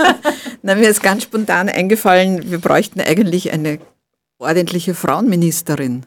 Na, 0.62 0.75
mir 0.75 0.91
ist 0.91 1.03
ganz 1.03 1.23
spontan 1.23 1.71
eingefallen, 1.71 2.51
wir 2.51 2.59
bräuchten 2.59 3.01
eigentlich 3.01 3.51
eine 3.51 3.81
ordentliche 4.39 4.95
Frauenministerin. 4.95 6.05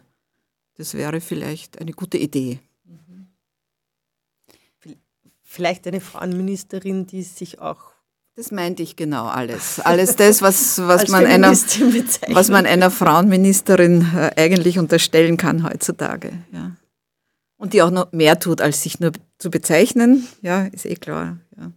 Das 0.75 0.93
wäre 0.93 1.21
vielleicht 1.21 1.81
eine 1.81 1.93
gute 1.93 2.19
Idee. 2.19 2.59
Vielleicht 5.43 5.87
eine 5.87 6.01
Frauenministerin, 6.01 7.07
die 7.07 7.23
sich 7.23 7.59
auch 7.59 7.90
das 8.35 8.51
meinte 8.51 8.81
ich 8.81 8.95
genau 8.95 9.25
alles. 9.25 9.79
Alles 9.81 10.15
das, 10.15 10.41
was, 10.41 10.79
was, 10.87 11.09
man, 11.09 11.25
einer, 11.25 11.51
was 11.51 12.49
man 12.49 12.65
einer 12.65 12.89
Frauenministerin 12.89 14.07
äh, 14.15 14.31
eigentlich 14.37 14.79
unterstellen 14.79 15.37
kann 15.37 15.63
heutzutage. 15.63 16.31
Ja. 16.51 16.71
Und 17.57 17.73
die 17.73 17.81
auch 17.81 17.91
noch 17.91 18.11
mehr 18.11 18.39
tut, 18.39 18.61
als 18.61 18.81
sich 18.81 18.99
nur 18.99 19.11
zu 19.37 19.51
bezeichnen. 19.51 20.27
Ja, 20.41 20.65
ist 20.65 20.85
eh 20.85 20.95
klar. 20.95 21.37
Ja. 21.57 21.71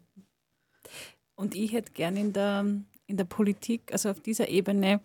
Und 1.34 1.54
ich 1.54 1.72
hätte 1.72 1.92
gerne 1.92 2.20
in 2.20 2.32
der, 2.32 2.64
in 3.06 3.16
der 3.16 3.24
Politik, 3.24 3.90
also 3.92 4.08
auf 4.08 4.20
dieser 4.20 4.48
Ebene, 4.48 5.00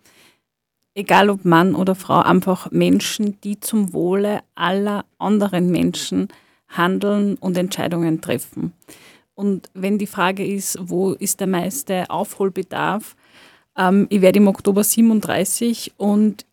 egal 0.94 1.28
ob 1.28 1.44
Mann 1.44 1.74
oder 1.74 1.94
Frau, 1.94 2.20
einfach 2.20 2.70
Menschen, 2.70 3.40
die 3.42 3.60
zum 3.60 3.92
Wohle 3.92 4.40
aller 4.54 5.04
anderen 5.18 5.70
Menschen 5.70 6.28
handeln 6.68 7.34
und 7.34 7.58
Entscheidungen 7.58 8.20
treffen. 8.20 8.72
Und 9.40 9.70
wenn 9.72 9.96
die 9.96 10.06
Frage 10.06 10.46
ist, 10.46 10.76
wo 10.82 11.12
ist 11.12 11.40
der 11.40 11.46
meiste 11.46 12.10
Aufholbedarf, 12.10 13.16
ähm, 13.74 14.06
ich 14.10 14.20
werde 14.20 14.38
im 14.38 14.48
Oktober 14.48 14.84
37 14.84 15.94
und 15.96 16.44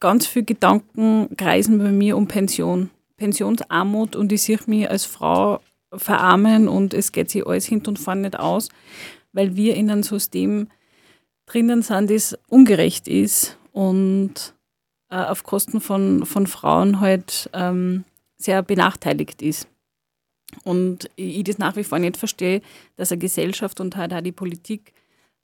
ganz 0.00 0.26
viele 0.26 0.44
Gedanken 0.44 1.28
kreisen 1.36 1.78
bei 1.78 1.92
mir 1.92 2.16
um 2.16 2.26
Pension, 2.26 2.90
Pensionsarmut 3.16 4.16
und 4.16 4.32
ich 4.32 4.42
sehe 4.42 4.58
mich 4.66 4.90
als 4.90 5.04
Frau 5.04 5.60
verarmen 5.92 6.66
und 6.66 6.94
es 6.94 7.12
geht 7.12 7.30
sich 7.30 7.46
alles 7.46 7.64
hinten 7.64 7.90
und 7.90 8.00
vorne 8.00 8.22
nicht 8.22 8.36
aus, 8.36 8.70
weil 9.32 9.54
wir 9.54 9.76
in 9.76 9.88
einem 9.88 10.02
System 10.02 10.66
drinnen 11.46 11.82
sind, 11.82 12.10
das 12.10 12.36
ungerecht 12.48 13.06
ist 13.06 13.56
und 13.70 14.52
äh, 15.10 15.14
auf 15.14 15.44
Kosten 15.44 15.80
von, 15.80 16.26
von 16.26 16.48
Frauen 16.48 16.98
halt 16.98 17.48
ähm, 17.52 18.02
sehr 18.36 18.64
benachteiligt 18.64 19.42
ist. 19.42 19.68
Und 20.64 21.10
ich 21.16 21.44
das 21.44 21.58
nach 21.58 21.76
wie 21.76 21.84
vor 21.84 21.98
nicht 21.98 22.16
verstehe, 22.16 22.62
dass 22.96 23.12
eine 23.12 23.18
Gesellschaft 23.18 23.80
und 23.80 23.96
halt 23.96 24.12
auch 24.12 24.20
die 24.20 24.32
Politik 24.32 24.92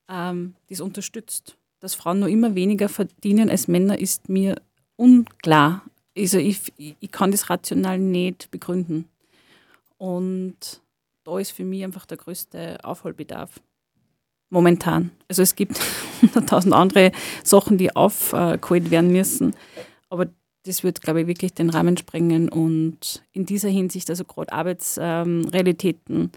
ähm, 0.09 0.55
das 0.68 0.80
unterstützt. 0.80 1.57
Dass 1.80 1.94
Frauen 1.94 2.20
nur 2.20 2.28
immer 2.28 2.55
weniger 2.55 2.88
verdienen 2.88 3.50
als 3.50 3.66
Männer, 3.66 3.98
ist 3.98 4.28
mir 4.28 4.61
unklar. 4.96 5.82
Also 6.16 6.38
ich, 6.38 6.72
ich 6.76 7.11
kann 7.11 7.32
das 7.32 7.50
rational 7.50 7.98
nicht 7.98 8.50
begründen. 8.50 9.09
Und 9.98 10.80
da 11.24 11.38
ist 11.38 11.53
für 11.53 11.64
mich 11.64 11.82
einfach 11.84 12.07
der 12.07 12.18
größte 12.18 12.84
Aufholbedarf. 12.84 13.61
Momentan. 14.50 15.11
Also 15.28 15.42
es 15.42 15.57
gibt 15.57 15.80
hunderttausend 16.22 16.74
andere 16.74 17.12
Sachen, 17.42 17.78
die 17.78 17.96
aufgeholt 17.96 18.90
werden 18.90 19.11
müssen. 19.11 19.55
Aber 20.11 20.26
das 20.64 20.84
wird, 20.84 21.02
glaube 21.02 21.22
ich, 21.22 21.26
wirklich 21.26 21.54
den 21.54 21.70
Rahmen 21.70 21.96
sprengen 21.96 22.48
und 22.48 23.24
in 23.32 23.46
dieser 23.46 23.68
Hinsicht, 23.68 24.08
also 24.10 24.24
gerade 24.24 24.52
Arbeitsrealitäten, 24.52 26.30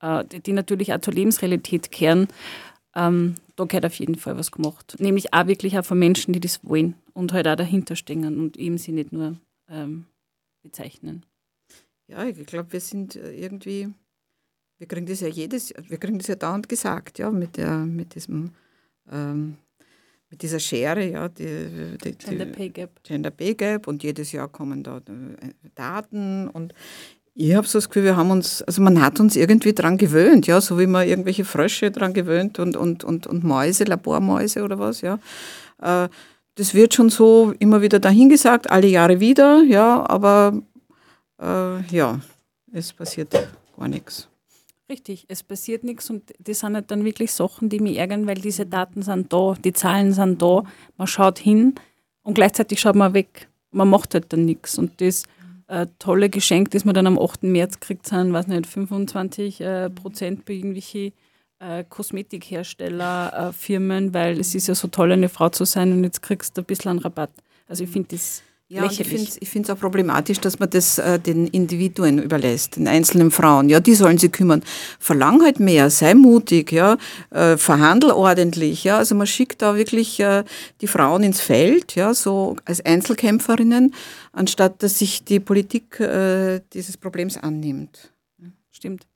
äh, 0.00 0.24
die 0.24 0.52
natürlich 0.52 0.92
auch 0.92 1.00
zur 1.00 1.14
Lebensrealität 1.14 1.90
kehren, 1.90 2.28
ähm, 2.94 3.36
da 3.56 3.64
gehört 3.64 3.86
auf 3.86 3.94
jeden 3.94 4.16
Fall 4.16 4.36
was 4.36 4.50
gemacht. 4.50 4.96
Nämlich 4.98 5.32
auch 5.32 5.46
wirklich 5.46 5.78
auch 5.78 5.84
von 5.84 5.98
Menschen, 5.98 6.32
die 6.32 6.40
das 6.40 6.64
wollen 6.64 6.94
und 7.12 7.32
halt 7.32 7.48
auch 7.48 7.56
dahinter 7.56 7.96
stehen 7.96 8.24
und 8.38 8.56
eben 8.56 8.78
sie 8.78 8.92
nicht 8.92 9.12
nur 9.12 9.38
ähm, 9.68 10.06
bezeichnen. 10.62 11.24
Ja, 12.06 12.24
ich 12.26 12.46
glaube, 12.46 12.72
wir 12.72 12.80
sind 12.80 13.16
äh, 13.16 13.32
irgendwie, 13.32 13.88
wir 14.78 14.86
kriegen 14.86 15.06
das 15.06 15.20
ja 15.20 15.28
jedes, 15.28 15.72
wir 15.88 15.98
kriegen 15.98 16.18
das 16.18 16.26
ja 16.26 16.34
dauernd 16.34 16.68
gesagt, 16.68 17.18
ja, 17.18 17.30
mit, 17.30 17.56
der, 17.56 17.78
mit 17.78 18.14
diesem 18.14 18.52
ähm, 19.10 19.56
mit 20.34 20.42
dieser 20.42 20.58
Schere, 20.58 21.08
ja, 21.08 21.28
die, 21.28 21.96
die, 22.02 22.18
Gender 22.18 22.46
Pay 22.46 22.70
Gap. 22.70 22.90
Gender 23.04 23.30
Pay 23.30 23.54
Gap 23.54 23.86
und 23.86 24.02
jedes 24.02 24.32
Jahr 24.32 24.48
kommen 24.48 24.82
da 24.82 24.96
äh, 24.96 25.00
Daten 25.76 26.48
und 26.48 26.74
ich 27.36 27.54
habe 27.54 27.66
so 27.66 27.78
das 27.78 27.88
Gefühl, 27.88 28.04
wir 28.04 28.16
haben 28.16 28.30
uns, 28.30 28.62
also 28.62 28.82
man 28.82 29.00
hat 29.00 29.18
uns 29.20 29.36
irgendwie 29.36 29.72
dran 29.72 29.96
gewöhnt, 29.96 30.46
ja, 30.46 30.60
so 30.60 30.78
wie 30.78 30.86
man 30.86 31.06
irgendwelche 31.06 31.44
Frösche 31.44 31.90
dran 31.90 32.14
gewöhnt 32.14 32.58
und, 32.58 32.76
und, 32.76 33.04
und, 33.04 33.26
und 33.26 33.44
Mäuse, 33.44 33.84
Labormäuse 33.84 34.62
oder 34.64 34.78
was, 34.78 35.00
ja. 35.02 35.18
Äh, 35.80 36.08
das 36.56 36.74
wird 36.74 36.94
schon 36.94 37.10
so 37.10 37.52
immer 37.60 37.80
wieder 37.80 38.00
dahingesagt, 38.00 38.70
alle 38.70 38.88
Jahre 38.88 39.20
wieder, 39.20 39.62
ja, 39.62 40.04
aber 40.08 40.62
äh, 41.40 41.80
ja, 41.94 42.20
es 42.72 42.92
passiert 42.92 43.32
gar 43.76 43.88
nichts. 43.88 44.28
Richtig, 44.88 45.24
es 45.28 45.42
passiert 45.42 45.82
nichts 45.82 46.10
und 46.10 46.34
das 46.38 46.60
sind 46.60 46.74
halt 46.74 46.90
dann 46.90 47.04
wirklich 47.04 47.32
Sachen, 47.32 47.70
die 47.70 47.80
mich 47.80 47.96
ärgern, 47.96 48.26
weil 48.26 48.34
diese 48.34 48.66
Daten 48.66 49.00
sind 49.00 49.32
da, 49.32 49.54
die 49.54 49.72
Zahlen 49.72 50.12
sind 50.12 50.42
da, 50.42 50.64
man 50.98 51.06
schaut 51.06 51.38
hin 51.38 51.74
und 52.22 52.34
gleichzeitig 52.34 52.80
schaut 52.80 52.94
man 52.94 53.14
weg. 53.14 53.48
Man 53.70 53.88
macht 53.88 54.14
halt 54.14 54.32
dann 54.32 54.44
nichts. 54.44 54.78
Und 54.78 55.00
das 55.00 55.24
äh, 55.68 55.86
tolle 55.98 56.28
Geschenk, 56.28 56.70
das 56.72 56.84
man 56.84 56.94
dann 56.94 57.06
am 57.06 57.18
8. 57.18 57.44
März 57.44 57.80
kriegt, 57.80 58.06
sind, 58.06 58.32
weiß 58.32 58.46
nicht, 58.46 58.66
25 58.66 59.60
äh, 59.60 59.90
Prozent 59.90 60.44
bei 60.44 60.52
irgendwelchen 60.52 61.12
äh, 61.60 61.84
Kosmetikhersteller, 61.88 63.52
äh, 63.68 64.12
weil 64.12 64.38
es 64.38 64.54
ist 64.54 64.66
ja 64.66 64.74
so 64.74 64.88
toll, 64.88 65.12
eine 65.12 65.30
Frau 65.30 65.48
zu 65.48 65.64
sein 65.64 65.92
und 65.92 66.04
jetzt 66.04 66.22
kriegst 66.22 66.56
du 66.56 66.62
ein 66.62 66.66
bisschen 66.66 66.90
einen 66.90 66.98
Rabatt. 67.00 67.30
Also 67.66 67.84
ich 67.84 67.90
finde 67.90 68.08
das 68.10 68.42
ja, 68.68 68.90
ich 68.90 68.96
finde 68.96 69.62
es 69.62 69.70
auch 69.70 69.78
problematisch, 69.78 70.40
dass 70.40 70.58
man 70.58 70.70
das 70.70 70.98
äh, 70.98 71.20
den 71.20 71.46
Individuen 71.48 72.18
überlässt, 72.18 72.76
den 72.76 72.88
einzelnen 72.88 73.30
Frauen. 73.30 73.68
Ja, 73.68 73.78
die 73.78 73.94
sollen 73.94 74.16
sich 74.16 74.32
kümmern. 74.32 74.62
Verlang 74.98 75.42
halt 75.42 75.60
mehr, 75.60 75.90
sei 75.90 76.14
mutig, 76.14 76.72
ja, 76.72 76.96
äh, 77.30 77.58
verhandel 77.58 78.10
ordentlich. 78.12 78.82
Ja, 78.84 78.96
also 78.96 79.14
man 79.14 79.26
schickt 79.26 79.60
da 79.60 79.76
wirklich 79.76 80.18
äh, 80.18 80.44
die 80.80 80.86
Frauen 80.86 81.22
ins 81.22 81.40
Feld, 81.40 81.94
ja, 81.94 82.14
so 82.14 82.56
als 82.64 82.80
Einzelkämpferinnen, 82.80 83.94
anstatt 84.32 84.82
dass 84.82 84.98
sich 84.98 85.24
die 85.24 85.40
Politik 85.40 86.00
äh, 86.00 86.60
dieses 86.72 86.96
Problems 86.96 87.36
annimmt. 87.36 88.12
Stimmt. 88.70 89.06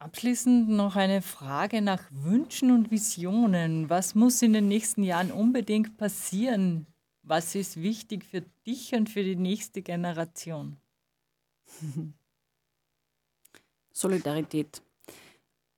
Abschließend 0.00 0.68
noch 0.68 0.96
eine 0.96 1.22
Frage 1.22 1.80
nach 1.80 2.02
Wünschen 2.10 2.72
und 2.72 2.90
Visionen. 2.90 3.88
Was 3.88 4.14
muss 4.16 4.42
in 4.42 4.52
den 4.52 4.68
nächsten 4.68 5.04
Jahren 5.04 5.32
unbedingt 5.32 5.96
passieren, 5.96 6.86
was 7.26 7.54
ist 7.54 7.82
wichtig 7.82 8.24
für 8.24 8.42
dich 8.66 8.94
und 8.94 9.10
für 9.10 9.22
die 9.22 9.36
nächste 9.36 9.82
Generation? 9.82 10.76
Solidarität. 13.92 14.80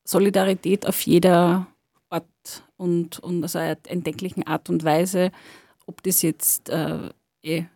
Solidarität 0.04 0.86
auf 0.86 1.00
jeder 1.02 1.66
Art 2.10 2.62
und, 2.76 3.18
und 3.20 3.42
also 3.42 3.58
einer 3.58 3.78
entdecklichen 3.86 4.46
Art 4.46 4.70
und 4.70 4.84
Weise, 4.84 5.32
ob 5.86 6.02
das 6.02 6.22
jetzt 6.22 6.68
äh, 6.68 7.10
eh 7.42 7.66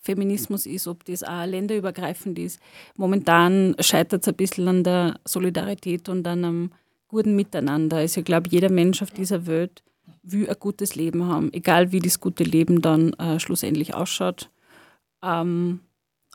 Feminismus 0.00 0.64
ist, 0.66 0.86
ob 0.86 1.04
das 1.04 1.22
auch 1.22 1.44
länderübergreifend 1.44 2.38
ist. 2.38 2.60
Momentan 2.96 3.76
scheitert 3.80 4.22
es 4.22 4.28
ein 4.28 4.36
bisschen 4.36 4.68
an 4.68 4.84
der 4.84 5.20
Solidarität 5.24 6.08
und 6.08 6.26
an 6.26 6.44
einem 6.44 6.72
guten 7.08 7.36
Miteinander. 7.36 7.98
Also 7.98 8.20
ich 8.20 8.24
glaube, 8.24 8.48
jeder 8.50 8.70
Mensch 8.70 9.02
auf 9.02 9.10
dieser 9.10 9.46
Welt 9.46 9.82
will 10.22 10.48
ein 10.48 10.56
gutes 10.58 10.94
Leben 10.94 11.26
haben, 11.26 11.52
egal 11.52 11.92
wie 11.92 12.00
das 12.00 12.20
gute 12.20 12.44
Leben 12.44 12.82
dann 12.82 13.12
äh, 13.14 13.38
schlussendlich 13.40 13.94
ausschaut. 13.94 14.50
Ähm, 15.22 15.80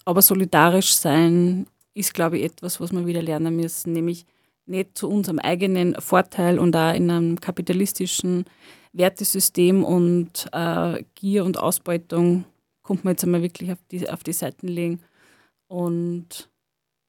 aber 0.06 0.22
solidarisch 0.22 0.94
sein 0.96 1.68
ist, 1.94 2.14
glaube 2.14 2.38
ich, 2.38 2.46
etwas, 2.46 2.80
was 2.80 2.92
wir 2.92 3.06
wieder 3.06 3.22
lernen 3.22 3.56
müssen, 3.56 3.94
nämlich 3.94 4.26
nicht 4.66 4.98
zu 4.98 5.10
unserem 5.10 5.40
eigenen 5.40 5.96
Vorteil 6.00 6.60
und 6.60 6.76
auch 6.76 6.94
in 6.94 7.10
einem 7.10 7.40
kapitalistischen 7.40 8.46
Wertesystem 8.94 9.84
und 9.84 10.48
äh, 10.52 11.04
Gier 11.16 11.46
und 11.46 11.58
Ausbeutung 11.58 12.46
kommt 12.82 13.04
man 13.04 13.14
jetzt 13.14 13.24
einmal 13.24 13.42
wirklich 13.42 13.72
auf 13.72 13.80
die, 13.92 14.10
auf 14.10 14.24
die 14.24 14.34
Seiten 14.34 14.68
legen 14.68 15.02
und, 15.68 16.50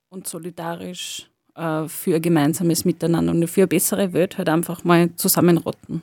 und 0.08 0.26
solidarisch 0.26 1.30
äh, 1.54 1.86
für 1.88 2.16
ein 2.16 2.22
gemeinsames 2.22 2.84
Miteinander 2.84 3.32
und 3.32 3.46
für 3.48 3.62
eine 3.62 3.68
bessere 3.68 4.12
Welt 4.12 4.38
halt 4.38 4.48
einfach 4.48 4.84
mal 4.84 5.14
zusammenrotten. 5.16 6.02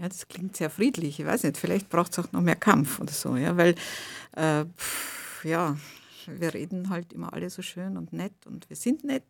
Ja, 0.00 0.08
das 0.08 0.26
klingt 0.28 0.56
sehr 0.56 0.70
friedlich. 0.70 1.20
Ich 1.20 1.26
weiß 1.26 1.42
nicht, 1.42 1.58
vielleicht 1.58 1.90
braucht 1.90 2.12
es 2.12 2.18
auch 2.18 2.32
noch 2.32 2.40
mehr 2.40 2.56
Kampf 2.56 3.00
oder 3.00 3.12
so, 3.12 3.36
ja, 3.36 3.56
weil 3.58 3.74
äh, 4.34 4.64
pff, 4.64 5.44
ja, 5.44 5.76
wir 6.26 6.54
reden 6.54 6.88
halt 6.88 7.12
immer 7.12 7.34
alle 7.34 7.50
so 7.50 7.60
schön 7.60 7.98
und 7.98 8.12
nett 8.14 8.32
und 8.46 8.68
wir 8.70 8.76
sind 8.76 9.04
nett. 9.04 9.24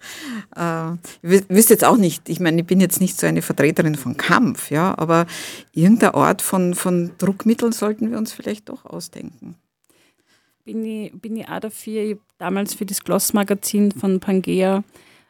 äh, 0.56 0.92
ich 1.22 1.48
wüsste 1.50 1.74
jetzt 1.74 1.84
auch 1.84 1.98
nicht, 1.98 2.30
ich 2.30 2.40
meine, 2.40 2.62
ich 2.62 2.66
bin 2.66 2.80
jetzt 2.80 2.98
nicht 3.00 3.18
so 3.18 3.26
eine 3.26 3.42
Vertreterin 3.42 3.94
von 3.94 4.16
Kampf, 4.16 4.70
ja, 4.70 4.96
aber 4.96 5.26
irgendeine 5.72 6.14
Art 6.14 6.40
von, 6.40 6.74
von 6.74 7.12
Druckmitteln 7.18 7.72
sollten 7.72 8.10
wir 8.10 8.16
uns 8.16 8.32
vielleicht 8.32 8.70
doch 8.70 8.86
ausdenken. 8.86 9.56
Bin 10.64 10.82
ich, 10.84 11.12
bin 11.12 11.36
ich 11.36 11.46
auch 11.46 11.60
dafür. 11.60 12.02
Ich 12.02 12.10
habe 12.12 12.22
damals 12.38 12.72
für 12.72 12.86
das 12.86 13.04
Gloss-Magazin 13.04 13.92
von 13.92 14.18
Pangea 14.18 14.82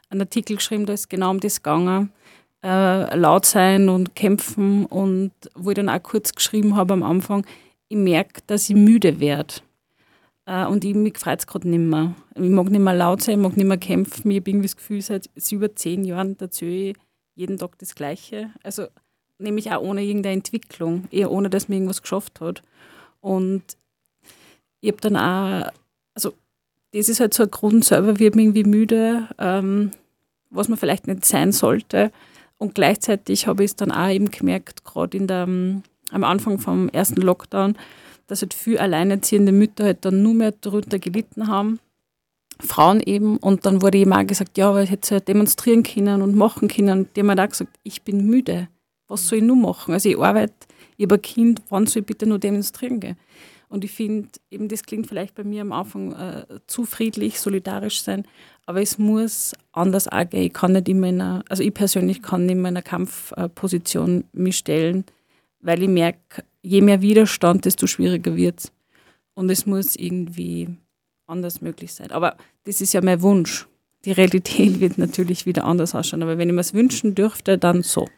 einen 0.09 0.21
Artikel 0.21 0.55
geschrieben, 0.55 0.85
da 0.85 0.93
ist 0.93 1.09
genau 1.09 1.31
um 1.31 1.41
das 1.41 1.57
gegangen. 1.57 2.11
Äh, 2.63 3.15
laut 3.15 3.45
sein 3.45 3.87
und 3.87 4.15
kämpfen 4.15 4.85
und 4.87 5.31
wo 5.53 5.69
ich 5.69 5.75
dann 5.75 5.89
auch 5.89 6.01
kurz 6.01 6.33
geschrieben 6.33 6.75
habe 6.75 6.93
am 6.93 7.03
Anfang, 7.03 7.45
ich 7.87 7.97
merke, 7.97 8.41
dass 8.47 8.69
ich 8.69 8.75
müde 8.75 9.19
werde. 9.19 9.55
Äh, 10.47 10.65
und 10.65 10.83
ich, 10.83 10.95
mich 10.95 11.17
freut 11.19 11.39
es 11.39 11.47
gerade 11.47 11.69
nicht 11.69 11.79
mehr. 11.79 12.15
Ich 12.33 12.49
mag 12.49 12.69
nicht 12.69 12.81
mehr 12.81 12.95
laut 12.95 13.21
sein, 13.21 13.35
ich 13.35 13.43
mag 13.43 13.57
nicht 13.57 13.67
mehr 13.67 13.77
kämpfen. 13.77 14.31
Ich 14.31 14.39
habe 14.39 14.49
irgendwie 14.49 14.67
das 14.67 14.75
Gefühl, 14.75 15.01
seit 15.01 15.29
über 15.51 15.75
zehn 15.75 16.03
Jahren 16.03 16.35
erzähle 16.39 16.91
ich 16.91 16.97
jeden 17.35 17.57
Tag 17.57 17.77
das 17.77 17.93
Gleiche. 17.93 18.49
Also 18.63 18.87
nämlich 19.39 19.71
auch 19.71 19.81
ohne 19.81 20.03
irgendeine 20.03 20.35
Entwicklung, 20.35 21.07
eher 21.11 21.31
ohne, 21.31 21.49
dass 21.49 21.67
man 21.67 21.77
irgendwas 21.77 22.01
geschafft 22.01 22.41
hat. 22.41 22.63
Und 23.21 23.63
ich 24.81 24.91
habe 24.91 25.01
dann 25.01 25.15
auch, 25.15 25.71
also 26.15 26.33
das 26.91 27.09
ist 27.09 27.19
halt 27.19 27.33
so 27.33 27.43
ein 27.43 27.51
Grund, 27.51 27.85
selber 27.85 28.19
wird 28.19 28.35
irgendwie 28.35 28.63
müde, 28.63 29.27
ähm, 29.37 29.91
was 30.49 30.69
man 30.69 30.77
vielleicht 30.77 31.07
nicht 31.07 31.25
sein 31.25 31.51
sollte. 31.51 32.11
Und 32.57 32.75
gleichzeitig 32.75 33.47
habe 33.47 33.63
ich 33.63 33.71
es 33.71 33.75
dann 33.75 33.91
auch 33.91 34.09
eben 34.09 34.31
gemerkt, 34.31 34.83
gerade 34.83 35.17
in 35.17 35.27
der, 35.27 35.43
am 35.43 36.23
Anfang 36.23 36.59
vom 36.59 36.89
ersten 36.89 37.21
Lockdown, 37.21 37.77
dass 38.25 38.41
halt 38.41 38.53
viele 38.53 38.81
alleinerziehende 38.81 39.51
Mütter 39.51 39.85
halt 39.85 40.03
dann 40.05 40.23
nur 40.23 40.33
mehr 40.33 40.51
darunter 40.51 40.99
gelitten 40.99 41.47
haben. 41.47 41.79
Frauen 42.59 43.01
eben. 43.01 43.37
Und 43.37 43.65
dann 43.65 43.81
wurde 43.81 43.99
eben 43.99 44.13
auch 44.13 44.25
gesagt, 44.25 44.57
ja, 44.57 44.73
weil 44.73 44.85
ich 44.85 44.91
hätte 44.91 45.15
ja 45.15 45.19
demonstrieren 45.19 45.83
können 45.83 46.21
und 46.21 46.35
machen 46.35 46.67
können. 46.67 46.99
Und 46.99 47.15
die 47.15 47.21
haben 47.21 47.29
halt 47.29 47.39
auch 47.39 47.49
gesagt, 47.49 47.77
ich 47.83 48.01
bin 48.01 48.25
müde. 48.25 48.67
Was 49.07 49.27
soll 49.27 49.39
ich 49.39 49.43
nur 49.43 49.55
machen? 49.55 49.93
Also 49.93 50.09
ich 50.09 50.17
arbeite, 50.17 50.53
ich 50.97 51.05
habe 51.05 51.15
ein 51.15 51.21
Kind, 51.21 51.61
wann 51.69 51.85
soll 51.85 52.01
ich 52.01 52.07
bitte 52.07 52.25
nur 52.25 52.39
demonstrieren 52.39 52.99
gehen? 52.99 53.17
Und 53.69 53.83
ich 53.83 53.91
finde, 53.91 54.29
eben 54.49 54.69
das 54.69 54.83
klingt 54.83 55.07
vielleicht 55.07 55.35
bei 55.35 55.43
mir 55.43 55.61
am 55.61 55.71
Anfang 55.71 56.13
äh, 56.13 56.45
zu 56.67 56.85
friedlich, 56.85 57.39
solidarisch 57.39 58.01
sein, 58.01 58.25
aber 58.67 58.81
es 58.81 58.97
muss 58.97 59.55
anders 59.71 60.09
auch 60.09 60.29
gehen. 60.29 60.43
Ich 60.43 60.53
kann 60.53 60.73
nicht 60.73 60.89
immer 60.89 61.07
in 61.07 61.21
einer, 61.21 61.43
also 61.47 61.63
ich 61.63 61.73
persönlich 61.73 62.21
kann 62.21 62.45
nicht 62.45 62.57
mehr 62.57 62.69
in 62.69 62.77
einer 62.77 62.81
Kampfposition 62.81 64.25
mich 64.33 64.57
stellen, 64.57 65.05
weil 65.61 65.81
ich 65.81 65.89
merke, 65.89 66.43
je 66.61 66.81
mehr 66.81 67.01
Widerstand, 67.01 67.63
desto 67.63 67.87
schwieriger 67.87 68.35
wird 68.35 68.59
es. 68.59 68.71
Und 69.33 69.49
es 69.49 69.65
muss 69.65 69.95
irgendwie 69.95 70.67
anders 71.27 71.61
möglich 71.61 71.93
sein. 71.93 72.11
Aber 72.11 72.35
das 72.65 72.81
ist 72.81 72.93
ja 72.93 73.01
mein 73.01 73.21
Wunsch. 73.21 73.67
Die 74.03 74.11
Realität 74.11 74.81
wird 74.81 74.97
natürlich 74.97 75.45
wieder 75.45 75.63
anders 75.63 75.95
ausschauen. 75.95 76.23
Aber 76.23 76.37
wenn 76.37 76.49
ich 76.49 76.55
mir 76.55 76.61
es 76.61 76.73
wünschen 76.73 77.15
dürfte, 77.15 77.57
dann 77.57 77.83
so. 77.83 78.09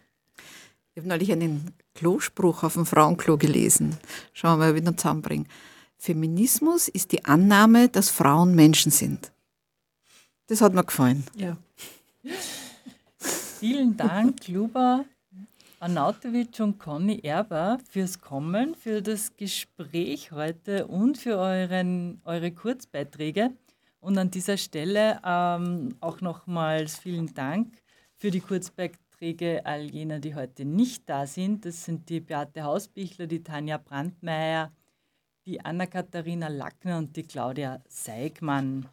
Ich 0.94 1.02
habe 1.02 1.10
neulich 1.10 1.32
einen 1.32 1.74
Klospruch 1.94 2.64
auf 2.64 2.74
dem 2.74 2.88
Frauenklo 2.88 3.38
gelesen. 3.38 3.98
Schauen 4.34 4.60
wir 4.60 4.66
mal, 4.66 4.76
wie 4.76 4.80
ich 4.80 4.86
ihn 4.86 4.98
zusammenbringen. 4.98 5.48
Feminismus 5.98 6.88
ist 6.88 7.12
die 7.12 7.26
Annahme, 7.26 7.88
dass 7.90 8.10
Frauen 8.10 8.56
Menschen 8.56 8.92
sind. 8.92 9.32
Das 10.50 10.62
hat 10.62 10.74
mir 10.74 10.84
gefallen. 10.84 11.24
Ja. 11.36 11.58
Vielen 13.20 13.96
Dank, 13.96 14.48
Luba. 14.48 15.06
Arnautovic 15.80 16.60
und 16.60 16.80
Conny 16.80 17.20
Erber 17.20 17.78
fürs 17.88 18.20
Kommen, 18.20 18.74
für 18.74 19.04
das 19.04 19.38
Gespräch 19.38 20.32
heute 20.32 20.88
und 20.88 21.20
für 21.20 21.38
euren, 21.38 22.20
eure 22.26 22.52
Kurzbeiträge. 22.52 23.52
Und 24.02 24.18
an 24.18 24.32
dieser 24.32 24.58
Stelle 24.58 25.22
ähm, 25.24 25.96
auch 26.02 26.20
nochmals 26.20 26.98
vielen 26.98 27.32
Dank 27.36 27.72
für 28.18 28.32
die 28.32 28.42
Kurzbeiträge 28.42 29.66
all 29.66 29.84
jener, 29.84 30.20
die 30.20 30.34
heute 30.34 30.66
nicht 30.66 31.08
da 31.08 31.28
sind. 31.28 31.64
Das 31.64 31.86
sind 31.86 32.10
die 32.10 32.22
Beate 32.22 32.64
Hausbichler, 32.64 33.28
die 33.28 33.44
Tanja 33.44 33.78
Brandmeier, 33.78 34.72
die 35.46 35.64
Anna-Katharina 35.64 36.48
Lackner 36.48 36.98
und 36.98 37.16
die 37.16 37.24
Claudia 37.24 37.84
Seigmann. 37.88 38.90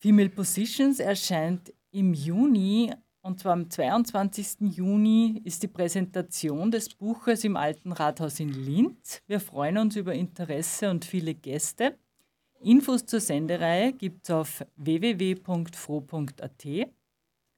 Female 0.00 0.28
Positions 0.28 1.00
erscheint 1.00 1.72
im 1.90 2.14
Juni 2.14 2.94
und 3.20 3.40
zwar 3.40 3.54
am 3.54 3.68
22. 3.68 4.60
Juni 4.76 5.40
ist 5.44 5.62
die 5.64 5.68
Präsentation 5.68 6.70
des 6.70 6.88
Buches 6.94 7.42
im 7.42 7.56
Alten 7.56 7.90
Rathaus 7.90 8.38
in 8.38 8.50
Linz. 8.50 9.20
Wir 9.26 9.40
freuen 9.40 9.76
uns 9.76 9.96
über 9.96 10.14
Interesse 10.14 10.88
und 10.88 11.04
viele 11.04 11.34
Gäste. 11.34 11.98
Infos 12.60 13.06
zur 13.06 13.18
Sendereihe 13.18 13.92
gibt 13.92 14.24
es 14.24 14.30
auf 14.30 14.64
www.fro.at. 14.76 16.66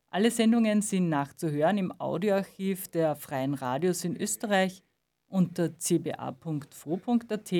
Alle 0.08 0.30
Sendungen 0.30 0.80
sind 0.80 1.10
nachzuhören 1.10 1.76
im 1.76 2.00
Audioarchiv 2.00 2.88
der 2.88 3.16
Freien 3.16 3.52
Radios 3.52 4.04
in 4.04 4.16
Österreich 4.16 4.82
unter 5.28 5.76
cba.fro.at. 5.78 7.52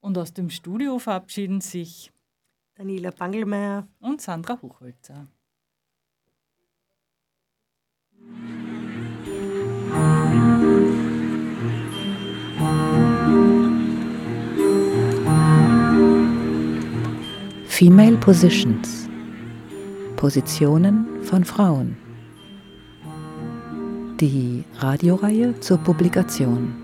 Und 0.00 0.18
aus 0.18 0.32
dem 0.32 0.50
Studio 0.50 0.98
verabschieden 0.98 1.60
sich 1.60 2.10
Daniela 2.76 3.10
Bangelmeier. 3.10 3.88
Und 4.00 4.20
Sandra 4.20 4.60
Hochholzer. 4.60 5.26
Female 17.66 18.16
Positions. 18.18 19.08
Positionen 20.16 21.22
von 21.22 21.44
Frauen. 21.44 21.96
Die 24.20 24.64
Radioreihe 24.78 25.58
zur 25.60 25.78
Publikation. 25.78 26.74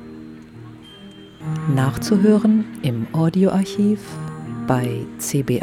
Nachzuhören 1.75 2.65
im 2.83 3.07
Audioarchiv 3.15 4.01
bei 4.67 5.05
cba.fro.at 5.19 5.63